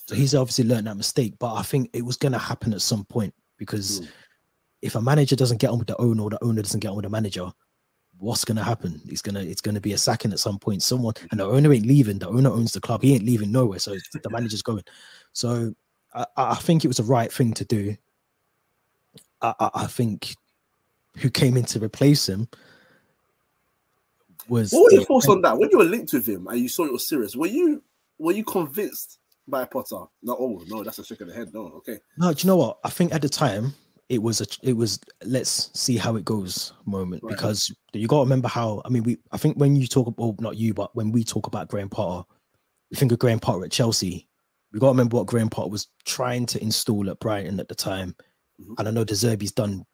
So 0.07 0.15
he's 0.15 0.35
obviously 0.35 0.65
learned 0.65 0.87
that 0.89 0.97
mistake, 0.97 1.35
but 1.39 1.55
I 1.55 1.63
think 1.63 1.91
it 1.93 2.05
was 2.05 2.17
going 2.17 2.33
to 2.33 2.39
happen 2.39 2.73
at 2.73 2.81
some 2.83 3.05
point 3.05 3.33
because 3.57 4.01
Mm. 4.01 4.09
if 4.83 4.95
a 4.97 5.01
manager 5.01 5.37
doesn't 5.37 5.59
get 5.61 5.71
on 5.71 5.79
with 5.79 5.87
the 5.87 6.01
owner 6.01 6.23
or 6.25 6.31
the 6.31 6.43
owner 6.43 6.61
doesn't 6.63 6.81
get 6.81 6.89
on 6.89 6.97
with 6.97 7.05
the 7.05 7.11
manager, 7.11 7.53
what's 8.19 8.45
going 8.45 8.57
to 8.57 8.65
happen? 8.65 9.01
It's 9.07 9.23
gonna 9.23 9.41
it's 9.41 9.61
going 9.61 9.75
to 9.77 9.81
be 9.81 9.93
a 9.93 9.99
sacking 9.99 10.33
at 10.33 10.41
some 10.41 10.59
point. 10.59 10.83
Someone 10.83 11.15
and 11.31 11.39
the 11.39 11.45
owner 11.45 11.73
ain't 11.73 11.87
leaving. 11.87 12.19
The 12.19 12.29
owner 12.29 12.51
owns 12.51 12.73
the 12.73 12.81
club. 12.81 13.03
He 13.03 13.15
ain't 13.15 13.25
leaving 13.27 13.53
nowhere. 13.53 13.79
So 13.79 13.95
the 14.23 14.31
manager's 14.31 14.63
going. 14.63 14.83
So 15.33 15.75
I, 16.15 16.27
I 16.37 16.55
think 16.57 16.85
it 16.85 16.89
was 16.89 16.97
the 16.97 17.05
right 17.05 17.33
thing 17.33 17.53
to 17.55 17.65
do. 17.65 17.97
I, 19.43 19.71
I, 19.75 19.87
think 19.87 20.37
who 21.17 21.31
came 21.31 21.57
in 21.57 21.65
to 21.65 21.81
replace 21.81 22.29
him 22.29 22.49
was 24.49 24.73
What 24.73 24.85
were 24.85 24.93
your 24.93 25.05
thoughts 25.05 25.29
on 25.29 25.43
that? 25.43 25.59
When 25.59 25.71
you 25.71 25.79
were 25.79 25.85
linked 25.85 26.13
with 26.13 26.27
him 26.29 26.47
and 26.47 26.59
you 26.59 26.69
saw 26.69 26.85
it 26.85 26.93
was 26.93 27.09
serious, 27.09 27.37
were 27.37 27.47
you 27.47 27.83
were 28.19 28.33
you 28.33 28.45
convinced 28.45 29.19
by 29.49 29.65
Potter? 29.65 30.05
No, 30.23 30.37
oh 30.39 30.63
no, 30.69 30.85
that's 30.85 30.99
a 30.99 31.05
shake 31.05 31.21
of 31.21 31.29
the 31.29 31.35
head. 31.35 31.53
No, 31.53 31.73
okay. 31.77 31.99
No, 32.19 32.33
do 32.33 32.45
you 32.45 32.49
know 32.49 32.57
what? 32.57 32.79
I 32.85 32.91
think 32.91 33.15
at 33.15 33.23
the 33.23 33.29
time 33.29 33.75
it 34.09 34.23
was 34.23 34.41
a 34.41 34.47
it 34.63 34.75
was 34.75 35.01
let's 35.25 35.71
see 35.79 35.97
how 35.97 36.17
it 36.17 36.25
goes 36.25 36.73
moment 36.85 37.23
Right. 37.23 37.35
because 37.35 37.75
you 37.93 38.07
got 38.07 38.19
to 38.19 38.25
remember 38.25 38.49
how 38.49 38.83
I 38.85 38.91
mean 38.91 39.03
we 39.05 39.19
I 39.33 39.39
think 39.39 39.57
when 39.57 39.75
you 39.75 39.87
talk 39.87 40.13
well 40.19 40.37
not 40.39 40.57
you 40.57 40.75
but 40.75 40.95
when 40.95 41.13
we 41.13 41.25
talk 41.25 41.47
about 41.47 41.69
Graham 41.69 41.89
Potter, 41.89 42.27
we 42.91 42.97
think 42.97 43.13
of 43.13 43.19
Graham 43.19 43.41
Potter 43.41 43.65
at 43.65 43.73
Chelsea. 43.73 44.29
We 44.73 44.81
got 44.81 44.87
to 44.87 44.93
remember 44.93 45.17
what 45.17 45.27
Graham 45.27 45.51
Potter 45.51 45.71
was 45.71 45.89
trying 46.05 46.47
to 46.47 46.63
install 46.63 47.11
at 47.11 47.21
Brighton 47.21 47.61
at 47.61 47.69
the 47.69 47.75
time, 47.75 48.17
Mhm. 48.63 48.75
and 48.79 48.89
I 48.89 48.91
know 48.91 49.05
De 49.05 49.15
Zerbi's 49.15 49.53
done 49.53 49.85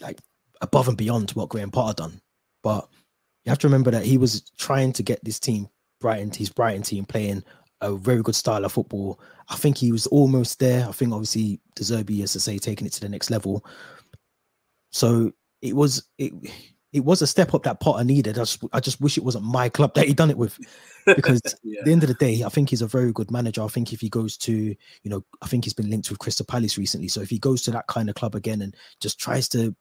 like 0.00 0.20
above 0.60 0.88
and 0.88 0.96
beyond 0.96 1.30
what 1.32 1.48
Graham 1.48 1.70
Potter 1.70 1.94
done, 2.02 2.20
but 2.62 2.88
you 3.44 3.50
have 3.50 3.58
to 3.60 3.66
remember 3.66 3.90
that 3.90 4.04
he 4.04 4.18
was 4.18 4.42
trying 4.58 4.92
to 4.94 5.02
get 5.02 5.22
this 5.24 5.38
team 5.38 5.68
Brighton, 6.00 6.30
his 6.32 6.50
Brighton 6.50 6.82
team 6.82 7.04
playing 7.04 7.44
a 7.82 7.94
very 7.94 8.22
good 8.22 8.34
style 8.34 8.64
of 8.64 8.72
football. 8.72 9.20
I 9.48 9.56
think 9.56 9.76
he 9.76 9.92
was 9.92 10.06
almost 10.08 10.58
there. 10.58 10.86
I 10.88 10.92
think 10.92 11.12
obviously 11.12 11.60
De 11.76 11.82
Zerbi, 11.82 12.22
as 12.22 12.32
to 12.32 12.40
say, 12.40 12.58
taking 12.58 12.86
it 12.86 12.92
to 12.94 13.00
the 13.00 13.08
next 13.08 13.30
level. 13.30 13.64
So 14.90 15.32
it 15.62 15.74
was 15.74 16.02
it 16.18 16.32
it 16.92 17.04
was 17.04 17.22
a 17.22 17.26
step 17.26 17.54
up 17.54 17.62
that 17.62 17.80
Potter 17.80 18.02
needed. 18.04 18.36
I 18.36 18.42
just 18.42 18.64
I 18.72 18.80
just 18.80 19.00
wish 19.00 19.16
it 19.16 19.24
wasn't 19.24 19.44
my 19.44 19.68
club 19.68 19.94
that 19.94 20.06
he 20.08 20.14
done 20.14 20.30
it 20.30 20.36
with, 20.36 20.58
because 21.06 21.40
Yeah. 21.62 21.78
at 21.80 21.84
the 21.84 21.92
end 21.92 22.02
of 22.02 22.08
the 22.08 22.14
day, 22.14 22.42
I 22.44 22.48
think 22.48 22.70
he's 22.70 22.82
a 22.82 22.86
very 22.86 23.12
good 23.12 23.30
manager. 23.30 23.62
I 23.62 23.68
think 23.68 23.92
if 23.92 24.00
he 24.00 24.08
goes 24.08 24.36
to, 24.38 24.52
you 24.52 24.76
know, 25.10 25.24
I 25.42 25.46
think 25.46 25.64
he's 25.64 25.74
been 25.74 25.90
linked 25.90 26.10
with 26.10 26.18
Crystal 26.18 26.46
Palace 26.46 26.76
recently. 26.76 27.08
So 27.08 27.20
if 27.20 27.30
he 27.30 27.38
goes 27.38 27.62
to 27.62 27.70
that 27.72 27.86
kind 27.86 28.08
of 28.08 28.16
club 28.16 28.34
again 28.34 28.62
and 28.62 28.74
just 29.00 29.20
tries 29.20 29.48
to 29.50 29.74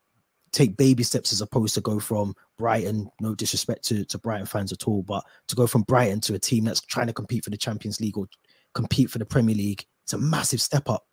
take 0.51 0.77
baby 0.77 1.03
steps 1.03 1.31
as 1.31 1.41
opposed 1.41 1.75
to 1.75 1.81
go 1.81 1.99
from 1.99 2.33
Brighton, 2.57 3.09
no 3.21 3.35
disrespect 3.35 3.83
to, 3.85 4.03
to 4.05 4.17
Brighton 4.17 4.45
fans 4.47 4.71
at 4.71 4.87
all, 4.87 5.03
but 5.03 5.23
to 5.47 5.55
go 5.55 5.67
from 5.67 5.83
Brighton 5.83 6.21
to 6.21 6.35
a 6.35 6.39
team 6.39 6.65
that's 6.65 6.81
trying 6.81 7.07
to 7.07 7.13
compete 7.13 7.43
for 7.43 7.49
the 7.51 7.57
Champions 7.57 7.99
League 8.01 8.17
or 8.17 8.27
compete 8.73 9.09
for 9.09 9.19
the 9.19 9.25
Premier 9.25 9.55
League, 9.55 9.85
it's 10.03 10.13
a 10.13 10.17
massive 10.17 10.61
step 10.61 10.89
up. 10.89 11.05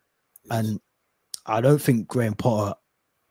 And 0.51 0.81
I 1.47 1.61
don't 1.61 1.81
think 1.81 2.07
Graham 2.09 2.35
Potter 2.35 2.75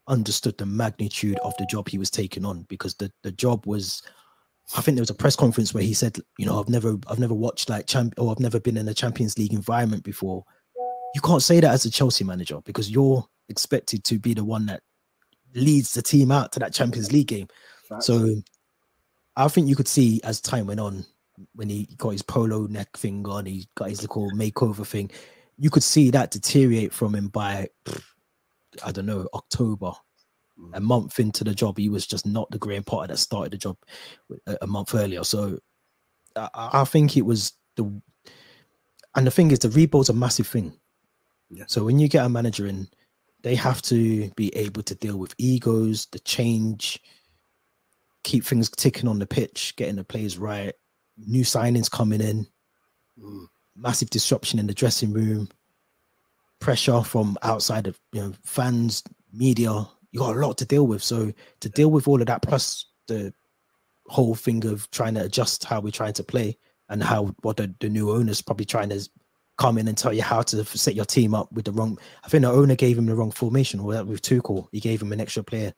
understood 0.08 0.58
the 0.58 0.66
magnitude 0.66 1.40
of 1.40 1.54
the 1.58 1.66
job 1.66 1.90
he 1.90 1.98
was 1.98 2.12
taking 2.12 2.46
on 2.46 2.64
because 2.64 2.94
the, 2.96 3.12
the 3.24 3.32
job 3.32 3.66
was 3.66 4.02
I 4.76 4.82
think 4.82 4.96
there 4.96 5.04
was 5.04 5.12
a 5.12 5.16
press 5.16 5.36
conference 5.36 5.74
where 5.74 5.84
he 5.84 5.94
said, 5.94 6.18
you 6.38 6.46
know, 6.46 6.60
I've 6.60 6.70
never 6.70 6.98
I've 7.08 7.20
never 7.20 7.34
watched 7.34 7.70
like 7.70 7.88
champ 7.88 8.16
or 8.18 8.32
I've 8.32 8.40
never 8.40 8.60
been 8.60 8.78
in 8.78 8.88
a 8.88 8.94
Champions 8.94 9.38
League 9.38 9.54
environment 9.54 10.04
before. 10.04 10.44
You 11.14 11.22
can't 11.22 11.44
say 11.44 11.60
that 11.60 11.72
as 11.72 11.86
a 11.86 11.92
Chelsea 11.92 12.24
manager 12.24 12.60
because 12.66 12.90
you're 12.90 13.26
expected 13.48 14.04
to 14.06 14.18
be 14.20 14.34
the 14.34 14.44
one 14.44 14.66
that 14.66 14.82
leads 15.54 15.94
the 15.94 16.02
team 16.02 16.32
out 16.32 16.52
to 16.54 16.60
that 16.60 16.74
Champions 16.74 17.12
League 17.12 17.28
game. 17.28 17.48
Facts. 17.88 18.08
So 18.08 18.36
I 19.36 19.48
think 19.48 19.68
you 19.68 19.76
could 19.76 19.88
see 19.88 20.20
as 20.24 20.42
time 20.42 20.68
went 20.68 20.80
on, 20.80 21.06
when 21.54 21.70
he 21.70 21.88
got 21.98 22.10
his 22.10 22.22
polo 22.22 22.68
neck 22.68 22.96
thing 22.98 23.28
on, 23.28 23.46
he 23.46 23.68
got 23.76 23.90
his 23.90 24.02
little 24.02 24.30
makeover 24.32 24.86
thing, 24.86 25.12
you 25.58 25.70
could 25.70 25.84
see 25.84 26.10
that 26.12 26.32
deteriorate 26.32 26.94
from 26.94 27.16
him 27.16 27.28
by 27.28 27.70
pff, 27.86 28.04
I 28.84 28.92
don't 28.92 29.06
know, 29.06 29.28
October. 29.34 29.92
A 30.74 30.80
month 30.80 31.20
into 31.20 31.44
the 31.44 31.54
job, 31.54 31.78
he 31.78 31.90
was 31.90 32.08
just 32.08 32.26
not 32.26 32.50
the 32.50 32.58
Graham 32.58 32.84
Potter 32.84 33.08
that 33.08 33.18
started 33.18 33.52
the 33.52 33.58
job 33.58 33.78
a, 34.48 34.58
a 34.62 34.68
month 34.68 34.96
earlier. 34.96 35.24
So 35.26 35.60
I, 36.38 36.50
I 36.56 36.84
think 36.86 37.18
it 37.18 37.24
was 37.24 37.52
the 37.76 38.02
and 39.16 39.28
the 39.28 39.32
thing 39.32 39.52
is 39.52 39.60
the 39.60 39.70
rebuild's 39.70 40.10
a 40.10 40.14
massive 40.14 40.48
thing. 40.48 40.74
Yeah. 41.50 41.66
So 41.68 41.84
when 41.84 42.00
you 42.00 42.08
get 42.08 42.26
a 42.26 42.30
manager 42.30 42.68
in, 42.68 42.88
they 43.44 43.56
have 43.56 43.82
to 43.84 44.30
be 44.38 44.56
able 44.56 44.82
to 44.84 44.96
deal 44.96 45.18
with 45.18 45.36
egos, 45.38 46.08
the 46.08 46.20
change, 46.20 47.02
keep 48.24 48.46
things 48.46 48.70
ticking 48.70 49.10
on 49.10 49.20
the 49.20 49.28
pitch, 49.28 49.76
getting 49.76 49.98
the 49.98 50.04
players 50.06 50.38
right, 50.38 50.74
new 51.18 51.44
signings 51.44 51.92
coming 51.92 52.22
in, 52.22 52.48
Mm. 53.20 53.48
massive 53.78 54.10
disruption 54.10 54.60
in 54.60 54.68
the 54.68 54.74
dressing 54.74 55.14
room, 55.14 55.48
pressure 56.60 57.02
from 57.02 57.38
outside 57.44 57.88
of 57.88 58.00
you 58.12 58.22
know 58.22 58.34
fans, 58.44 59.04
media. 59.34 59.88
You 60.12 60.20
got 60.20 60.36
a 60.36 60.40
lot 60.40 60.58
to 60.60 60.66
deal 60.66 60.88
with. 60.88 61.04
So 61.04 61.34
to 61.60 61.70
deal 61.70 61.92
with 61.92 62.08
all 62.08 62.22
of 62.22 62.28
that, 62.28 62.42
plus 62.42 62.86
the 63.08 63.34
whole 64.08 64.36
thing 64.36 64.66
of 64.66 64.90
trying 64.92 65.16
to 65.16 65.24
adjust 65.26 65.64
how 65.66 65.82
we're 65.82 65.92
trying 65.92 66.14
to 66.14 66.24
play 66.24 66.58
and 66.90 67.04
how 67.04 67.36
what 67.42 67.58
the, 67.58 67.74
the 67.80 67.90
new 67.90 68.12
owner's 68.12 68.42
probably 68.42 68.66
trying 68.66 68.90
to 68.90 69.10
come 69.58 69.78
in 69.78 69.88
and 69.88 69.98
tell 69.98 70.14
you 70.14 70.22
how 70.22 70.42
to 70.42 70.64
set 70.66 70.96
your 70.96 71.06
team 71.06 71.34
up 71.34 71.52
with 71.52 71.66
the 71.66 71.72
wrong. 71.72 71.98
I 72.24 72.30
think 72.30 72.44
the 72.44 72.52
owner 72.52 72.76
gave 72.76 72.98
him 72.98 73.06
the 73.06 73.16
wrong 73.16 73.32
formation, 73.32 73.80
or 73.80 74.04
with 74.04 74.22
Tuchel, 74.22 74.68
he 74.72 74.80
gave 74.80 75.02
him 75.02 75.12
an 75.12 75.22
extra 75.22 75.44
player. 75.44 75.74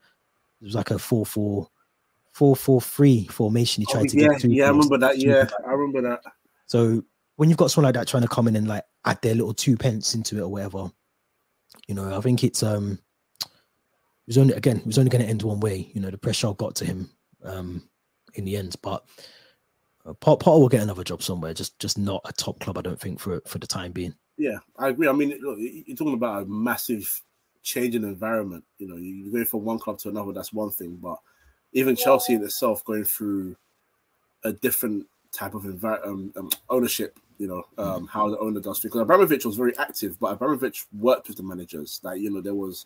It 0.61 0.65
was 0.65 0.75
like 0.75 0.91
a 0.91 0.97
4 0.99 1.25
4 1.25 1.67
4 2.33 2.55
4 2.55 2.81
3 2.81 3.27
formation. 3.27 3.81
He 3.81 3.87
oh, 3.89 3.93
tried 3.93 4.01
Oh, 4.03 4.07
to 4.07 4.17
yeah, 4.19 4.27
give 4.29 4.37
Tuchel. 4.51 4.55
yeah, 4.55 4.65
I 4.65 4.69
remember 4.69 4.97
that. 4.97 5.17
Yeah. 5.17 5.47
I 5.67 5.71
remember 5.71 6.01
that. 6.09 6.21
So 6.65 7.03
when 7.37 7.49
you've 7.49 7.57
got 7.57 7.71
someone 7.71 7.87
like 7.87 7.95
that 7.95 8.07
trying 8.07 8.23
to 8.23 8.29
come 8.29 8.47
in 8.47 8.55
and 8.55 8.67
like 8.67 8.83
add 9.05 9.21
their 9.21 9.35
little 9.35 9.53
two 9.53 9.77
pence 9.77 10.13
into 10.13 10.37
it 10.37 10.41
or 10.41 10.49
whatever, 10.49 10.91
you 11.87 11.95
know, 11.95 12.15
I 12.15 12.21
think 12.21 12.43
it's 12.43 12.61
um 12.61 12.99
it 13.43 14.27
was 14.27 14.37
only 14.37 14.53
again, 14.53 14.77
it 14.77 14.85
was 14.85 14.97
only 14.97 15.09
going 15.09 15.23
to 15.23 15.29
end 15.29 15.43
one 15.43 15.59
way. 15.59 15.89
You 15.93 16.01
know, 16.01 16.09
the 16.09 16.17
pressure 16.17 16.53
got 16.53 16.75
to 16.75 16.85
him 16.85 17.09
um 17.43 17.87
in 18.33 18.43
the 18.43 18.57
end, 18.57 18.75
but 18.81 19.05
uh, 20.05 20.13
Pot- 20.13 20.39
Potter 20.39 20.59
will 20.59 20.69
get 20.69 20.83
another 20.83 21.03
job 21.03 21.21
somewhere. 21.21 21.53
Just 21.53 21.79
just 21.79 21.97
not 21.97 22.21
a 22.25 22.33
top 22.33 22.59
club, 22.59 22.77
I 22.77 22.81
don't 22.81 22.99
think 22.99 23.19
for 23.19 23.41
for 23.47 23.59
the 23.59 23.67
time 23.67 23.91
being. 23.91 24.13
Yeah, 24.37 24.57
I 24.77 24.89
agree. 24.89 25.07
I 25.07 25.13
mean, 25.13 25.37
look, 25.41 25.57
you're 25.59 25.95
talking 25.95 26.13
about 26.13 26.43
a 26.43 26.45
massive 26.45 27.21
change 27.63 27.95
in 27.95 28.03
environment. 28.03 28.63
You 28.77 28.87
know, 28.87 28.95
you're 28.97 29.31
going 29.31 29.45
from 29.45 29.63
one 29.63 29.79
club 29.79 29.97
to 29.99 30.09
another. 30.09 30.31
That's 30.31 30.53
one 30.53 30.71
thing, 30.71 30.97
but 31.01 31.17
even 31.73 31.95
Chelsea 31.95 32.33
in 32.33 32.43
itself 32.43 32.83
going 32.85 33.03
through 33.03 33.55
a 34.43 34.53
different 34.53 35.05
type 35.31 35.53
of 35.53 35.63
envi- 35.63 36.05
um, 36.05 36.31
um, 36.35 36.49
ownership. 36.69 37.19
You 37.37 37.47
know, 37.47 37.63
um, 37.77 38.07
how 38.07 38.29
the 38.29 38.39
owner 38.39 38.59
does. 38.59 38.79
Because 38.79 39.01
Abramovich 39.01 39.45
was 39.45 39.55
very 39.55 39.77
active, 39.77 40.19
but 40.19 40.33
Abramovich 40.33 40.85
worked 40.97 41.27
with 41.27 41.37
the 41.37 41.43
managers. 41.43 41.99
Like 42.03 42.19
you 42.19 42.31
know, 42.31 42.41
there 42.41 42.55
was 42.55 42.85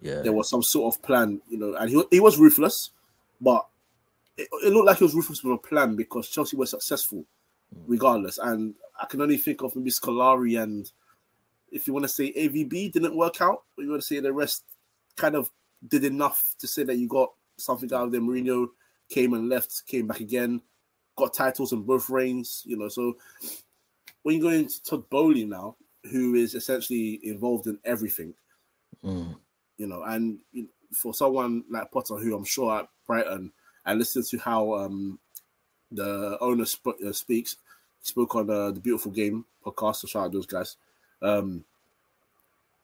Yeah, 0.00 0.22
there 0.22 0.32
was 0.32 0.48
some 0.48 0.62
sort 0.62 0.94
of 0.94 1.02
plan. 1.02 1.40
You 1.48 1.58
know, 1.58 1.74
and 1.74 1.90
he 1.90 2.02
he 2.10 2.20
was 2.20 2.38
ruthless, 2.38 2.90
but 3.40 3.66
it, 4.36 4.48
it 4.64 4.72
looked 4.72 4.86
like 4.86 4.98
he 4.98 5.04
was 5.04 5.14
ruthless 5.14 5.42
with 5.42 5.54
a 5.54 5.58
plan 5.58 5.96
because 5.96 6.28
Chelsea 6.28 6.56
were 6.56 6.66
successful 6.66 7.24
regardless. 7.86 8.38
And 8.38 8.74
I 9.00 9.06
can 9.06 9.20
only 9.20 9.36
think 9.36 9.62
of 9.62 9.74
maybe 9.76 9.90
Scolari 9.90 10.62
and 10.62 10.90
if 11.70 11.86
you 11.86 11.92
want 11.92 12.04
to 12.04 12.08
say 12.08 12.32
AVB 12.32 12.92
didn't 12.92 13.16
work 13.16 13.40
out, 13.40 13.64
or 13.76 13.84
you 13.84 13.90
want 13.90 14.02
to 14.02 14.06
say 14.06 14.20
the 14.20 14.32
rest 14.32 14.64
kind 15.16 15.34
of 15.34 15.50
did 15.86 16.04
enough 16.04 16.54
to 16.58 16.66
say 16.66 16.82
that 16.84 16.96
you 16.96 17.08
got 17.08 17.30
something 17.56 17.92
out 17.92 18.04
of 18.04 18.12
them. 18.12 18.26
Mourinho 18.26 18.68
came 19.10 19.34
and 19.34 19.48
left, 19.48 19.82
came 19.86 20.06
back 20.06 20.20
again, 20.20 20.62
got 21.16 21.34
titles 21.34 21.72
in 21.72 21.82
both 21.82 22.08
reigns, 22.08 22.62
you 22.64 22.76
know. 22.76 22.88
So 22.88 23.16
when 24.28 24.36
you 24.36 24.42
go 24.42 24.50
into 24.50 24.82
Todd 24.84 25.08
Boehly 25.08 25.46
now, 25.46 25.74
who 26.12 26.34
is 26.34 26.54
essentially 26.54 27.18
involved 27.22 27.66
in 27.66 27.78
everything, 27.86 28.34
Mm. 29.02 29.34
you 29.78 29.86
know, 29.86 30.02
and 30.02 30.38
for 30.92 31.14
someone 31.14 31.64
like 31.70 31.90
Potter, 31.90 32.16
who 32.16 32.36
I'm 32.36 32.44
sure 32.44 32.78
at 32.78 32.90
Brighton, 33.06 33.50
I 33.86 33.94
listened 33.94 34.26
to 34.26 34.36
how 34.36 34.74
um, 34.74 35.18
the 35.90 36.36
owner 36.42 36.66
sp- 36.68 37.00
uh, 37.02 37.12
speaks. 37.12 37.56
He 38.02 38.08
spoke 38.08 38.34
on 38.34 38.50
uh, 38.50 38.70
the 38.72 38.80
Beautiful 38.80 39.12
Game 39.12 39.46
podcast. 39.64 39.96
So 39.96 40.08
shout 40.08 40.26
out 40.26 40.32
those 40.32 40.44
guys. 40.44 40.76
Um, 41.22 41.64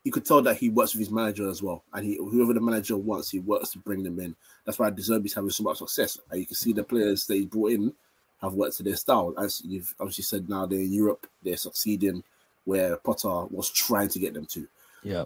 you 0.03 0.13
could 0.13 0.25
tell 0.25 0.41
that 0.41 0.57
he 0.57 0.71
works 0.71 0.95
with 0.95 1.01
his 1.01 1.11
manager 1.11 1.51
as 1.51 1.63
well, 1.63 1.85
and 1.93 2.07
he 2.07 2.17
whoever 2.17 2.55
the 2.55 2.61
manager 2.63 2.97
wants, 2.97 3.29
he 3.31 3.41
works 3.41 3.69
to 3.73 3.79
bring 3.81 4.03
them 4.03 4.19
in. 4.19 4.35
That's 4.65 4.79
why 4.79 4.89
De 4.89 5.03
Zerbi's 5.03 5.35
having 5.35 5.51
so 5.51 5.65
much 5.65 5.77
success. 5.77 6.19
And 6.31 6.41
you 6.41 6.47
can 6.47 6.57
see 6.57 6.73
the 6.73 6.85
players 6.85 7.27
they 7.27 7.45
brought 7.45 7.73
in 7.73 7.93
have 8.41 8.55
worked 8.55 8.77
to 8.77 8.83
their 8.83 8.97
style. 8.97 9.35
As 9.39 9.63
you've 9.65 9.95
obviously 9.99 10.25
said, 10.25 10.49
now 10.49 10.67
they're 10.67 10.79
in 10.79 10.93
Europe, 10.93 11.27
they're 11.43 11.57
succeeding 11.57 12.23
where 12.65 12.97
Potter 12.97 13.45
was 13.51 13.71
trying 13.71 14.09
to 14.09 14.19
get 14.19 14.35
them 14.35 14.47
to 14.47 14.67
yeah, 15.05 15.25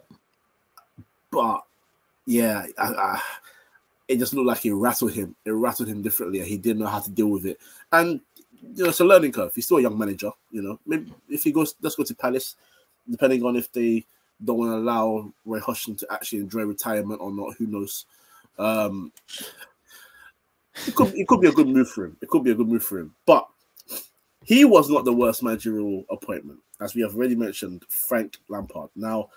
but 1.30 1.62
yeah, 2.26 2.66
I, 2.76 2.84
I, 2.84 3.22
it 4.08 4.18
just 4.18 4.34
looked 4.34 4.48
like 4.48 4.66
it 4.66 4.74
rattled 4.74 5.12
him. 5.12 5.34
It 5.44 5.52
rattled 5.52 5.88
him 5.88 6.02
differently, 6.02 6.40
and 6.40 6.48
he 6.48 6.58
didn't 6.58 6.80
know 6.82 6.88
how 6.88 6.98
to 6.98 7.10
deal 7.10 7.28
with 7.28 7.46
it. 7.46 7.58
And 7.92 8.20
you 8.60 8.82
know, 8.82 8.90
it's 8.90 9.00
a 9.00 9.04
learning 9.04 9.32
curve. 9.32 9.54
He's 9.54 9.64
still 9.64 9.78
a 9.78 9.82
young 9.82 9.96
manager. 9.96 10.32
You 10.50 10.62
know, 10.62 10.78
maybe 10.84 11.14
if 11.30 11.44
he 11.44 11.52
goes, 11.52 11.76
let's 11.80 11.94
go 11.94 12.02
to 12.02 12.14
Palace, 12.14 12.56
depending 13.08 13.44
on 13.44 13.56
if 13.56 13.70
they 13.72 14.04
don't 14.44 14.58
want 14.58 14.72
to 14.72 14.76
allow 14.76 15.32
Roy 15.46 15.60
Hodgson 15.60 15.94
to 15.96 16.06
actually 16.10 16.40
enjoy 16.40 16.62
retirement 16.62 17.20
or 17.20 17.30
not. 17.30 17.54
Who 17.56 17.66
knows? 17.66 18.04
Um, 18.58 19.12
it 20.86 20.94
could 20.94 21.14
it 21.14 21.26
could 21.26 21.40
be 21.40 21.48
a 21.48 21.52
good 21.52 21.68
move 21.68 21.88
for 21.90 22.06
him. 22.06 22.16
It 22.20 22.28
could 22.28 22.44
be 22.44 22.50
a 22.50 22.54
good 22.54 22.68
move 22.68 22.84
for 22.84 22.98
him, 22.98 23.14
but 23.26 23.46
he 24.44 24.64
was 24.64 24.88
not 24.88 25.04
the 25.04 25.12
worst 25.12 25.42
managerial 25.42 26.04
appointment, 26.10 26.60
as 26.80 26.94
we 26.94 27.02
have 27.02 27.14
already 27.14 27.36
mentioned. 27.36 27.84
Frank 27.88 28.38
Lampard. 28.48 28.90
Now, 28.96 29.28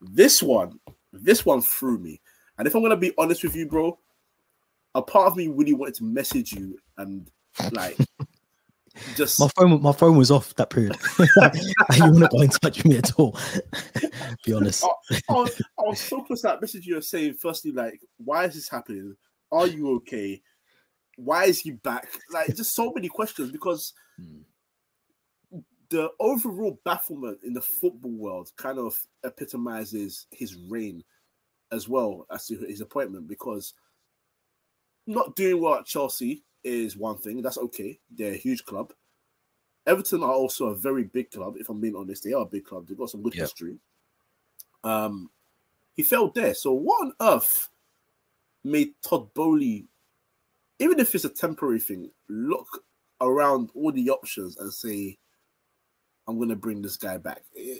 this 0.00 0.42
one, 0.42 0.78
this 1.12 1.44
one 1.44 1.62
threw 1.62 1.98
me. 1.98 2.20
And 2.58 2.66
if 2.66 2.74
I'm 2.74 2.82
gonna 2.82 2.96
be 2.96 3.12
honest 3.18 3.42
with 3.42 3.56
you, 3.56 3.66
bro, 3.66 3.98
a 4.94 5.02
part 5.02 5.26
of 5.28 5.36
me 5.36 5.48
really 5.48 5.72
wanted 5.72 5.94
to 5.96 6.04
message 6.04 6.52
you 6.52 6.78
and 6.98 7.30
like 7.72 7.96
just 9.16 9.40
my 9.40 9.48
phone 9.56 9.80
my 9.82 9.92
phone 9.92 10.16
was 10.16 10.30
off 10.30 10.54
that 10.56 10.70
period. 10.70 10.96
you 11.18 11.28
want 12.04 12.18
to 12.18 12.28
go 12.30 12.40
in 12.42 12.50
touch 12.50 12.78
with 12.78 12.86
me 12.86 12.98
at 12.98 13.12
all? 13.18 13.38
Be 14.44 14.52
honest. 14.52 14.84
I, 14.84 14.88
I 15.30 15.32
was, 15.32 15.62
I 15.78 15.82
was 15.82 16.00
so 16.00 16.22
close 16.22 16.42
to 16.42 16.48
that 16.48 16.60
message 16.60 16.86
you 16.86 16.96
were 16.96 17.02
saying, 17.02 17.34
firstly, 17.34 17.72
like, 17.72 18.00
why 18.18 18.44
is 18.44 18.54
this 18.54 18.68
happening? 18.68 19.16
Are 19.50 19.66
you 19.66 19.96
okay? 19.96 20.40
Why 21.16 21.44
is 21.44 21.60
he 21.60 21.72
back? 21.72 22.08
Like, 22.30 22.54
just 22.54 22.74
so 22.74 22.92
many 22.92 23.08
questions 23.08 23.50
because 23.50 23.92
Hmm. 24.18 24.40
the 25.90 26.10
overall 26.20 26.80
bafflement 26.84 27.38
in 27.44 27.52
the 27.52 27.60
football 27.60 28.12
world 28.12 28.50
kind 28.56 28.78
of 28.78 28.98
epitomizes 29.24 30.26
his 30.30 30.54
reign 30.54 31.04
as 31.70 31.88
well 31.88 32.26
as 32.30 32.48
his 32.48 32.80
appointment 32.80 33.28
because 33.28 33.74
not 35.06 35.34
doing 35.36 35.60
well 35.60 35.74
at 35.74 35.86
Chelsea 35.86 36.44
is 36.64 36.96
one 36.96 37.18
thing. 37.18 37.42
That's 37.42 37.58
okay. 37.58 37.98
They're 38.10 38.32
a 38.32 38.36
huge 38.36 38.64
club. 38.64 38.92
Everton 39.86 40.22
are 40.22 40.32
also 40.32 40.66
a 40.66 40.74
very 40.76 41.04
big 41.04 41.30
club. 41.30 41.56
If 41.58 41.68
I'm 41.68 41.80
being 41.80 41.96
honest, 41.96 42.22
they 42.24 42.32
are 42.32 42.42
a 42.42 42.46
big 42.46 42.64
club. 42.64 42.86
They've 42.86 42.96
got 42.96 43.10
some 43.10 43.22
good 43.22 43.34
Yep. 43.34 43.42
history. 43.42 43.78
Um, 44.84 45.30
he 45.94 46.02
failed 46.02 46.34
there. 46.34 46.54
So 46.54 46.72
what 46.72 47.02
on 47.02 47.12
earth 47.20 47.68
made 48.64 48.94
Todd 49.02 49.32
Boehly, 49.34 49.86
even 50.82 51.00
if 51.00 51.14
it's 51.14 51.24
a 51.24 51.30
temporary 51.30 51.80
thing, 51.80 52.10
look 52.28 52.84
around 53.20 53.70
all 53.74 53.92
the 53.92 54.10
options 54.10 54.56
and 54.58 54.72
say, 54.72 55.18
"I'm 56.28 56.36
going 56.38 56.50
to 56.50 56.56
bring 56.56 56.82
this 56.82 56.96
guy 56.96 57.18
back." 57.18 57.42
Eh, 57.56 57.78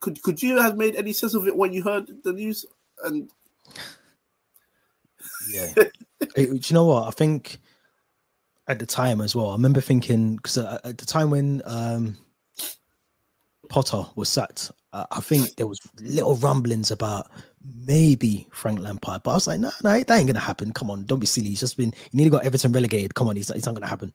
Could 0.00 0.22
could 0.22 0.42
you 0.42 0.58
have 0.60 0.76
made 0.76 0.96
any 0.96 1.12
sense 1.12 1.34
of 1.34 1.46
it 1.46 1.56
when 1.56 1.72
you 1.72 1.82
heard 1.82 2.10
the 2.24 2.32
news? 2.32 2.64
And 3.04 3.30
Yeah. 5.50 5.72
Do 6.36 6.42
you 6.52 6.74
know 6.74 6.86
what? 6.86 7.08
I 7.08 7.10
think 7.10 7.58
at 8.68 8.78
the 8.78 8.86
time 8.86 9.20
as 9.20 9.34
well, 9.36 9.50
I 9.50 9.54
remember 9.54 9.80
thinking 9.80 10.36
because 10.36 10.58
at 10.58 10.98
the 10.98 11.06
time 11.06 11.30
when 11.30 11.62
um, 11.64 12.16
Potter 13.68 14.04
was 14.16 14.28
sacked, 14.28 14.70
uh, 14.92 15.06
I 15.10 15.20
think 15.20 15.56
there 15.56 15.66
was 15.66 15.80
little 16.00 16.36
rumblings 16.36 16.90
about 16.90 17.30
maybe 17.86 18.46
Frank 18.52 18.80
Lampard, 18.80 19.22
but 19.22 19.30
I 19.30 19.34
was 19.34 19.46
like, 19.46 19.60
no, 19.60 19.70
no, 19.82 19.98
that 19.98 20.10
ain't 20.10 20.26
gonna 20.26 20.38
happen. 20.38 20.72
Come 20.72 20.90
on, 20.90 21.04
don't 21.04 21.18
be 21.18 21.26
silly. 21.26 21.48
He's 21.48 21.60
just 21.60 21.76
been 21.76 21.92
you 22.10 22.16
nearly 22.16 22.30
got 22.30 22.44
Everton 22.44 22.72
relegated. 22.72 23.14
Come 23.14 23.28
on, 23.28 23.36
it's, 23.36 23.50
it's 23.50 23.66
not 23.66 23.74
gonna 23.74 23.86
happen. 23.86 24.12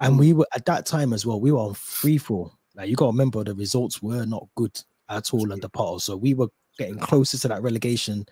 And 0.00 0.18
we 0.18 0.32
were 0.32 0.46
at 0.54 0.66
that 0.66 0.86
time 0.86 1.12
as 1.12 1.24
well. 1.24 1.40
We 1.40 1.52
were 1.52 1.60
on 1.60 1.74
free 1.74 2.18
fall. 2.18 2.52
Like 2.74 2.90
you 2.90 2.96
got 2.96 3.06
to 3.06 3.12
remember, 3.12 3.42
the 3.42 3.54
results 3.54 4.02
were 4.02 4.26
not 4.26 4.46
good 4.54 4.78
at 5.08 5.32
all 5.32 5.52
under 5.52 5.68
Potter, 5.68 6.00
so 6.00 6.16
we 6.16 6.34
were 6.34 6.48
getting 6.78 6.98
closer 6.98 7.38
to 7.38 7.48
that 7.48 7.62
relegation 7.62 8.26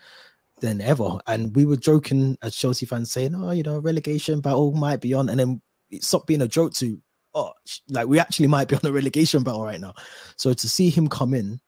than 0.60 0.80
ever. 0.80 1.18
And 1.26 1.54
we 1.56 1.64
were 1.64 1.76
joking 1.76 2.36
as 2.42 2.54
Chelsea 2.54 2.86
fans 2.86 3.10
saying, 3.10 3.34
oh, 3.34 3.52
you 3.52 3.62
know, 3.62 3.78
relegation 3.78 4.40
battle 4.40 4.72
might 4.72 5.00
be 5.00 5.14
on. 5.14 5.28
And 5.28 5.40
then 5.40 5.62
it 5.90 6.04
stopped 6.04 6.26
being 6.26 6.42
a 6.42 6.48
joke 6.48 6.74
to, 6.74 7.00
oh, 7.34 7.52
like 7.88 8.06
we 8.06 8.18
actually 8.18 8.46
might 8.46 8.68
be 8.68 8.76
on 8.76 8.80
a 8.84 8.92
relegation 8.92 9.42
battle 9.42 9.64
right 9.64 9.80
now. 9.80 9.94
So 10.36 10.52
to 10.52 10.68
see 10.68 10.90
him 10.90 11.08
come 11.08 11.34
in, 11.34 11.60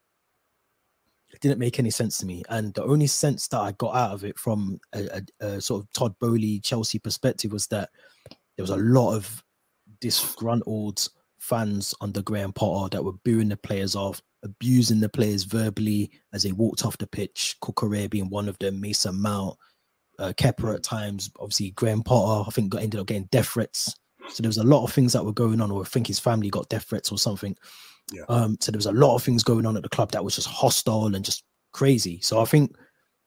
it 1.32 1.40
didn't 1.40 1.58
make 1.58 1.78
any 1.78 1.90
sense 1.90 2.18
to 2.18 2.26
me. 2.26 2.42
And 2.48 2.72
the 2.74 2.84
only 2.84 3.06
sense 3.06 3.48
that 3.48 3.60
I 3.60 3.72
got 3.72 3.94
out 3.94 4.12
of 4.12 4.24
it 4.24 4.38
from 4.38 4.78
a, 4.94 5.20
a, 5.40 5.46
a 5.46 5.60
sort 5.60 5.82
of 5.82 5.92
Todd 5.92 6.14
Boehly 6.18 6.60
Chelsea 6.60 6.98
perspective 6.98 7.52
was 7.52 7.66
that 7.68 7.90
there 8.56 8.62
was 8.62 8.70
a 8.70 8.76
lot 8.76 9.14
of 9.14 9.44
disgruntled 10.00 11.06
fans 11.38 11.94
under 12.00 12.22
Graham 12.22 12.52
Potter 12.52 12.96
that 12.96 13.04
were 13.04 13.12
booing 13.24 13.50
the 13.50 13.56
players 13.56 13.94
off, 13.94 14.22
abusing 14.42 15.00
the 15.00 15.08
players 15.08 15.44
verbally 15.44 16.10
as 16.32 16.42
they 16.42 16.52
walked 16.52 16.84
off 16.84 16.98
the 16.98 17.06
pitch. 17.06 17.56
Cucurella 17.62 18.08
being 18.08 18.30
one 18.30 18.48
of 18.48 18.58
them, 18.58 18.80
Mason 18.80 19.20
Mount, 19.20 19.56
uh, 20.18 20.32
Kepa 20.36 20.76
at 20.76 20.82
times. 20.82 21.30
Obviously, 21.38 21.70
Graham 21.72 22.02
Potter, 22.02 22.48
I 22.48 22.50
think, 22.50 22.70
got 22.70 22.82
ended 22.82 23.00
up 23.00 23.06
getting 23.06 23.28
death 23.30 23.48
threats. 23.48 23.94
So 24.28 24.42
there 24.42 24.48
was 24.48 24.58
a 24.58 24.64
lot 24.64 24.84
of 24.84 24.92
things 24.92 25.12
that 25.12 25.24
were 25.24 25.32
going 25.32 25.60
on, 25.60 25.70
or 25.70 25.82
I 25.82 25.84
think 25.84 26.06
his 26.06 26.18
family 26.18 26.50
got 26.50 26.68
death 26.68 26.84
threats 26.84 27.10
or 27.12 27.18
something. 27.18 27.56
Yeah. 28.12 28.22
Um, 28.28 28.56
so 28.60 28.70
there 28.70 28.78
was 28.78 28.86
a 28.86 28.92
lot 28.92 29.14
of 29.14 29.22
things 29.22 29.42
going 29.42 29.66
on 29.66 29.76
at 29.76 29.82
the 29.82 29.88
club 29.88 30.12
that 30.12 30.24
was 30.24 30.36
just 30.36 30.48
hostile 30.48 31.14
and 31.14 31.24
just 31.24 31.44
crazy. 31.72 32.20
So 32.20 32.40
I 32.40 32.44
think 32.44 32.76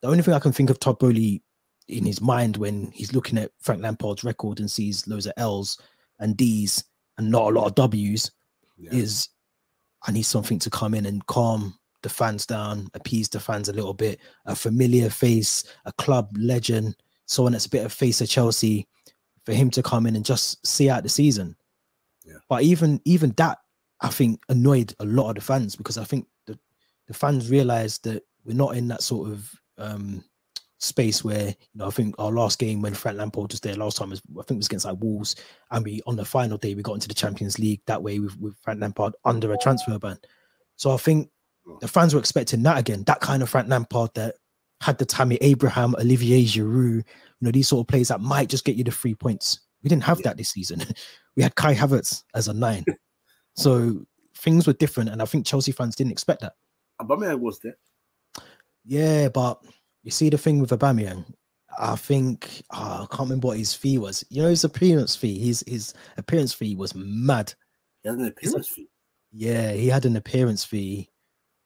the 0.02 0.08
only 0.08 0.24
thing 0.24 0.34
I 0.34 0.40
can 0.40 0.52
think 0.52 0.70
of 0.70 0.80
Todd 0.80 1.00
Boehly 1.00 1.42
in 1.88 2.06
his 2.06 2.22
mind 2.22 2.58
when 2.58 2.92
he's 2.94 3.14
looking 3.14 3.38
at 3.38 3.52
Frank 3.62 3.82
Lampard's 3.82 4.24
record 4.24 4.60
and 4.60 4.70
sees 4.70 5.08
loads 5.08 5.26
of 5.26 5.34
L's 5.38 5.78
and 6.20 6.38
D's 6.38 6.84
and 7.18 7.30
not 7.30 7.48
a 7.48 7.50
lot 7.50 7.66
of 7.68 7.76
W's 7.76 8.32
Yeah. 8.78 8.92
is 8.94 9.30
I 10.08 10.12
need 10.12 10.24
something 10.24 10.60
to 10.60 10.70
come 10.70 10.94
in 10.94 11.06
and 11.06 11.26
calm 11.26 11.78
the 12.04 12.10
fans 12.10 12.46
down, 12.46 12.88
appease 12.94 13.28
the 13.28 13.40
fans 13.40 13.68
a 13.68 13.74
little 13.74 13.94
bit, 13.94 14.20
a 14.46 14.56
familiar 14.56 15.10
face, 15.10 15.64
a 15.86 15.92
club 15.94 16.30
legend, 16.38 16.96
someone 17.26 17.52
that's 17.52 17.66
a 17.66 17.70
bit 17.70 17.84
of 17.86 17.92
face 17.92 18.22
of 18.22 18.30
Chelsea, 18.30 18.88
for 19.50 19.56
him 19.56 19.72
to 19.72 19.82
come 19.82 20.06
in 20.06 20.16
and 20.16 20.24
just 20.24 20.66
see 20.66 20.92
out 20.92 21.02
the 21.02 21.10
season. 21.10 21.56
Yeah. 22.24 22.36
But 22.48 22.62
even 22.62 23.02
even 23.06 23.32
that, 23.38 23.58
I 24.00 24.10
think 24.10 24.44
annoyed 24.48 24.94
a 25.00 25.06
lot 25.06 25.30
of 25.30 25.36
the 25.36 25.42
fans 25.42 25.76
because 25.76 25.98
I 25.98 26.04
think 26.04 26.28
the 26.46 26.58
the 27.08 27.16
fans 27.16 27.50
realized 27.50 28.04
that 28.04 28.24
we're 28.46 28.56
not 28.56 28.78
in 28.78 28.88
that 28.90 29.02
sort 29.02 29.32
of 29.32 29.52
um 29.80 30.24
space 30.78 31.24
where 31.24 31.48
you 31.48 31.56
know 31.76 31.88
I 31.88 31.90
think 31.90 32.14
our 32.20 32.32
last 32.32 32.60
game 32.60 32.84
when 32.84 32.94
Frank 32.94 33.18
Lampard 33.18 33.52
was 33.52 33.60
there 33.60 33.74
last 33.74 33.98
time 33.98 34.12
was 34.12 34.22
I 34.40 34.44
think 34.44 34.58
it 34.58 34.58
was 34.58 34.68
against 34.68 34.86
like 34.86 35.02
Wolves 35.02 35.36
and 35.72 35.84
we 35.84 36.00
on 36.06 36.16
the 36.16 36.26
final 36.26 36.60
day 36.60 36.76
we 36.76 36.84
got 36.84 36.94
into 36.94 37.08
the 37.08 37.16
Champions 37.16 37.58
League 37.58 37.82
that 37.88 38.04
way 38.04 38.20
with, 38.20 38.40
with 38.40 38.56
Frank 38.62 38.80
Lampard 38.82 39.16
under 39.26 39.52
a 39.52 39.58
transfer 39.58 39.98
ban. 39.98 40.20
So 40.76 40.92
I 40.92 40.98
think 40.98 41.32
the 41.82 41.88
fans 41.88 42.14
were 42.14 42.20
expecting 42.20 42.62
that 42.64 42.78
again, 42.78 43.04
that 43.06 43.20
kind 43.20 43.42
of 43.42 43.50
Frank 43.50 43.68
Lampard 43.68 44.12
that 44.14 44.36
had 44.80 45.00
the 45.00 45.06
Tammy 45.06 45.40
Abraham, 45.42 45.96
Olivier 45.96 46.46
Giroud, 46.46 47.04
you 47.40 47.46
know, 47.46 47.52
these 47.52 47.68
sort 47.68 47.82
of 47.84 47.88
players 47.88 48.10
that 48.10 48.22
might 48.22 48.50
just 48.50 48.66
get 48.66 48.76
you 48.76 48.84
the 48.84 48.92
three 48.92 49.16
points. 49.16 49.60
We 49.84 49.88
didn't 49.90 50.04
have 50.04 50.20
Yeah. 50.20 50.24
that 50.30 50.38
this 50.38 50.50
season. 50.50 50.82
we 51.36 51.44
had 51.44 51.56
Kai 51.56 51.74
Havertz 51.74 52.24
as 52.36 52.48
a 52.48 52.54
nine. 52.54 52.84
so 53.56 54.06
things 54.38 54.68
were 54.68 54.74
different, 54.74 55.10
and 55.10 55.22
I 55.22 55.26
think 55.26 55.46
Chelsea 55.46 55.72
fans 55.72 55.96
didn't 55.96 56.12
expect 56.12 56.42
that. 56.42 56.54
Aubameyang 57.02 57.40
was 57.40 57.60
there. 57.60 57.78
Yeah, 58.86 59.30
but 59.30 59.62
you 60.04 60.12
see 60.12 60.30
the 60.30 60.38
thing 60.38 60.60
with 60.60 60.72
Aubameyang, 60.72 61.26
I 61.80 61.96
think 61.96 62.64
ah, 62.72 63.04
I 63.04 63.06
can't 63.08 63.30
remember 63.30 63.48
what 63.48 63.58
his 63.58 63.74
fee 63.74 63.98
was. 63.98 64.26
You 64.30 64.42
know, 64.44 64.50
his 64.50 64.64
appearance 64.64 65.16
fee. 65.16 65.40
His 65.40 65.64
his 65.68 65.94
appearance 66.18 66.54
fee 66.54 66.76
was 66.76 66.94
mad. 66.96 67.54
He 68.04 68.10
has 68.10 68.18
an 68.18 68.26
appearance 68.26 68.68
fee. 68.70 68.90
Yeah, 69.32 69.72
he 69.74 69.88
had 69.88 70.06
an 70.06 70.16
appearance 70.16 70.66
fee. 70.66 71.10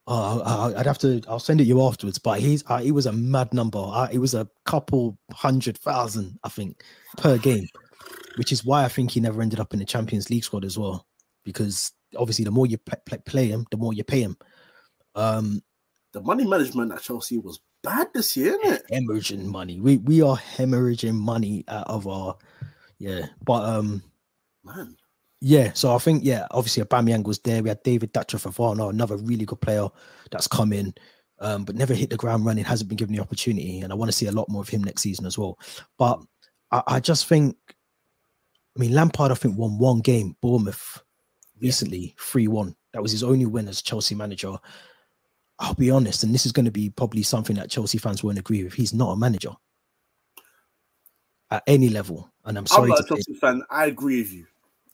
Oh, 0.05 0.73
I'd 0.75 0.85
have 0.85 0.97
to. 0.99 1.21
I'll 1.29 1.39
send 1.39 1.61
it 1.61 1.67
you 1.67 1.81
afterwards. 1.81 2.19
But 2.19 2.39
he's 2.41 2.63
uh, 2.69 2.81
it 2.83 2.91
was 2.91 3.05
a 3.05 3.13
mad 3.13 3.53
number. 3.53 3.79
Uh, 3.79 4.09
it 4.11 4.17
was 4.17 4.33
a 4.33 4.49
couple 4.65 5.17
hundred 5.31 5.77
thousand, 5.77 6.37
I 6.43 6.49
think, 6.49 6.83
per 7.17 7.37
game, 7.37 7.67
which 8.35 8.51
is 8.51 8.65
why 8.65 8.83
I 8.83 8.89
think 8.89 9.11
he 9.11 9.19
never 9.21 9.41
ended 9.41 9.59
up 9.61 9.71
in 9.73 9.79
the 9.79 9.85
Champions 9.85 10.29
League 10.29 10.43
squad 10.43 10.65
as 10.65 10.77
well. 10.77 11.05
Because 11.45 11.93
obviously, 12.17 12.43
the 12.45 12.51
more 12.51 12.65
you 12.65 12.77
play, 12.77 12.99
play, 13.05 13.17
play 13.25 13.47
him, 13.47 13.65
the 13.71 13.77
more 13.77 13.93
you 13.93 14.03
pay 14.03 14.21
him. 14.21 14.37
Um, 15.15 15.61
The 16.11 16.21
money 16.21 16.45
management 16.45 16.91
at 16.91 17.01
Chelsea 17.01 17.37
was 17.37 17.59
bad 17.81 18.07
this 18.13 18.35
year, 18.35 18.57
isn't 18.61 18.73
it? 18.75 18.83
hemorrhaging 18.91 19.45
money. 19.45 19.79
We 19.79 19.97
we 19.97 20.21
are 20.21 20.37
hemorrhaging 20.37 21.15
money 21.15 21.63
out 21.67 21.87
of 21.87 22.07
our 22.07 22.35
yeah. 22.99 23.27
But 23.43 23.63
um, 23.63 24.03
Man, 24.65 24.95
Yeah, 25.45 25.73
so 25.73 25.93
I 25.93 25.97
think 25.97 26.23
yeah, 26.23 26.47
obviously 26.51 26.81
Aubameyang 26.83 27.25
was 27.25 27.37
there. 27.39 27.61
We 27.61 27.67
had 27.67 27.83
David 27.83 28.13
Datro 28.13 28.39
Fofana, 28.39 28.89
another 28.89 29.17
really 29.17 29.43
good 29.43 29.59
player 29.59 29.89
that's 30.31 30.47
come 30.47 30.71
in, 30.71 30.93
um, 31.39 31.65
but 31.65 31.75
never 31.75 31.93
hit 31.93 32.09
the 32.09 32.15
ground 32.15 32.45
running. 32.45 32.63
Hasn't 32.63 32.87
been 32.87 32.95
given 32.95 33.13
the 33.13 33.21
opportunity, 33.21 33.81
and 33.81 33.91
I 33.91 33.95
want 33.97 34.07
to 34.07 34.15
see 34.15 34.27
a 34.27 34.31
lot 34.31 34.47
more 34.47 34.61
of 34.61 34.69
him 34.69 34.81
next 34.81 35.01
season 35.01 35.25
as 35.25 35.37
well. 35.37 35.59
But 35.97 36.21
I, 36.71 36.83
I 36.87 36.99
just 37.01 37.27
think, 37.27 37.57
I 37.67 38.79
mean, 38.79 38.93
Lampard 38.93 39.31
I 39.31 39.35
think 39.35 39.57
won 39.57 39.77
one 39.77 39.99
game, 39.99 40.37
Bournemouth, 40.41 41.03
recently, 41.59 42.15
three 42.17 42.47
one. 42.47 42.73
That 42.93 43.01
was 43.01 43.11
his 43.11 43.21
only 43.21 43.45
win 43.45 43.67
as 43.67 43.81
Chelsea 43.81 44.15
manager. 44.15 44.55
I'll 45.59 45.73
be 45.73 45.91
honest, 45.91 46.23
and 46.23 46.33
this 46.33 46.45
is 46.45 46.53
going 46.53 46.67
to 46.67 46.71
be 46.71 46.89
probably 46.89 47.21
something 47.21 47.57
that 47.57 47.69
Chelsea 47.69 47.97
fans 47.97 48.23
won't 48.23 48.39
agree 48.39 48.63
with. 48.63 48.75
He's 48.75 48.93
not 48.93 49.11
a 49.11 49.17
manager 49.17 49.51
at 51.51 51.63
any 51.67 51.89
level, 51.89 52.31
and 52.45 52.57
I'm 52.57 52.65
sorry. 52.65 52.83
I'm 52.83 52.89
not 52.91 52.95
to 52.95 53.03
a 53.03 53.17
say 53.17 53.23
Chelsea 53.25 53.39
fan. 53.41 53.61
I 53.69 53.87
agree 53.87 54.21
with 54.21 54.31
you. 54.31 54.45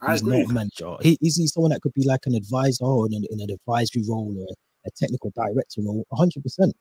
I 0.01 0.13
he's 0.13 0.21
agree. 0.21 0.41
not 0.41 0.51
a 0.51 0.53
manager. 0.53 0.95
He, 1.01 1.17
is 1.21 1.37
he 1.37 1.47
someone 1.47 1.71
that 1.71 1.81
could 1.81 1.93
be 1.93 2.05
like 2.05 2.21
an 2.25 2.35
advisor 2.35 2.85
or 2.85 3.07
in 3.07 3.13
an, 3.13 3.25
in 3.29 3.41
an 3.41 3.49
advisory 3.51 4.03
role 4.07 4.33
or 4.37 4.55
a 4.85 4.91
technical 4.97 5.31
director 5.35 5.81
role? 5.81 6.05
100. 6.09 6.41
percent 6.43 6.73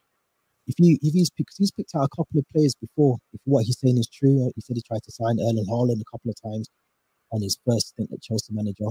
If 0.66 0.74
you 0.78 0.98
if 1.02 1.12
he's 1.12 1.30
because 1.30 1.56
he's 1.56 1.70
picked 1.72 1.94
out 1.94 2.04
a 2.04 2.08
couple 2.16 2.38
of 2.38 2.44
players 2.54 2.74
before. 2.80 3.18
If 3.32 3.40
what 3.44 3.64
he's 3.64 3.78
saying 3.80 3.98
is 3.98 4.08
true, 4.08 4.50
he 4.54 4.60
said 4.60 4.76
he 4.76 4.82
tried 4.82 5.02
to 5.04 5.12
sign 5.12 5.38
Erling 5.40 5.66
Haaland 5.68 6.00
a 6.00 6.10
couple 6.10 6.30
of 6.30 6.36
times 6.40 6.68
on 7.32 7.42
his 7.42 7.58
first 7.66 7.88
stint 7.88 8.10
at 8.12 8.22
Chelsea 8.22 8.52
manager. 8.52 8.86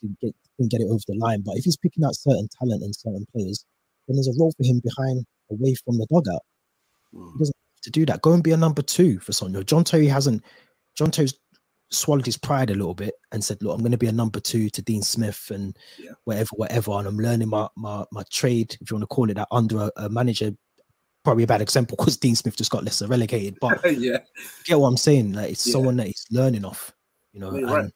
Didn't 0.00 0.20
get 0.20 0.34
didn't 0.58 0.70
get 0.70 0.80
it 0.80 0.88
over 0.88 1.02
the 1.06 1.16
line. 1.16 1.42
But 1.44 1.56
if 1.56 1.64
he's 1.64 1.76
picking 1.76 2.04
out 2.04 2.14
certain 2.14 2.48
talent 2.58 2.82
and 2.82 2.94
certain 2.94 3.26
players, 3.34 3.64
then 4.06 4.16
there's 4.16 4.28
a 4.28 4.38
role 4.38 4.52
for 4.56 4.64
him 4.64 4.80
behind, 4.84 5.24
away 5.50 5.74
from 5.84 5.98
the 5.98 6.06
dugout 6.10 6.42
Mm. 7.14 7.32
He 7.32 7.38
doesn't 7.38 7.56
have 7.76 7.82
to 7.82 7.90
do 7.90 8.06
that. 8.06 8.22
Go 8.22 8.32
and 8.32 8.42
be 8.42 8.52
a 8.52 8.56
number 8.56 8.82
two 8.82 9.18
for 9.18 9.32
Sonyo. 9.32 9.64
John 9.64 9.84
Terry 9.84 10.06
hasn't. 10.06 10.42
John 10.96 11.10
Terry's 11.10 11.34
swallowed 11.92 12.26
his 12.26 12.36
pride 12.38 12.70
a 12.70 12.74
little 12.74 12.94
bit 12.94 13.14
and 13.32 13.44
said, 13.44 13.62
"Look, 13.62 13.74
I'm 13.74 13.80
going 13.80 13.92
to 13.92 13.98
be 13.98 14.06
a 14.08 14.12
number 14.12 14.40
two 14.40 14.68
to 14.70 14.82
Dean 14.82 15.02
Smith 15.02 15.50
and 15.54 15.76
Yeah. 15.98 16.12
whatever, 16.24 16.50
whatever." 16.56 16.92
And 16.92 17.06
I'm 17.08 17.18
learning 17.18 17.48
my 17.48 17.68
my 17.76 18.04
my 18.10 18.24
trade, 18.30 18.76
if 18.80 18.90
you 18.90 18.96
want 18.96 19.02
to 19.02 19.14
call 19.14 19.30
it 19.30 19.34
that, 19.34 19.48
under 19.50 19.84
a, 19.84 19.92
a 19.96 20.08
manager. 20.08 20.52
Probably 21.24 21.44
a 21.44 21.46
bad 21.46 21.60
example 21.62 21.96
because 21.96 22.16
Dean 22.16 22.34
Smith 22.34 22.56
just 22.56 22.72
got 22.72 22.82
Leicester 22.82 23.06
relegated. 23.06 23.56
But 23.60 23.80
yeah, 23.98 24.18
get 24.64 24.80
what 24.80 24.88
I'm 24.88 24.96
saying? 24.96 25.34
Like 25.34 25.52
it's 25.52 25.66
Yeah. 25.66 25.72
someone 25.74 25.96
that 25.98 26.08
he's 26.08 26.26
learning 26.32 26.64
off, 26.64 26.92
you 27.32 27.38
know. 27.38 27.50
And 27.50 27.64
right. 27.70 27.90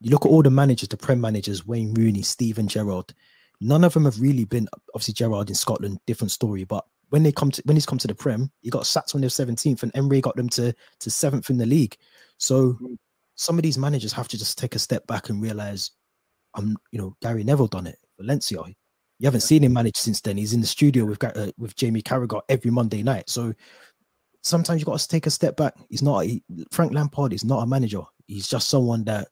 you 0.00 0.10
look 0.10 0.26
at 0.26 0.30
all 0.30 0.42
the 0.42 0.50
managers, 0.50 0.88
the 0.88 0.96
Prem 0.96 1.20
managers, 1.20 1.64
Wayne 1.64 1.94
Rooney, 1.94 2.22
Steven 2.22 2.66
Gerrard. 2.66 3.14
None 3.60 3.84
of 3.84 3.94
them 3.94 4.04
have 4.04 4.20
really 4.20 4.44
been 4.44 4.68
obviously 4.94 5.14
Gerrard 5.14 5.48
in 5.48 5.54
Scotland, 5.54 6.00
different 6.06 6.32
story. 6.32 6.64
But 6.64 6.84
when 7.10 7.22
they 7.22 7.30
come 7.30 7.52
to 7.52 7.62
when 7.66 7.76
he's 7.76 7.86
come 7.86 7.98
to 7.98 8.08
the 8.08 8.14
Prem, 8.16 8.50
he 8.62 8.68
got 8.70 8.84
sacked 8.84 9.14
when 9.14 9.20
they 9.20 9.26
were 9.26 9.30
17th, 9.30 9.84
and 9.84 9.92
Emery 9.94 10.20
got 10.20 10.34
them 10.34 10.48
to 10.50 10.74
to 11.00 11.10
seventh 11.10 11.50
in 11.50 11.58
the 11.58 11.66
league. 11.66 11.96
So 12.38 12.72
Mm. 12.82 12.98
Some 13.36 13.58
of 13.58 13.62
these 13.62 13.78
managers 13.78 14.12
have 14.12 14.28
to 14.28 14.38
just 14.38 14.58
take 14.58 14.74
a 14.74 14.78
step 14.78 15.06
back 15.06 15.28
and 15.28 15.40
realize, 15.42 15.92
I'm 16.54 16.76
you 16.90 16.98
know 16.98 17.16
Gary 17.22 17.44
Neville 17.44 17.66
done 17.68 17.86
it, 17.86 17.98
Valencia. 18.18 18.58
You 19.18 19.24
haven't 19.24 19.42
Yeah. 19.42 19.46
seen 19.46 19.64
him 19.64 19.72
manage 19.72 19.96
since 19.96 20.20
then. 20.20 20.36
He's 20.36 20.52
in 20.52 20.60
the 20.60 20.66
studio 20.66 21.04
with 21.04 21.22
uh, 21.22 21.52
with 21.58 21.76
Jamie 21.76 22.02
Carragher 22.02 22.40
every 22.48 22.70
Monday 22.70 23.02
night. 23.02 23.30
So 23.30 23.54
sometimes 24.42 24.80
you've 24.80 24.86
got 24.86 24.98
to 24.98 25.08
take 25.08 25.26
a 25.26 25.30
step 25.30 25.56
back. 25.56 25.74
He's 25.88 26.02
not 26.02 26.20
he, 26.20 26.42
Frank 26.70 26.92
Lampard 26.92 27.32
is 27.32 27.44
not 27.44 27.62
a 27.62 27.66
manager. 27.66 28.02
He's 28.26 28.48
just 28.48 28.68
someone 28.68 29.04
that 29.04 29.28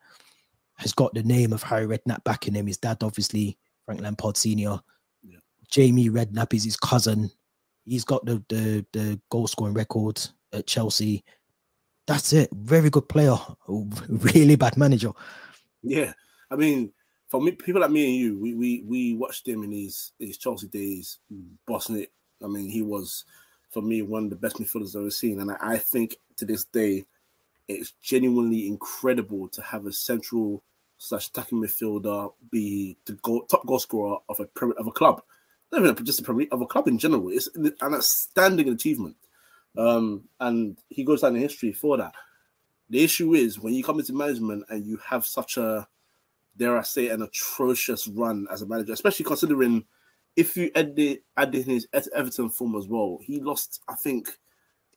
has 0.77 0.93
got 0.93 1.15
the 1.15 1.23
name 1.23 1.53
of 1.53 1.63
Harry 1.63 1.87
Redknapp 1.87 2.25
backing 2.25 2.55
him. 2.55 2.67
His 2.67 2.79
dad, 2.79 3.03
obviously, 3.03 3.59
Frank 3.87 4.01
Lampard 4.01 4.37
Senior. 4.37 4.81
Yeah. 5.23 5.39
Jamie 5.71 6.09
Redknapp 6.11 6.53
is 6.55 6.65
his 6.65 6.77
cousin. 6.77 7.31
He's 7.85 8.05
got 8.05 8.25
the 8.25 8.43
the 8.49 8.85
the 8.93 9.21
goal 9.31 9.47
scoring 9.47 9.75
record 9.75 10.21
at 10.53 10.67
Chelsea. 10.67 11.25
That's 12.07 12.33
it. 12.33 12.51
Very 12.53 12.91
good 12.91 13.09
player. 13.09 13.37
Really 14.09 14.57
bad 14.57 14.77
manager. 14.77 15.13
yeah. 15.83 16.13
I 16.51 16.57
mean, 16.57 16.93
for 17.29 17.41
me, 17.41 17.53
people 17.53 17.81
like 17.81 17.91
me 17.91 18.05
and 18.05 18.15
you, 18.17 18.39
we 18.39 18.55
we 18.55 18.85
we 18.87 19.15
watched 19.15 19.49
him 19.49 19.65
in 19.65 19.73
his 19.73 20.13
his 20.19 20.39
Chelsea 20.39 20.69
days, 20.69 21.19
bossing 21.67 21.97
it. 21.97 22.13
I 22.43 22.47
mean, 22.47 22.69
he 22.69 22.83
was 22.83 23.25
for 23.71 23.83
me 23.83 24.03
one 24.03 24.25
of 24.25 24.31
the 24.31 24.37
best 24.37 24.57
midfielders 24.57 24.95
I've 24.95 25.03
ever 25.03 25.11
seen, 25.11 25.41
and 25.41 25.51
I, 25.51 25.57
I 25.61 25.79
think 25.79 26.17
to 26.37 26.45
this 26.45 26.65
day, 26.65 27.07
it's 27.67 27.93
genuinely 28.03 28.69
incredible 28.69 29.49
to 29.49 29.63
have 29.63 29.87
a 29.87 29.93
central 29.93 30.63
slash 30.99 31.29
attacking 31.29 31.61
midfielder 31.61 32.33
be 32.51 32.97
the 33.07 33.15
goal, 33.15 33.43
top 33.47 33.67
goal 33.67 33.79
scorer 33.79 34.19
of 34.29 34.41
a 34.41 34.49
of 34.79 34.87
a 34.87 34.93
club, 34.93 35.23
not 35.73 35.83
even 35.83 36.05
just 36.05 36.21
a 36.21 36.23
Premier 36.23 36.47
of 36.53 36.61
a 36.61 36.67
club 36.67 36.87
in 36.87 36.99
general. 36.99 37.31
It's 37.31 37.49
an 37.57 37.73
outstanding 37.83 38.69
achievement, 38.69 39.17
um, 39.77 40.25
and 40.41 40.79
he 40.89 41.05
goes 41.05 41.21
down 41.23 41.37
in 41.37 41.43
history 41.43 41.73
for 41.73 41.97
that. 41.97 42.13
The 42.91 43.03
issue 43.03 43.35
is 43.35 43.59
when 43.59 43.75
you 43.75 43.83
come 43.83 43.99
into 43.99 44.13
management 44.13 44.65
and 44.69 44.85
you 44.87 44.99
have 44.99 45.25
such 45.27 45.57
a, 45.57 45.87
dare 46.57 46.79
I 46.79 46.83
say, 46.83 47.09
an 47.09 47.23
atrocious 47.23 48.07
run 48.09 48.47
as 48.53 48.63
a 48.63 48.67
manager, 48.67 48.93
especially 48.93 49.25
considering 49.25 49.85
if 50.37 50.57
you 50.57 50.71
add, 50.75 50.95
the, 50.95 51.23
add 51.37 51.55
in 51.55 51.65
his 51.65 51.89
Everton 52.15 52.51
form 52.51 52.77
as 52.77 52.87
well, 52.89 53.19
he 53.23 53.41
lost, 53.41 53.83
I 53.89 53.95
think, 53.95 54.37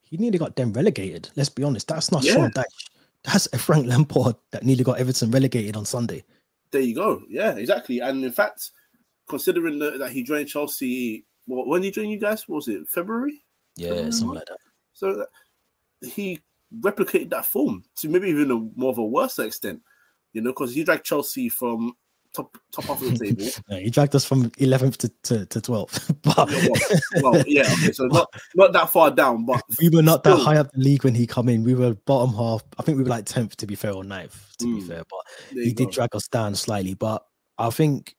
He 0.01 0.17
nearly 0.17 0.37
got 0.37 0.55
them 0.55 0.73
relegated. 0.73 1.29
Let's 1.35 1.49
be 1.49 1.63
honest. 1.63 1.87
That's 1.87 2.11
not 2.11 2.23
Yeah. 2.23 2.33
Sean 2.33 2.51
Dyche. 2.51 2.89
That's 3.23 3.47
a 3.53 3.57
Frank 3.57 3.87
Lampard 3.87 4.35
that 4.51 4.63
nearly 4.63 4.83
got 4.83 4.99
Everton 4.99 5.31
relegated 5.31 5.75
on 5.75 5.85
Sunday. 5.85 6.23
there 6.71 6.81
you 6.81 6.95
go. 6.95 7.21
Yeah, 7.29 7.55
exactly. 7.55 7.99
And 7.99 8.23
in 8.23 8.31
fact, 8.31 8.71
considering 9.27 9.79
that, 9.79 9.99
that 9.99 10.11
he 10.11 10.23
joined 10.23 10.47
Chelsea, 10.49 11.25
well, 11.47 11.65
when 11.65 11.81
did 11.81 11.87
he 11.87 11.91
join 12.01 12.09
you 12.09 12.19
guys? 12.19 12.47
What 12.47 12.57
was 12.57 12.67
it 12.67 12.87
February? 12.89 13.43
Yeah, 13.75 14.09
something 14.09 14.35
like 14.35 14.45
that. 14.47 14.57
So 14.97 15.13
that, 15.13 15.27
he 16.09 16.41
replicated 16.75 17.29
that 17.29 17.45
form 17.45 17.83
to 17.97 18.09
maybe 18.09 18.29
even 18.29 18.49
a 18.49 18.55
more 18.79 18.89
of 18.89 18.97
a 18.97 19.05
worse 19.05 19.37
extent, 19.37 19.81
you 20.33 20.41
know, 20.41 20.49
because 20.49 20.73
he 20.73 20.83
dragged 20.83 21.05
Chelsea 21.05 21.49
from 21.49 21.93
top 22.33 22.57
top 22.71 22.85
half 22.85 23.01
of 23.03 23.11
the 23.11 23.25
table. 23.25 23.45
no, 23.69 23.77
he 23.77 23.91
dragged 23.91 24.15
us 24.15 24.25
from 24.25 24.49
11th 24.51 24.97
to, 24.97 25.09
to, 25.21 25.45
to 25.45 25.61
12th. 25.61 26.15
but 26.23 27.21
well, 27.21 27.31
well, 27.33 27.43
yeah, 27.47 27.61
okay, 27.61 27.91
so 27.91 28.05
not 28.05 28.27
not 28.55 28.73
that 28.73 28.89
far 28.89 29.11
down, 29.11 29.45
but 29.45 29.61
we 29.79 29.89
were 29.89 30.01
not 30.01 30.21
still. 30.21 30.35
that 30.35 30.43
high 30.43 30.57
up 30.57 30.71
the 30.71 30.79
league 30.79 31.03
when 31.03 31.13
he 31.13 31.27
come 31.27 31.47
in. 31.47 31.63
We 31.63 31.75
were 31.75 31.93
bottom 31.93 32.33
half. 32.33 32.63
I 32.79 32.81
think 32.81 32.97
we 32.97 33.03
were 33.03 33.09
like 33.09 33.25
10th 33.25 33.55
to 33.57 33.67
be 33.67 33.75
fair 33.75 33.93
or 33.93 34.03
9th 34.03 34.55
to 34.57 34.65
mm, 34.65 34.75
be 34.75 34.81
fair, 34.81 35.03
but 35.07 35.19
he 35.51 35.73
did 35.73 35.91
drag 35.91 36.15
us 36.15 36.27
down 36.27 36.55
slightly. 36.55 36.95
But 36.95 37.23
I 37.59 37.69
think 37.69 38.15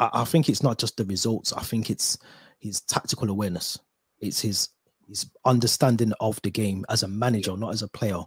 I, 0.00 0.10
I 0.12 0.24
think 0.24 0.48
it's 0.48 0.64
not 0.64 0.78
just 0.78 0.96
the 0.96 1.04
results. 1.04 1.52
I 1.52 1.62
think 1.62 1.90
it's 1.90 2.18
his 2.58 2.80
tactical 2.80 3.30
awareness. 3.30 3.78
It's 4.18 4.40
his 4.40 4.70
his 5.08 5.30
understanding 5.44 6.12
of 6.20 6.40
the 6.42 6.50
game 6.50 6.84
as 6.88 7.02
a 7.02 7.08
manager, 7.08 7.56
not 7.56 7.72
as 7.72 7.82
a 7.82 7.88
player. 7.88 8.22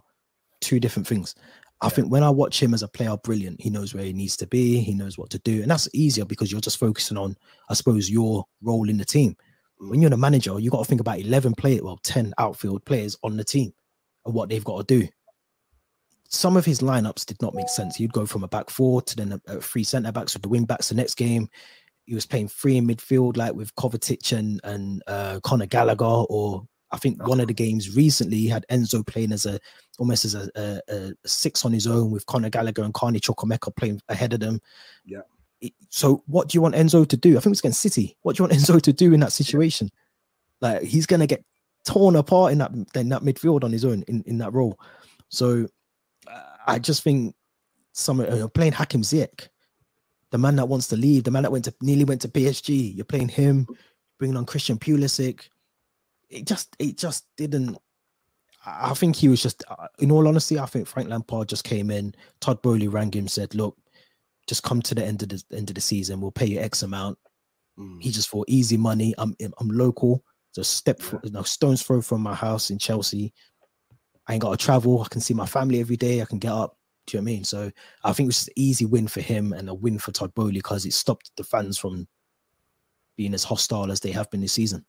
Two 0.60 0.80
different 0.80 1.06
things. 1.06 1.34
I 1.82 1.86
yeah. 1.86 1.90
think 1.90 2.12
when 2.12 2.22
I 2.22 2.30
watch 2.30 2.62
him 2.62 2.74
as 2.74 2.82
a 2.82 2.88
player, 2.88 3.16
brilliant. 3.24 3.60
He 3.60 3.70
knows 3.70 3.94
where 3.94 4.04
he 4.04 4.12
needs 4.12 4.36
to 4.38 4.46
be. 4.46 4.80
He 4.80 4.94
knows 4.94 5.16
what 5.16 5.30
to 5.30 5.38
do, 5.38 5.62
and 5.62 5.70
that's 5.70 5.88
easier 5.94 6.24
because 6.24 6.52
you're 6.52 6.60
just 6.60 6.78
focusing 6.78 7.16
on, 7.16 7.36
I 7.70 7.74
suppose, 7.74 8.10
your 8.10 8.44
role 8.62 8.88
in 8.88 8.98
the 8.98 9.04
team. 9.04 9.36
Mm. 9.80 9.90
When 9.90 10.00
you're 10.00 10.10
the 10.10 10.16
manager, 10.16 10.58
you 10.58 10.70
got 10.70 10.82
to 10.82 10.88
think 10.88 11.00
about 11.00 11.20
eleven 11.20 11.54
players, 11.54 11.82
well, 11.82 11.98
ten 12.02 12.34
outfield 12.38 12.84
players 12.84 13.16
on 13.22 13.36
the 13.36 13.44
team, 13.44 13.72
and 14.26 14.34
what 14.34 14.48
they've 14.48 14.64
got 14.64 14.86
to 14.86 15.00
do. 15.00 15.08
Some 16.28 16.56
of 16.56 16.64
his 16.64 16.80
lineups 16.80 17.26
did 17.26 17.42
not 17.42 17.54
make 17.54 17.68
sense. 17.68 17.96
He'd 17.96 18.12
go 18.12 18.24
from 18.24 18.44
a 18.44 18.48
back 18.48 18.70
four 18.70 19.02
to 19.02 19.16
then 19.16 19.32
a, 19.32 19.56
a 19.56 19.60
three 19.60 19.82
centre 19.82 20.12
backs 20.12 20.34
with 20.34 20.42
the 20.42 20.48
wing 20.48 20.64
backs 20.64 20.90
the 20.90 20.94
next 20.94 21.14
game. 21.14 21.48
He 22.10 22.14
was 22.16 22.26
playing 22.26 22.48
free 22.48 22.76
in 22.76 22.88
midfield, 22.88 23.36
like 23.36 23.54
with 23.54 23.72
Kovacic 23.76 24.36
and 24.36 24.60
and 24.64 25.00
uh, 25.06 25.38
Conor 25.44 25.66
Gallagher, 25.66 26.04
or 26.04 26.66
I 26.90 26.96
think 26.96 27.24
one 27.24 27.38
of 27.38 27.46
the 27.46 27.54
games 27.54 27.94
recently 27.94 28.38
he 28.38 28.48
had 28.48 28.66
Enzo 28.68 29.06
playing 29.06 29.30
as 29.30 29.46
a 29.46 29.60
almost 30.00 30.24
as 30.24 30.34
a, 30.34 30.50
a, 30.56 30.80
a 30.88 31.12
six 31.24 31.64
on 31.64 31.72
his 31.72 31.86
own 31.86 32.10
with 32.10 32.26
Conor 32.26 32.50
Gallagher 32.50 32.82
and 32.82 32.92
Carney 32.92 33.20
Chukwuemeka 33.20 33.76
playing 33.76 34.00
ahead 34.08 34.32
of 34.32 34.40
them. 34.40 34.60
Yeah. 35.04 35.20
So 35.90 36.24
what 36.26 36.48
do 36.48 36.56
you 36.56 36.62
want 36.62 36.74
Enzo 36.74 37.06
to 37.06 37.16
do? 37.16 37.36
I 37.36 37.40
think 37.40 37.52
it's 37.52 37.60
against 37.60 37.80
City. 37.80 38.16
What 38.22 38.34
do 38.34 38.42
you 38.42 38.48
want 38.48 38.60
Enzo 38.60 38.82
to 38.82 38.92
do 38.92 39.14
in 39.14 39.20
that 39.20 39.30
situation? 39.30 39.88
Like 40.60 40.82
he's 40.82 41.06
gonna 41.06 41.28
get 41.28 41.44
torn 41.86 42.16
apart 42.16 42.50
in 42.50 42.58
that 42.58 42.72
in 42.96 43.08
that 43.10 43.22
midfield 43.22 43.62
on 43.62 43.70
his 43.70 43.84
own 43.84 44.02
in, 44.08 44.24
in 44.26 44.38
that 44.38 44.52
role. 44.52 44.76
So 45.28 45.68
uh, 46.26 46.42
I 46.66 46.80
just 46.80 47.04
think 47.04 47.36
some 47.92 48.20
uh, 48.20 48.48
playing 48.48 48.72
Hakim 48.72 49.02
Ziyech, 49.02 49.48
the 50.30 50.38
man 50.38 50.56
that 50.56 50.68
wants 50.68 50.88
to 50.88 50.96
leave, 50.96 51.24
the 51.24 51.30
man 51.30 51.42
that 51.42 51.52
went 51.52 51.64
to 51.66 51.74
nearly 51.80 52.04
went 52.04 52.20
to 52.22 52.28
PSG. 52.28 52.96
You're 52.96 53.04
playing 53.04 53.28
him, 53.28 53.66
bringing 54.18 54.36
on 54.36 54.46
Christian 54.46 54.78
Pulisic 54.78 55.48
it 56.30 56.46
just 56.46 56.74
it 56.78 56.96
just 56.96 57.26
didn't. 57.36 57.76
I 58.64 58.92
think 58.94 59.16
he 59.16 59.28
was 59.28 59.42
just, 59.42 59.64
uh, 59.68 59.88
in 60.00 60.10
all 60.10 60.28
honesty, 60.28 60.58
I 60.58 60.66
think 60.66 60.86
Frank 60.86 61.08
Lampard 61.08 61.48
just 61.48 61.64
came 61.64 61.90
in. 61.90 62.14
Todd 62.40 62.60
Boehly 62.60 62.88
rang 62.88 63.10
him, 63.12 63.26
said, 63.26 63.54
"Look, 63.54 63.76
just 64.46 64.62
come 64.62 64.82
to 64.82 64.94
the 64.94 65.04
end 65.04 65.22
of 65.22 65.30
the 65.30 65.42
end 65.52 65.70
of 65.70 65.74
the 65.74 65.80
season. 65.80 66.20
We'll 66.20 66.30
pay 66.30 66.46
you 66.46 66.60
X 66.60 66.82
amount." 66.82 67.18
Mm. 67.78 68.00
He 68.00 68.10
just 68.10 68.28
thought 68.28 68.48
easy 68.48 68.76
money. 68.76 69.14
I'm 69.18 69.34
I'm 69.58 69.68
local. 69.68 70.24
Just 70.54 70.74
step, 70.74 71.00
yeah. 71.12 71.18
you 71.24 71.30
know, 71.30 71.42
stones 71.42 71.82
throw 71.82 72.00
from 72.00 72.22
my 72.22 72.34
house 72.34 72.70
in 72.70 72.78
Chelsea. 72.78 73.32
I 74.26 74.34
ain't 74.34 74.42
got 74.42 74.50
to 74.50 74.64
travel. 74.64 75.02
I 75.02 75.08
can 75.08 75.20
see 75.20 75.34
my 75.34 75.46
family 75.46 75.80
every 75.80 75.96
day. 75.96 76.22
I 76.22 76.24
can 76.24 76.38
get 76.38 76.52
up. 76.52 76.76
You 77.12 77.20
know 77.20 77.22
I 77.22 77.24
mean? 77.24 77.44
So 77.44 77.70
I 78.04 78.12
think 78.12 78.26
it 78.26 78.28
was 78.28 78.48
an 78.48 78.54
easy 78.56 78.84
win 78.84 79.08
for 79.08 79.20
him 79.20 79.52
and 79.52 79.68
a 79.68 79.74
win 79.74 79.98
for 79.98 80.12
Todd 80.12 80.34
Boehly 80.34 80.54
because 80.54 80.86
it 80.86 80.92
stopped 80.92 81.30
the 81.36 81.44
fans 81.44 81.78
from 81.78 82.08
being 83.16 83.34
as 83.34 83.44
hostile 83.44 83.90
as 83.90 84.00
they 84.00 84.12
have 84.12 84.30
been 84.30 84.40
this 84.40 84.52
season. 84.52 84.84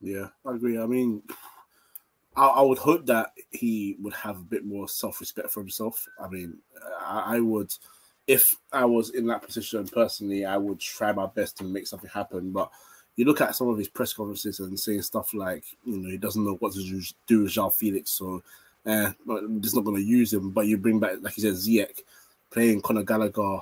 Yeah, 0.00 0.28
I 0.44 0.54
agree. 0.54 0.78
I 0.78 0.86
mean, 0.86 1.22
I, 2.36 2.46
I, 2.46 2.62
would 2.62 2.78
hope 2.78 3.06
that 3.06 3.32
he 3.50 3.96
would 4.00 4.14
have 4.14 4.38
a 4.38 4.44
bit 4.44 4.64
more 4.64 4.88
self 4.88 5.20
respect 5.20 5.50
for 5.50 5.60
himself. 5.60 6.06
I 6.20 6.28
mean, 6.28 6.58
I, 7.00 7.36
I, 7.36 7.40
would, 7.40 7.72
if 8.26 8.54
I 8.72 8.84
was 8.84 9.10
in 9.10 9.26
that 9.26 9.42
position 9.42 9.86
personally, 9.88 10.44
I 10.44 10.56
would 10.56 10.80
try 10.80 11.12
my 11.12 11.26
best 11.26 11.58
to 11.58 11.64
make 11.64 11.86
something 11.86 12.10
happen. 12.10 12.52
But 12.52 12.70
you 13.16 13.24
look 13.24 13.40
at 13.40 13.56
some 13.56 13.68
of 13.68 13.78
his 13.78 13.88
press 13.88 14.12
conferences 14.12 14.60
and 14.60 14.78
saying 14.78 15.02
stuff 15.02 15.32
like, 15.32 15.64
you 15.84 15.98
know, 15.98 16.10
he 16.10 16.18
doesn't 16.18 16.44
know 16.44 16.56
what 16.56 16.74
to 16.74 17.02
do 17.26 17.42
with 17.42 17.52
João 17.52 17.72
Felix, 17.72 18.10
so 18.10 18.42
eh, 18.86 19.12
just 19.60 19.74
not 19.74 19.84
going 19.84 19.96
to 19.96 20.02
use 20.02 20.32
him. 20.32 20.50
But 20.50 20.66
you 20.66 20.76
bring 20.76 21.00
back, 21.00 21.16
like 21.20 21.36
you 21.36 21.42
said, 21.42 21.54
Ziyech 21.54 22.00
playing 22.50 22.80
Conor 22.82 23.02
Gallagher 23.02 23.60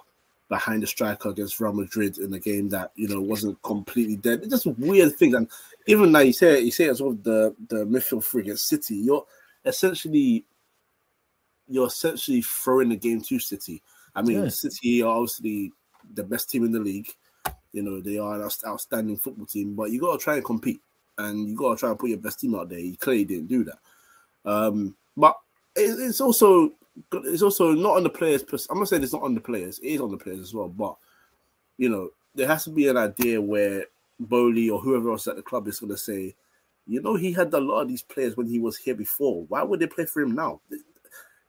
behind 0.48 0.82
the 0.82 0.86
striker 0.86 1.30
against 1.30 1.58
Real 1.58 1.72
Madrid 1.72 2.18
in 2.18 2.32
a 2.34 2.38
game 2.38 2.68
that 2.68 2.92
you 2.94 3.08
know 3.08 3.20
wasn't 3.20 3.60
completely 3.62 4.16
dead. 4.16 4.40
It's 4.42 4.50
just 4.50 4.78
weird 4.78 5.16
things, 5.16 5.34
and 5.34 5.48
even 5.86 6.12
now 6.12 6.20
you 6.20 6.32
say 6.32 6.60
you 6.60 6.70
say 6.70 6.88
as 6.88 7.00
well 7.00 7.12
the 7.22 7.54
the 7.68 7.84
midfield 7.84 8.24
three 8.24 8.42
against 8.42 8.68
City, 8.68 8.96
you're 8.96 9.24
essentially 9.64 10.44
you're 11.66 11.86
essentially 11.86 12.42
throwing 12.42 12.90
the 12.90 12.96
game 12.96 13.20
to 13.22 13.38
City. 13.38 13.82
I 14.14 14.22
mean, 14.22 14.44
yeah. 14.44 14.48
City 14.48 15.02
are 15.02 15.16
obviously 15.16 15.72
the 16.12 16.22
best 16.22 16.50
team 16.50 16.64
in 16.64 16.72
the 16.72 16.80
league. 16.80 17.08
You 17.72 17.82
know, 17.82 18.00
they 18.00 18.18
are 18.18 18.40
an 18.40 18.48
outstanding 18.66 19.16
football 19.16 19.46
team, 19.46 19.74
but 19.74 19.90
you 19.90 20.00
got 20.00 20.18
to 20.18 20.22
try 20.22 20.36
and 20.36 20.44
compete 20.44 20.80
and 21.18 21.48
you 21.48 21.56
got 21.56 21.74
to 21.74 21.80
try 21.80 21.90
and 21.90 21.98
put 21.98 22.10
your 22.10 22.18
best 22.18 22.40
team 22.40 22.54
out 22.54 22.68
there. 22.68 22.78
You 22.78 22.96
clearly 22.96 23.24
didn't 23.24 23.48
do 23.48 23.64
that. 23.64 23.78
Um, 24.44 24.94
but 25.16 25.36
it's 25.76 26.20
also 26.20 26.72
it's 27.12 27.42
also 27.42 27.72
not 27.72 27.96
on 27.96 28.02
the 28.02 28.10
players. 28.10 28.44
I'm 28.70 28.78
not 28.78 28.88
saying 28.88 29.02
it's 29.02 29.12
not 29.12 29.22
on 29.22 29.34
the 29.34 29.40
players. 29.40 29.78
It 29.80 29.88
is 29.88 30.00
on 30.00 30.10
the 30.10 30.16
players 30.16 30.40
as 30.40 30.54
well. 30.54 30.68
But 30.68 30.96
you 31.76 31.88
know, 31.88 32.10
there 32.34 32.46
has 32.46 32.64
to 32.64 32.70
be 32.70 32.88
an 32.88 32.96
idea 32.96 33.40
where 33.40 33.86
Boehly 34.20 34.70
or 34.70 34.80
whoever 34.80 35.10
else 35.10 35.26
at 35.26 35.36
the 35.36 35.42
club 35.42 35.66
is 35.68 35.80
going 35.80 35.90
to 35.90 35.98
say, 35.98 36.34
you 36.86 37.00
know, 37.00 37.16
he 37.16 37.32
had 37.32 37.52
a 37.52 37.60
lot 37.60 37.82
of 37.82 37.88
these 37.88 38.02
players 38.02 38.36
when 38.36 38.46
he 38.46 38.58
was 38.58 38.76
here 38.76 38.94
before. 38.94 39.44
Why 39.48 39.62
would 39.62 39.80
they 39.80 39.86
play 39.86 40.06
for 40.06 40.22
him 40.22 40.34
now? 40.34 40.60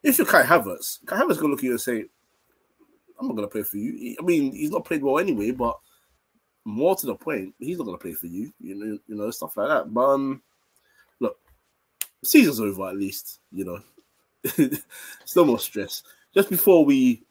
If 0.01 0.17
you 0.17 0.25
Kai 0.25 0.43
Havertz, 0.43 1.05
Kai 1.05 1.17
Havertz 1.17 1.39
going 1.39 1.39
to 1.39 1.47
look 1.47 1.59
at 1.59 1.63
you 1.63 1.71
and 1.71 1.81
say, 1.81 2.05
I'm 3.19 3.27
not 3.27 3.35
going 3.35 3.47
to 3.47 3.51
play 3.51 3.63
for 3.63 3.77
you. 3.77 4.15
I 4.19 4.23
mean, 4.23 4.51
he's 4.51 4.71
not 4.71 4.85
played 4.85 5.03
well 5.03 5.19
anyway, 5.19 5.51
but 5.51 5.77
more 6.63 6.95
to 6.95 7.05
the 7.05 7.15
point, 7.15 7.53
he's 7.59 7.77
not 7.77 7.85
going 7.85 7.97
to 7.97 8.01
play 8.01 8.13
for 8.13 8.27
you. 8.27 8.51
You 8.59 8.75
know, 8.75 8.99
you 9.07 9.15
know, 9.15 9.29
stuff 9.31 9.57
like 9.57 9.67
that. 9.67 9.93
But 9.93 10.09
um, 10.09 10.41
season's 12.25 12.59
over 12.59 12.87
at 12.89 12.97
least. 12.97 13.39
You 13.51 13.65
know, 13.65 14.67
no 15.35 15.45
more 15.45 15.59
stress. 15.59 16.03
Just 16.33 16.49
before 16.49 16.83
we 16.85 17.23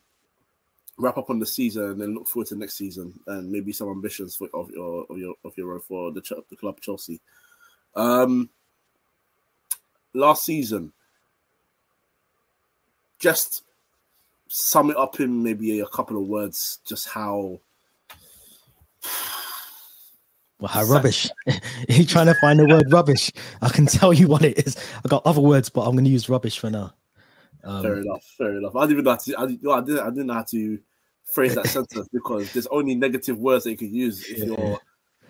wrap 0.97 1.18
up 1.18 1.30
on 1.30 1.38
the 1.38 1.47
season 1.47 1.90
and 1.90 2.01
then 2.01 2.14
look 2.14 2.28
forward 2.28 2.47
to 2.47 2.55
next 2.55 2.74
season 2.74 3.12
and 3.26 3.51
maybe 3.51 3.72
some 3.72 3.88
ambitions 3.88 4.36
for 4.36 4.49
of 4.55 4.70
your 4.70 5.07
of 5.11 5.18
your 5.18 5.34
of 5.45 5.57
your 5.57 5.74
own 5.74 5.80
for 5.80 6.12
the 6.12 6.22
the 6.51 6.57
club 6.57 6.80
Chelsea. 6.80 7.20
Um, 7.97 8.51
last 10.14 10.45
season, 10.45 10.92
just 13.18 13.64
sum 14.49 14.90
it 14.90 14.97
up 14.97 15.20
in 15.20 15.42
maybe 15.42 15.80
a 15.80 15.86
couple 15.86 16.16
of 16.16 16.28
words. 16.28 16.78
Just 16.86 17.09
how. 17.09 17.61
Well, 20.64 20.72
how 20.72 20.84
rubbish. 20.84 21.28
You're 21.90 22.06
trying 22.06 22.24
to 22.24 22.34
find 22.40 22.58
the 22.58 22.64
word 22.64 22.90
rubbish. 22.90 23.30
I 23.60 23.68
can 23.68 23.84
tell 23.84 24.14
you 24.14 24.28
what 24.28 24.42
it 24.42 24.66
is. 24.66 24.78
I 25.04 25.08
got 25.08 25.20
other 25.26 25.42
words, 25.42 25.68
but 25.68 25.82
I'm 25.82 25.92
going 25.92 26.06
to 26.06 26.10
use 26.10 26.30
rubbish 26.30 26.58
for 26.58 26.70
now. 26.70 26.94
Um, 27.62 27.82
fair 27.82 27.96
enough. 27.96 28.24
Fair 28.38 28.56
enough. 28.56 28.74
I 28.74 28.86
didn't 28.86 28.92
even 28.92 29.04
know 29.04 29.10
how 29.10 29.16
to. 29.18 29.34
I, 29.36 29.42
I 29.42 29.80
didn't. 29.82 30.00
I 30.00 30.08
didn't 30.08 30.26
know 30.28 30.32
how 30.32 30.44
to 30.44 30.78
phrase 31.24 31.54
that 31.56 31.66
sentence 31.66 32.08
because 32.10 32.50
there's 32.54 32.66
only 32.68 32.94
negative 32.94 33.38
words 33.38 33.64
that 33.64 33.72
you 33.72 33.76
can 33.76 33.92
use 33.92 34.26
if 34.30 34.38
yeah. 34.38 34.44
you're 34.46 34.80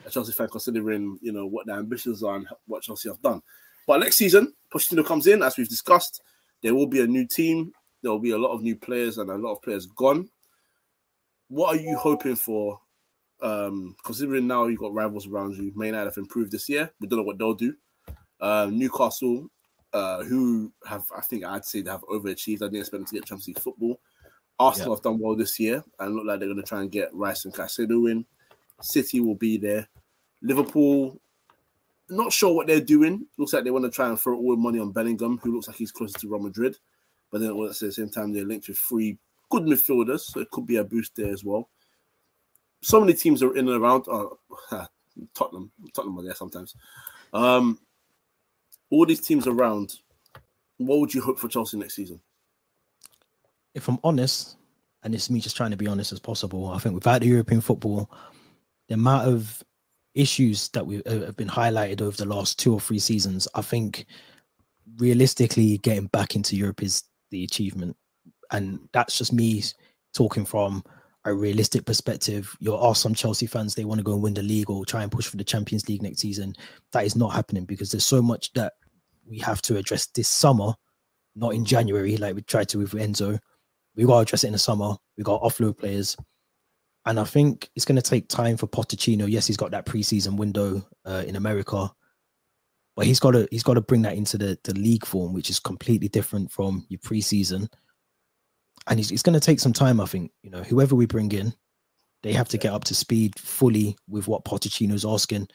a 0.07 0.11
Chelsea 0.11 0.31
fan, 0.31 0.47
considering 0.51 1.19
you 1.21 1.33
know 1.33 1.47
what 1.47 1.67
their 1.67 1.81
ambitions 1.81 2.23
are 2.23 2.37
and 2.37 2.47
what 2.69 2.85
Chelsea 2.85 3.09
have 3.09 3.21
done. 3.21 3.43
But 3.89 3.99
next 3.99 4.19
season, 4.19 4.55
Pochettino 4.73 5.05
comes 5.05 5.27
in, 5.27 5.43
as 5.43 5.57
we've 5.59 5.69
discussed. 5.69 6.23
There 6.63 6.77
will 6.77 6.87
be 6.87 7.01
a 7.01 7.09
new 7.09 7.27
team. 7.27 7.73
There 8.03 8.13
will 8.13 8.21
be 8.21 8.31
a 8.31 8.39
lot 8.39 8.53
of 8.53 8.63
new 8.63 8.77
players 8.77 9.19
and 9.19 9.29
a 9.31 9.37
lot 9.37 9.55
of 9.55 9.63
players 9.63 9.87
gone. 9.87 10.29
What 11.49 11.75
are 11.75 11.81
you 11.81 11.97
hoping 11.97 12.37
for? 12.37 12.79
Um, 13.45 13.95
considering 14.03 14.47
now 14.47 14.67
you've 14.67 14.81
got 14.81 14.95
rivals 14.95 15.27
around 15.27 15.57
you, 15.57 15.71
Man 15.77 15.89
United 15.89 16.07
have 16.07 16.17
improved 16.17 16.51
this 16.51 16.67
year. 16.69 16.91
We 16.99 17.07
don't 17.07 17.19
know 17.19 17.25
what 17.25 17.39
they'll 17.39 17.53
do. 17.53 17.75
Um, 18.41 18.79
Newcastle 18.79 19.51
uh, 19.93 20.25
who 20.25 20.73
have, 20.87 21.05
I 21.15 21.21
think 21.21 21.45
I'd 21.45 21.67
say 21.67 21.83
they 21.83 21.91
have 21.91 22.03
overachieved. 22.03 22.63
I 22.63 22.67
didn't 22.67 22.81
expect 22.81 23.01
them 23.01 23.05
to 23.07 23.15
get 23.15 23.27
Champions 23.27 23.49
League 23.49 23.61
football. 23.61 24.01
Arsenal 24.59 24.91
yeah. 24.91 24.97
have 24.97 25.03
done 25.03 25.19
well 25.19 25.37
this 25.37 25.61
year 25.61 25.85
and 25.99 26.15
look 26.15 26.25
like 26.25 26.39
they're 26.39 26.49
going 26.49 26.61
to 26.61 26.67
try 26.67 26.81
and 26.81 26.91
get 26.91 27.15
Rice 27.15 27.45
and 27.45 27.53
Caicedo 27.53 28.11
in. 28.11 28.25
City 28.81 29.21
will 29.21 29.35
be 29.35 29.59
there. 29.59 29.87
Liverpool, 30.43 31.21
not 32.09 32.33
sure 32.33 32.55
what 32.55 32.67
they're 32.67 32.81
doing. 32.81 33.27
Looks 33.37 33.53
like 33.53 33.65
they 33.65 33.71
want 33.71 33.85
to 33.85 33.91
try 33.91 34.09
and 34.09 34.19
throw 34.19 34.37
all 34.37 34.57
the 34.57 34.63
money 34.63 34.79
on 34.79 34.93
Bellingham, 34.93 35.39
who 35.43 35.55
looks 35.55 35.69
like 35.69 35.77
he's 35.77 35.93
closer 35.93 36.19
to 36.19 36.29
Real 36.29 36.41
Madrid. 36.41 36.77
But 37.31 37.41
then 37.41 37.51
at 37.51 37.79
the 37.79 37.93
same 37.93 38.09
time, 38.09 38.33
they're 38.33 38.45
linked 38.45 38.69
with 38.69 38.79
three 38.79 39.19
good 39.51 39.65
midfielders, 39.65 40.21
so 40.21 40.41
it 40.41 40.51
could 40.51 40.67
be 40.67 40.77
a 40.77 40.85
boost 40.85 41.15
there 41.17 41.33
as 41.33 41.45
well. 41.45 41.69
So 42.85 43.01
many 43.01 43.15
teams 43.15 43.43
are 43.43 43.57
in 43.57 43.67
and 43.67 43.83
around. 43.83 44.05
Uh, 44.09 44.27
Tottenham, 45.35 45.73
Tottenham 45.95 46.19
are 46.19 46.23
there 46.23 46.35
sometimes. 46.35 46.77
Um, 47.33 47.79
all 48.91 49.07
these 49.07 49.23
teams 49.23 49.47
around, 49.47 49.95
what 50.77 51.01
would 51.01 51.15
you 51.15 51.23
hope 51.23 51.39
for 51.39 51.49
Chelsea 51.49 51.79
next 51.79 51.95
season? 51.95 52.21
If 53.75 53.89
I'm 53.89 53.99
honest, 54.05 54.57
and 55.03 55.15
it's 55.15 55.31
me 55.31 55.41
just 55.41 55.57
trying 55.57 55.71
to 55.71 55.79
be 55.79 55.87
honest 55.87 56.13
as 56.13 56.21
possible, 56.21 56.69
I 56.69 56.79
think 56.79 56.95
without 56.95 57.23
the 57.23 57.29
European 57.29 57.63
football, 57.63 58.11
the 58.89 58.95
amount 58.95 59.29
of 59.29 59.63
issues 60.15 60.69
that 60.69 60.87
we 60.87 61.03
uh, 61.05 61.21
have 61.21 61.37
been 61.37 61.49
highlighted 61.49 62.03
over 62.03 62.17
the 62.17 62.27
last 62.27 62.59
two 62.59 62.75
or 62.75 62.81
three 62.81 62.99
seasons, 62.99 63.49
I 63.55 63.63
think 63.63 64.05
realistically 64.99 65.79
getting 65.79 66.07
back 66.09 66.37
into 66.37 66.55
Europe 66.55 66.83
is 66.83 67.03
the 67.31 67.45
achievement. 67.45 67.97
And 68.53 68.89
that's 68.93 69.17
just 69.17 69.33
me 69.33 69.63
talking 70.13 70.45
from 70.45 70.85
a 71.25 71.33
realistic 71.33 71.87
perspective, 71.87 72.55
you'll 72.61 72.85
ask 72.85 73.03
some 73.03 73.15
Chelsea 73.15 73.47
fans 73.47 73.75
they 73.75 73.85
want 73.85 73.99
to 73.99 74.05
go 74.05 74.13
and 74.13 74.23
win 74.23 74.35
the 74.35 74.43
league 74.43 74.69
or 74.69 74.85
try 74.85 75.03
and 75.03 75.11
push 75.11 75.27
for 75.27 75.37
the 75.37 75.45
Champions 75.45 75.89
League 75.89 76.03
next 76.03 76.21
season. 76.21 76.55
That 76.93 77.07
is 77.07 77.17
not 77.17 77.33
happening 77.33 77.65
because 77.65 77.91
there's 77.91 78.05
so 78.05 78.21
much 78.21 78.53
that 78.53 78.75
we 79.27 79.39
have 79.39 79.63
to 79.63 79.77
address 79.77 80.07
this 80.07 80.29
summer, 80.29 80.75
not 81.35 81.55
in 81.55 81.65
January, 81.65 82.17
like 82.19 82.35
we 82.35 82.43
tried 82.43 82.69
to 82.71 82.79
with 82.79 82.93
Enzo. 82.93 83.39
We 83.97 84.05
got 84.05 84.17
to 84.17 84.21
address 84.21 84.45
it 84.45 84.49
in 84.49 84.53
the 84.53 84.59
summer. 84.59 84.97
We 85.17 85.25
got 85.25 85.43
offload 85.43 85.79
players. 85.79 86.17
And 87.07 87.19
I 87.19 87.25
think 87.25 87.71
it's 87.75 87.85
going 87.85 87.97
to 87.97 88.03
take 88.03 88.29
time 88.29 88.57
for 88.57 88.67
Pochettino. 88.67 89.31
Yes, 89.31 89.47
he's 89.47 89.57
got 89.57 89.71
that 89.71 89.87
preseason 89.87 90.37
window 90.37 90.87
uh, 91.07 91.25
in 91.27 91.37
America, 91.37 91.91
but 92.97 93.07
he's 93.07 93.21
got 93.21 93.33
to 93.33 93.47
he's 93.51 93.63
got 93.63 93.75
to 93.75 93.83
bring 93.83 94.03
that 94.03 94.17
into 94.17 94.39
the, 94.39 94.59
the 94.65 94.75
league 94.75 95.05
form, 95.05 95.35
which 95.35 95.51
is 95.51 95.61
completely 95.61 96.09
different 96.09 96.51
from 96.51 96.87
your 96.89 97.01
preseason 97.01 97.69
and 98.87 99.01
it's, 99.01 99.11
it's 99.11 99.23
going 99.23 99.35
to 99.35 99.41
take 99.41 99.61
some 99.61 99.73
time. 99.73 100.01
I 100.01 100.07
think 100.07 100.31
you 100.43 100.51
know 100.51 100.63
whoever 100.63 100.95
we 100.95 101.07
bring 101.07 101.33
in, 101.33 101.55
they 102.23 102.33
have 102.33 102.49
to 102.51 102.59
get 102.59 102.73
up 102.73 102.85
to 102.85 102.95
speed 102.95 103.39
fully 103.39 103.97
with 104.09 104.29
what 104.29 104.45
Pochettino's 104.45 105.05
asking. 105.05 105.49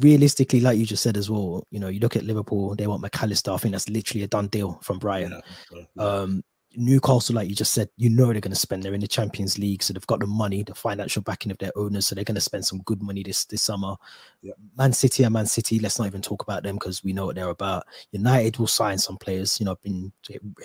Realistically, 0.00 0.60
like 0.60 0.78
you 0.78 0.86
just 0.86 1.02
said 1.02 1.16
as 1.16 1.28
well, 1.28 1.66
you 1.70 1.78
know, 1.78 1.88
you 1.88 2.00
look 2.00 2.16
at 2.16 2.24
Liverpool, 2.24 2.74
they 2.74 2.86
want 2.86 3.02
Mac 3.02 3.22
Allister. 3.22 3.50
I 3.50 3.58
think 3.58 3.72
that's 3.72 3.88
literally 3.88 4.24
a 4.24 4.28
done 4.28 4.48
deal 4.48 4.78
from 4.82 4.98
Brian. 4.98 5.40
Yeah. 5.70 6.02
Um, 6.02 6.42
Newcastle, 6.76 7.36
like 7.36 7.48
you 7.48 7.54
just 7.54 7.72
said, 7.72 7.88
you 7.96 8.10
know 8.10 8.26
they're 8.26 8.40
going 8.40 8.52
to 8.52 8.56
spend. 8.56 8.82
They're 8.82 8.94
in 8.94 9.00
the 9.00 9.08
Champions 9.08 9.58
League, 9.58 9.82
so 9.82 9.92
they've 9.92 10.06
got 10.06 10.20
the 10.20 10.26
money, 10.26 10.62
the 10.62 10.74
financial 10.74 11.22
backing 11.22 11.52
of 11.52 11.58
their 11.58 11.72
owners, 11.76 12.06
so 12.06 12.14
they're 12.14 12.24
going 12.24 12.34
to 12.34 12.40
spend 12.40 12.64
some 12.64 12.80
good 12.80 13.02
money 13.02 13.22
this 13.22 13.44
this 13.44 13.62
summer. 13.62 13.96
Yeah. 14.42 14.54
Man 14.76 14.92
City 14.92 15.24
and 15.24 15.32
Man 15.32 15.46
City, 15.46 15.78
let's 15.78 15.98
not 15.98 16.06
even 16.06 16.22
talk 16.22 16.42
about 16.42 16.62
them 16.62 16.76
because 16.76 17.04
we 17.04 17.12
know 17.12 17.26
what 17.26 17.36
they're 17.36 17.48
about. 17.48 17.84
United 18.12 18.58
will 18.58 18.66
sign 18.66 18.98
some 18.98 19.16
players. 19.16 19.58
You 19.58 19.66
know, 19.66 19.72
I've 19.72 19.82
been 19.82 20.12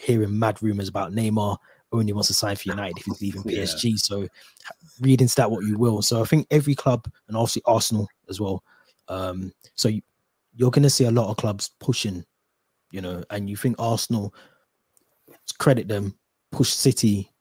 hearing 0.01 0.38
mad 0.38 0.62
rumors 0.62 0.89
about 0.89 1.12
Neymar 1.12 1.57
only 1.91 2.14
wants 2.14 2.28
to 2.28 2.34
sign 2.34 2.55
for 2.55 2.70
United 2.70 2.97
if 2.97 3.05
he's 3.05 3.22
leaving 3.22 3.43
PSG. 3.43 3.91
Yeah. 3.91 3.95
So 3.97 4.28
read 5.01 5.22
into 5.22 5.36
that 5.36 5.49
what 5.49 5.66
you 5.66 5.78
will. 5.78 6.01
So 6.01 6.22
I 6.22 6.26
think 6.26 6.47
every 6.51 6.76
club, 6.76 7.10
and 7.28 7.36
obviously 7.36 7.64
Arsenal 7.66 8.07
as 8.30 8.39
well. 8.39 8.64
Um, 9.07 9.51
so 9.76 9.89
you, 9.89 10.01
you're 10.55 10.72
going 10.72 10.84
to 10.84 10.89
see 10.89 11.05
a 11.05 11.12
lot 11.12 11.30
of 11.30 11.38
clubs 11.38 11.72
pushing, 11.80 12.26
you 12.91 13.01
know, 13.01 13.24
and 13.30 13.49
you 13.49 13.55
think 13.55 13.76
Arsenal 13.80 14.34
credit 15.52 15.88
them, 15.88 16.16
push 16.52 16.70
City, 16.70 17.32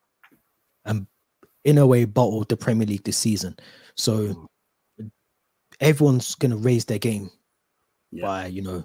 and 0.85 1.07
in 1.65 1.79
a 1.79 1.87
way 1.87 2.05
bottled 2.05 2.49
the 2.49 2.57
Premier 2.57 2.87
League 2.87 3.05
this 3.05 3.17
season. 3.17 3.57
So 3.97 4.49
everyone's 5.81 6.35
going 6.35 6.51
to 6.51 6.57
raise 6.57 6.85
their 6.85 6.99
game 6.99 7.31
yeah. 8.11 8.25
by, 8.25 8.47
you 8.47 8.63
know, 8.63 8.85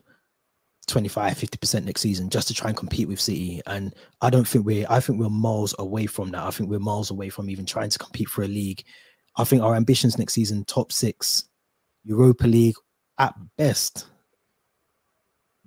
25, 0.88 1.38
50% 1.38 1.86
next 1.86 2.02
season 2.02 2.30
just 2.30 2.48
to 2.50 2.54
try 2.54 2.70
and 2.70 2.78
compete 2.78 3.08
with 3.08 3.22
City. 3.22 3.62
And 3.66 3.94
I 4.22 4.30
don't 4.30 4.48
think 4.48 4.66
we're, 4.66 4.86
I 4.90 5.00
think 5.00 5.20
we're 5.20 5.30
miles 5.30 5.74
away 5.80 6.08
from 6.08 6.32
that. 6.32 6.44
I 6.44 6.52
think 6.52 6.70
we're 6.70 6.80
miles 6.80 7.10
away 7.10 7.30
from 7.30 7.50
even 7.50 7.66
trying 7.66 7.90
to 7.90 8.00
compete 8.00 8.30
for 8.30 8.44
a 8.44 8.48
league. 8.48 8.84
I 9.38 9.44
think 9.44 9.64
our 9.64 9.76
ambitions 9.76 10.18
next 10.18 10.34
season, 10.34 10.66
top 10.66 10.92
six, 10.92 11.46
Europa 12.04 12.46
League 12.46 12.76
at 13.18 13.34
best, 13.58 14.08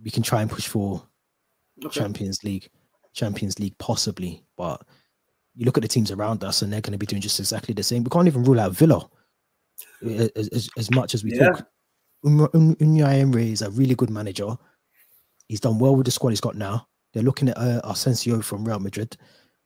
we 0.03 0.11
can 0.11 0.23
try 0.23 0.43
and 0.43 0.51
push 0.51 0.69
for 0.69 1.03
okay. 1.85 2.01
Champions 2.01 2.45
League. 2.45 2.69
Champions 3.17 3.59
League, 3.59 3.77
possibly. 3.79 4.45
But 4.57 4.83
you 5.57 5.65
look 5.65 5.77
at 5.77 5.83
the 5.83 5.89
teams 5.89 6.13
around 6.13 6.45
us, 6.45 6.63
and 6.63 6.73
they're 6.73 6.81
going 6.81 6.93
to 6.93 6.99
be 6.99 7.07
doing 7.07 7.23
just 7.23 7.41
exactly 7.41 7.75
the 7.75 7.83
same. 7.83 8.05
We 8.05 8.11
can't 8.11 8.29
even 8.29 8.45
rule 8.45 8.61
out 8.61 8.73
Villa 8.73 9.09
as, 10.05 10.49
as, 10.49 10.69
as 10.77 10.91
much 10.93 11.15
as 11.15 11.25
we 11.25 11.35
yeah. 11.35 11.49
talk. 11.49 11.67
Unai 12.25 13.21
Emery 13.21 13.53
is 13.53 13.63
a 13.63 13.71
really 13.71 13.95
good 13.95 14.11
manager. 14.11 14.57
He's 15.49 15.61
done 15.61 15.79
well 15.79 15.97
with 15.97 16.07
the 16.07 16.13
squad 16.13 16.31
he's 16.31 16.41
got 16.41 16.57
now. 16.57 16.87
They're 17.13 17.23
looking 17.23 17.49
at 17.49 17.59
uh, 17.59 17.81
Asensio 17.85 18.43
from 18.43 18.65
Real 18.65 18.79
Madrid. 18.79 19.17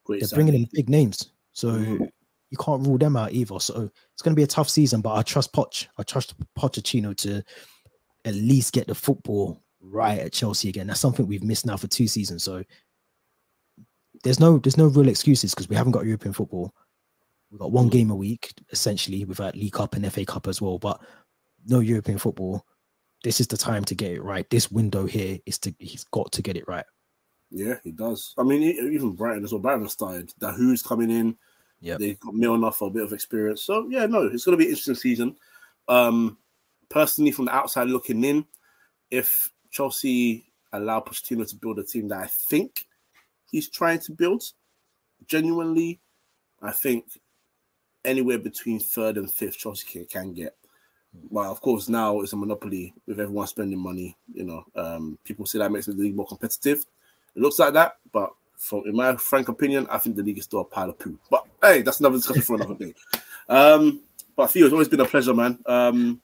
Great 0.04 0.20
They're 0.20 0.36
bringing 0.36 0.54
in 0.54 0.68
big 0.72 0.88
names, 0.88 1.32
so 1.52 1.72
mm-hmm. 1.72 2.04
you 2.50 2.58
can't 2.58 2.86
rule 2.86 2.98
them 2.98 3.16
out 3.16 3.32
either. 3.32 3.58
So 3.60 3.90
it's 4.12 4.22
going 4.22 4.32
to 4.32 4.38
be 4.38 4.44
a 4.44 4.46
tough 4.46 4.68
season, 4.68 5.00
but 5.00 5.14
I 5.14 5.22
trust 5.22 5.52
Poch. 5.52 5.86
I 5.98 6.02
trust 6.02 6.34
Pochettino 6.56 7.16
to 7.18 7.42
at 8.24 8.34
least 8.34 8.74
get 8.74 8.86
the 8.86 8.94
football 8.94 9.62
right 9.80 10.18
at 10.18 10.32
Chelsea 10.32 10.68
again. 10.68 10.86
That's 10.86 11.00
something 11.00 11.26
we've 11.26 11.42
missed 11.42 11.66
now 11.66 11.76
for 11.76 11.88
two 11.88 12.06
seasons. 12.06 12.44
So 12.44 12.62
there's 14.22 14.40
no 14.40 14.58
there's 14.58 14.76
no 14.76 14.86
real 14.86 15.08
excuses 15.08 15.54
because 15.54 15.68
we 15.68 15.76
haven't 15.76 15.92
got 15.92 16.04
European 16.04 16.32
football. 16.32 16.74
We've 17.50 17.60
got 17.60 17.72
one 17.72 17.88
mm. 17.88 17.92
game 17.92 18.10
a 18.10 18.16
week 18.16 18.52
essentially 18.70 19.24
without 19.24 19.56
League 19.56 19.72
Cup 19.72 19.94
and 19.94 20.12
FA 20.12 20.24
Cup 20.24 20.46
as 20.46 20.60
well, 20.60 20.78
but 20.78 21.00
no 21.66 21.80
European 21.80 22.18
football. 22.18 22.64
This 23.22 23.40
is 23.40 23.48
the 23.48 23.56
time 23.56 23.84
to 23.84 23.94
get 23.94 24.12
it 24.12 24.22
right. 24.22 24.48
This 24.48 24.70
window 24.70 25.06
here 25.06 25.38
is 25.46 25.58
to 25.60 25.74
he's 25.78 26.04
got 26.04 26.32
to 26.32 26.42
get 26.42 26.56
it 26.56 26.66
right. 26.66 26.84
Yeah, 27.50 27.74
he 27.82 27.90
does. 27.90 28.34
I 28.38 28.44
mean, 28.44 28.62
even 28.62 29.12
Brighton 29.12 29.44
as 29.44 29.52
well. 29.52 29.60
Brighton 29.60 29.88
started. 29.88 30.32
The 30.38 30.52
Who's 30.52 30.82
coming 30.82 31.10
in. 31.10 31.36
Yeah, 31.80 31.96
they've 31.98 32.20
got 32.20 32.34
Milner 32.34 32.70
for 32.70 32.88
a 32.88 32.90
bit 32.90 33.02
of 33.02 33.12
experience. 33.12 33.62
So 33.62 33.88
yeah, 33.88 34.06
no, 34.06 34.22
it's 34.26 34.44
going 34.44 34.56
to 34.56 34.58
be 34.58 34.66
an 34.66 34.70
interesting 34.70 34.94
season. 34.94 35.36
Um, 35.88 36.38
personally, 36.88 37.32
from 37.32 37.46
the 37.46 37.54
outside 37.54 37.88
looking 37.88 38.22
in, 38.22 38.46
if 39.10 39.50
Chelsea 39.70 40.52
allow 40.72 41.00
Pochettino 41.00 41.48
to 41.48 41.56
build 41.56 41.78
a 41.78 41.84
team 41.84 42.08
that 42.08 42.20
I 42.20 42.26
think 42.26 42.86
he's 43.50 43.68
trying 43.68 43.98
to 44.00 44.12
build. 44.12 44.44
Genuinely, 45.26 46.00
I 46.62 46.72
think 46.72 47.04
anywhere 48.04 48.38
between 48.38 48.80
third 48.80 49.18
and 49.18 49.30
fifth 49.30 49.58
Chelsea 49.58 49.86
can, 49.86 50.06
can 50.06 50.32
get. 50.32 50.56
Well, 51.28 51.50
of 51.50 51.60
course, 51.60 51.88
now 51.88 52.20
it's 52.20 52.32
a 52.32 52.36
monopoly 52.36 52.94
with 53.06 53.20
everyone 53.20 53.46
spending 53.48 53.78
money. 53.78 54.16
You 54.32 54.44
know, 54.44 54.64
um, 54.76 55.18
people 55.24 55.44
say 55.44 55.58
that 55.58 55.72
makes 55.72 55.86
the 55.86 55.92
league 55.92 56.14
more 56.14 56.26
competitive. 56.26 56.84
It 57.34 57.42
looks 57.42 57.58
like 57.58 57.74
that, 57.74 57.96
but 58.12 58.30
from 58.56 58.84
in 58.86 58.94
my 58.94 59.16
frank 59.16 59.48
opinion, 59.48 59.86
I 59.90 59.98
think 59.98 60.16
the 60.16 60.22
league 60.22 60.38
is 60.38 60.44
still 60.44 60.60
a 60.60 60.64
pile 60.64 60.90
of 60.90 60.98
poo. 60.98 61.18
But 61.30 61.46
hey, 61.62 61.82
that's 61.82 62.00
another 62.00 62.16
discussion 62.16 62.42
for 62.42 62.56
another 62.56 62.74
day. 62.74 62.94
Um, 63.48 64.00
but 64.36 64.48
Theo, 64.48 64.66
it's 64.66 64.72
always 64.72 64.88
been 64.88 65.00
a 65.00 65.04
pleasure, 65.04 65.34
man. 65.34 65.58
Um, 65.66 66.20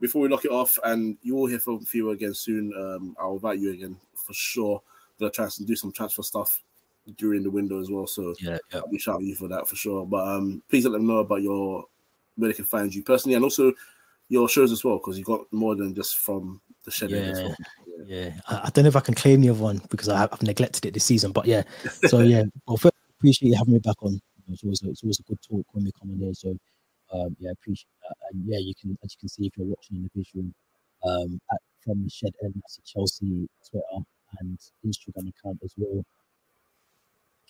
before 0.00 0.22
we 0.22 0.28
lock 0.28 0.44
it 0.44 0.50
off, 0.50 0.78
and 0.84 1.18
you 1.22 1.34
will 1.34 1.46
hear 1.46 1.58
from 1.58 1.80
Theo 1.80 2.10
again 2.10 2.32
soon. 2.32 2.72
Um, 2.74 3.16
I'll 3.20 3.34
invite 3.34 3.58
you 3.58 3.72
again 3.72 3.96
for 4.14 4.32
sure 4.32 4.80
gonna 5.20 5.30
try 5.30 5.48
to 5.48 5.64
do 5.64 5.76
some 5.76 5.92
transfer 5.92 6.22
stuff 6.22 6.62
during 7.16 7.42
the 7.42 7.50
window 7.50 7.80
as 7.80 7.90
well. 7.90 8.06
So 8.06 8.34
yeah, 8.40 8.58
yeah. 8.72 8.80
I'll 8.80 8.88
be 8.88 8.98
shouting 8.98 9.26
you 9.26 9.34
for 9.34 9.48
that 9.48 9.68
for 9.68 9.76
sure. 9.76 10.06
But 10.06 10.26
um, 10.26 10.62
please 10.68 10.84
let 10.84 10.92
them 10.92 11.06
know 11.06 11.18
about 11.18 11.42
your 11.42 11.84
where 12.36 12.48
they 12.48 12.54
can 12.54 12.64
find 12.64 12.94
you 12.94 13.02
personally 13.02 13.34
and 13.34 13.44
also 13.44 13.72
your 14.28 14.48
shows 14.48 14.72
as 14.72 14.84
well 14.84 14.98
because 14.98 15.18
you 15.18 15.24
got 15.24 15.40
more 15.52 15.74
than 15.74 15.94
just 15.94 16.18
from 16.18 16.60
the 16.84 16.90
shed. 16.90 17.10
Yeah, 17.10 17.32
well. 17.32 17.54
yeah. 18.06 18.24
yeah. 18.24 18.30
I, 18.48 18.60
I, 18.64 18.70
don't 18.70 18.84
know 18.84 18.88
if 18.88 18.96
I 18.96 19.00
can 19.00 19.14
claim 19.14 19.40
the 19.40 19.50
other 19.50 19.60
one 19.60 19.82
because 19.90 20.08
I, 20.08 20.20
have 20.20 20.42
neglected 20.42 20.86
it 20.86 20.94
this 20.94 21.04
season. 21.04 21.32
But 21.32 21.46
yeah, 21.46 21.62
so 22.06 22.20
yeah, 22.20 22.44
well, 22.66 22.76
first, 22.76 22.94
appreciate 23.18 23.50
you 23.50 23.56
having 23.56 23.74
me 23.74 23.80
back 23.80 24.02
on. 24.02 24.20
It's 24.48 24.64
always, 24.64 24.82
it's 24.82 25.02
always 25.02 25.20
a 25.20 25.22
good 25.24 25.38
talk 25.42 25.66
when 25.72 25.84
we 25.84 25.92
come 25.92 26.10
on 26.10 26.18
here. 26.18 26.34
So 26.34 26.56
um, 27.12 27.36
yeah, 27.38 27.50
appreciate 27.50 27.88
that. 28.02 28.16
And 28.32 28.44
yeah, 28.46 28.58
you 28.58 28.74
can 28.80 28.96
as 29.04 29.14
you 29.14 29.20
can 29.20 29.28
see 29.28 29.46
if 29.46 29.52
you're 29.56 29.66
watching 29.66 29.96
in 29.96 30.02
the 30.02 30.10
visual 30.14 30.46
um, 31.04 31.40
at, 31.52 31.58
from 31.84 32.04
the 32.04 32.10
shed 32.10 32.32
end, 32.42 32.54
that's 32.56 32.78
Chelsea 32.84 33.48
Twitter 33.68 34.04
and 34.40 34.58
Instagram 34.86 35.28
account 35.28 35.58
as 35.64 35.74
well. 35.76 36.04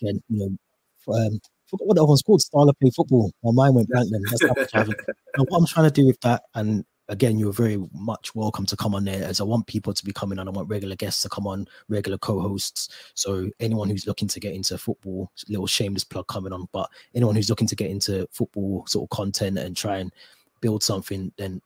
Again, 0.01 0.21
you 0.29 0.39
know, 0.39 1.13
um, 1.13 1.39
forgot 1.67 1.87
what 1.87 1.95
that 1.97 2.05
one's 2.05 2.21
called. 2.21 2.41
Style 2.41 2.69
of 2.69 2.79
play 2.79 2.91
football. 2.95 3.31
My 3.43 3.51
mind 3.51 3.75
went 3.75 3.89
blank 3.89 4.09
then. 4.11 4.21
That's 4.29 4.43
what 5.37 5.59
I'm 5.59 5.65
trying 5.65 5.87
to 5.87 5.91
do 5.91 6.07
with 6.07 6.19
that, 6.21 6.43
and 6.55 6.85
again, 7.11 7.37
you're 7.37 7.51
very 7.51 7.77
much 7.93 8.33
welcome 8.35 8.65
to 8.65 8.77
come 8.77 8.95
on 8.95 9.03
there 9.03 9.23
as 9.23 9.41
I 9.41 9.43
want 9.43 9.67
people 9.67 9.93
to 9.93 10.05
be 10.05 10.13
coming 10.13 10.39
on. 10.39 10.47
I 10.47 10.51
want 10.51 10.69
regular 10.69 10.95
guests 10.95 11.21
to 11.23 11.29
come 11.29 11.45
on, 11.45 11.67
regular 11.89 12.17
co-hosts. 12.17 12.87
So 13.15 13.49
anyone 13.59 13.89
who's 13.89 14.07
looking 14.07 14.29
to 14.29 14.39
get 14.39 14.53
into 14.53 14.77
football, 14.77 15.29
little 15.49 15.67
shameless 15.67 16.05
plug 16.05 16.27
coming 16.27 16.53
on, 16.53 16.69
but 16.71 16.89
anyone 17.13 17.35
who's 17.35 17.49
looking 17.49 17.67
to 17.67 17.75
get 17.75 17.91
into 17.91 18.27
football 18.31 18.85
sort 18.87 19.03
of 19.03 19.09
content 19.09 19.57
and 19.59 19.75
try 19.75 19.97
and 19.97 20.13
build 20.61 20.83
something, 20.83 21.33
then 21.37 21.61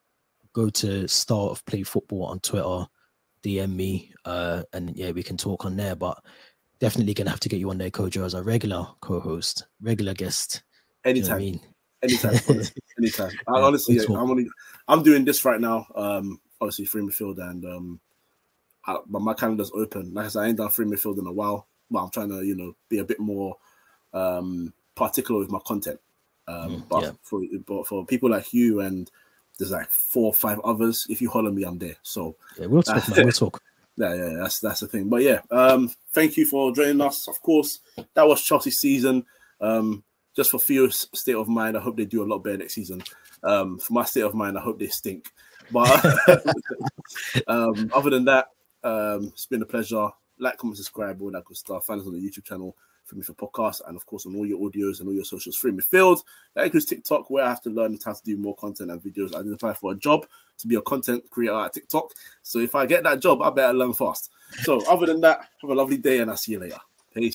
go 0.55 0.69
to 0.69 1.07
Style 1.07 1.49
of 1.49 1.63
Play 1.65 1.83
Football 1.83 2.25
on 2.25 2.39
Twitter 2.39 2.87
DM 3.43 3.75
me, 3.75 4.11
uh, 4.23 4.63
and 4.73 4.95
yeah, 4.95 5.11
we 5.11 5.21
can 5.21 5.37
talk 5.37 5.65
on 5.65 5.75
there. 5.75 5.95
But 5.95 6.23
definitely 6.79 7.13
gonna 7.13 7.29
have 7.29 7.41
to 7.41 7.49
get 7.49 7.59
you 7.59 7.69
on 7.69 7.77
there, 7.77 7.91
Kojo, 7.91 8.25
as 8.25 8.33
a 8.33 8.41
regular 8.41 8.87
co-host, 9.01 9.67
regular 9.81 10.13
guest. 10.13 10.63
Anytime, 11.03 11.23
you 11.23 11.29
know 11.29 11.35
I 11.35 11.39
mean? 11.39 11.61
anytime, 12.01 12.61
anytime. 12.97 13.31
I, 13.47 13.61
honestly, 13.61 13.99
I'm 13.99 14.31
only, 14.31 14.47
I'm 14.87 15.03
doing 15.03 15.25
this 15.25 15.43
right 15.45 15.59
now. 15.59 15.85
Um, 15.93 16.39
obviously 16.61 16.85
free 16.85 17.03
midfield, 17.03 17.37
and 17.37 17.65
um, 17.65 17.99
I, 18.87 18.97
but 19.05 19.21
my 19.21 19.33
calendar's 19.33 19.71
open. 19.75 20.13
Like 20.13 20.25
I 20.25 20.29
said, 20.29 20.39
I 20.43 20.47
ain't 20.47 20.57
done 20.57 20.69
free 20.69 20.85
midfield 20.85 21.19
in 21.19 21.27
a 21.27 21.33
while, 21.33 21.67
but 21.91 21.99
I'm 22.01 22.09
trying 22.09 22.29
to, 22.29 22.43
you 22.43 22.55
know, 22.55 22.75
be 22.89 22.99
a 22.99 23.05
bit 23.05 23.19
more 23.19 23.57
um 24.13 24.73
particular 24.95 25.41
with 25.41 25.51
my 25.51 25.59
content. 25.67 25.99
Um, 26.47 26.69
mm, 26.69 26.87
but 26.87 27.03
yeah. 27.03 27.11
for 27.21 27.41
but 27.67 27.85
for 27.85 28.05
people 28.05 28.29
like 28.29 28.53
you 28.53 28.79
and 28.79 29.11
there's 29.57 29.71
like 29.71 29.89
four 29.89 30.27
or 30.27 30.33
five 30.33 30.59
others. 30.61 31.07
If 31.09 31.21
you 31.21 31.29
holler 31.29 31.51
me, 31.51 31.63
I'm 31.63 31.77
there. 31.77 31.95
So 32.03 32.35
yeah, 32.59 32.67
we'll 32.67 32.83
talk. 32.83 33.07
man, 33.09 33.25
we'll 33.25 33.31
talk. 33.31 33.61
Yeah, 33.97 34.13
yeah, 34.13 34.33
that's 34.41 34.59
that's 34.59 34.81
the 34.81 34.87
thing. 34.87 35.07
But 35.07 35.21
yeah, 35.21 35.39
um, 35.51 35.89
thank 36.11 36.35
you 36.35 36.45
for 36.45 36.75
joining 36.75 36.99
us. 36.99 37.29
Of 37.29 37.41
course, 37.41 37.79
that 38.13 38.27
was 38.27 38.41
Chelsea 38.41 38.69
season. 38.71 39.25
Um, 39.61 40.03
just 40.35 40.51
for 40.51 40.59
Theo's 40.59 41.07
state 41.13 41.35
of 41.35 41.47
mind, 41.47 41.77
I 41.77 41.79
hope 41.79 41.95
they 41.95 42.03
do 42.03 42.21
a 42.21 42.27
lot 42.27 42.39
better 42.39 42.57
next 42.57 42.73
season. 42.73 43.01
Um, 43.41 43.79
for 43.79 43.93
my 43.93 44.03
state 44.03 44.23
of 44.23 44.33
mind, 44.33 44.57
I 44.57 44.61
hope 44.61 44.79
they 44.79 44.87
stink. 44.87 45.31
But 45.71 46.05
um, 47.47 47.89
other 47.93 48.09
than 48.09 48.25
that, 48.25 48.49
um, 48.83 49.27
it's 49.27 49.45
been 49.45 49.61
a 49.61 49.65
pleasure. 49.65 50.09
Like, 50.37 50.57
comment, 50.57 50.75
subscribe, 50.75 51.21
all 51.21 51.31
that 51.31 51.45
good 51.45 51.55
stuff. 51.55 51.85
Find 51.85 52.01
us 52.01 52.07
on 52.07 52.13
the 52.13 52.19
YouTube 52.19 52.43
channel. 52.43 52.75
Free 53.05 53.19
Midfield 53.19 53.37
Podcast, 53.37 53.81
and 53.87 53.95
of 53.95 54.05
course 54.05 54.25
on 54.25 54.35
all 54.35 54.45
your 54.45 54.59
audios 54.59 54.99
and 54.99 55.07
all 55.07 55.13
your 55.13 55.23
socials, 55.23 55.55
Free 55.55 55.71
Midfield. 55.71 56.21
That 56.55 56.65
includes 56.65 56.85
TikTok, 56.85 57.29
where 57.29 57.45
I 57.45 57.49
have 57.49 57.61
to 57.63 57.69
learn 57.69 57.97
how 58.03 58.13
to 58.13 58.23
do 58.23 58.37
more 58.37 58.55
content 58.55 58.91
and 58.91 59.01
videos. 59.01 59.35
I 59.35 59.43
did 59.43 59.53
apply 59.53 59.73
for 59.73 59.91
a 59.91 59.95
job 59.95 60.25
to 60.57 60.67
be 60.67 60.75
a 60.75 60.81
content 60.81 61.23
creator 61.29 61.55
at 61.55 61.73
TikTok. 61.73 62.11
So 62.41 62.59
if 62.59 62.75
I 62.75 62.85
get 62.85 63.03
that 63.03 63.19
job, 63.19 63.41
I 63.41 63.49
better 63.49 63.73
learn 63.73 63.93
fast. 63.93 64.31
So 64.63 64.85
other 64.89 65.05
than 65.05 65.21
that, 65.21 65.47
have 65.61 65.69
a 65.69 65.75
lovely 65.75 65.97
day 65.97 66.19
and 66.19 66.31
I'll 66.31 66.37
see 66.37 66.53
you 66.53 66.59
later. 66.59 66.79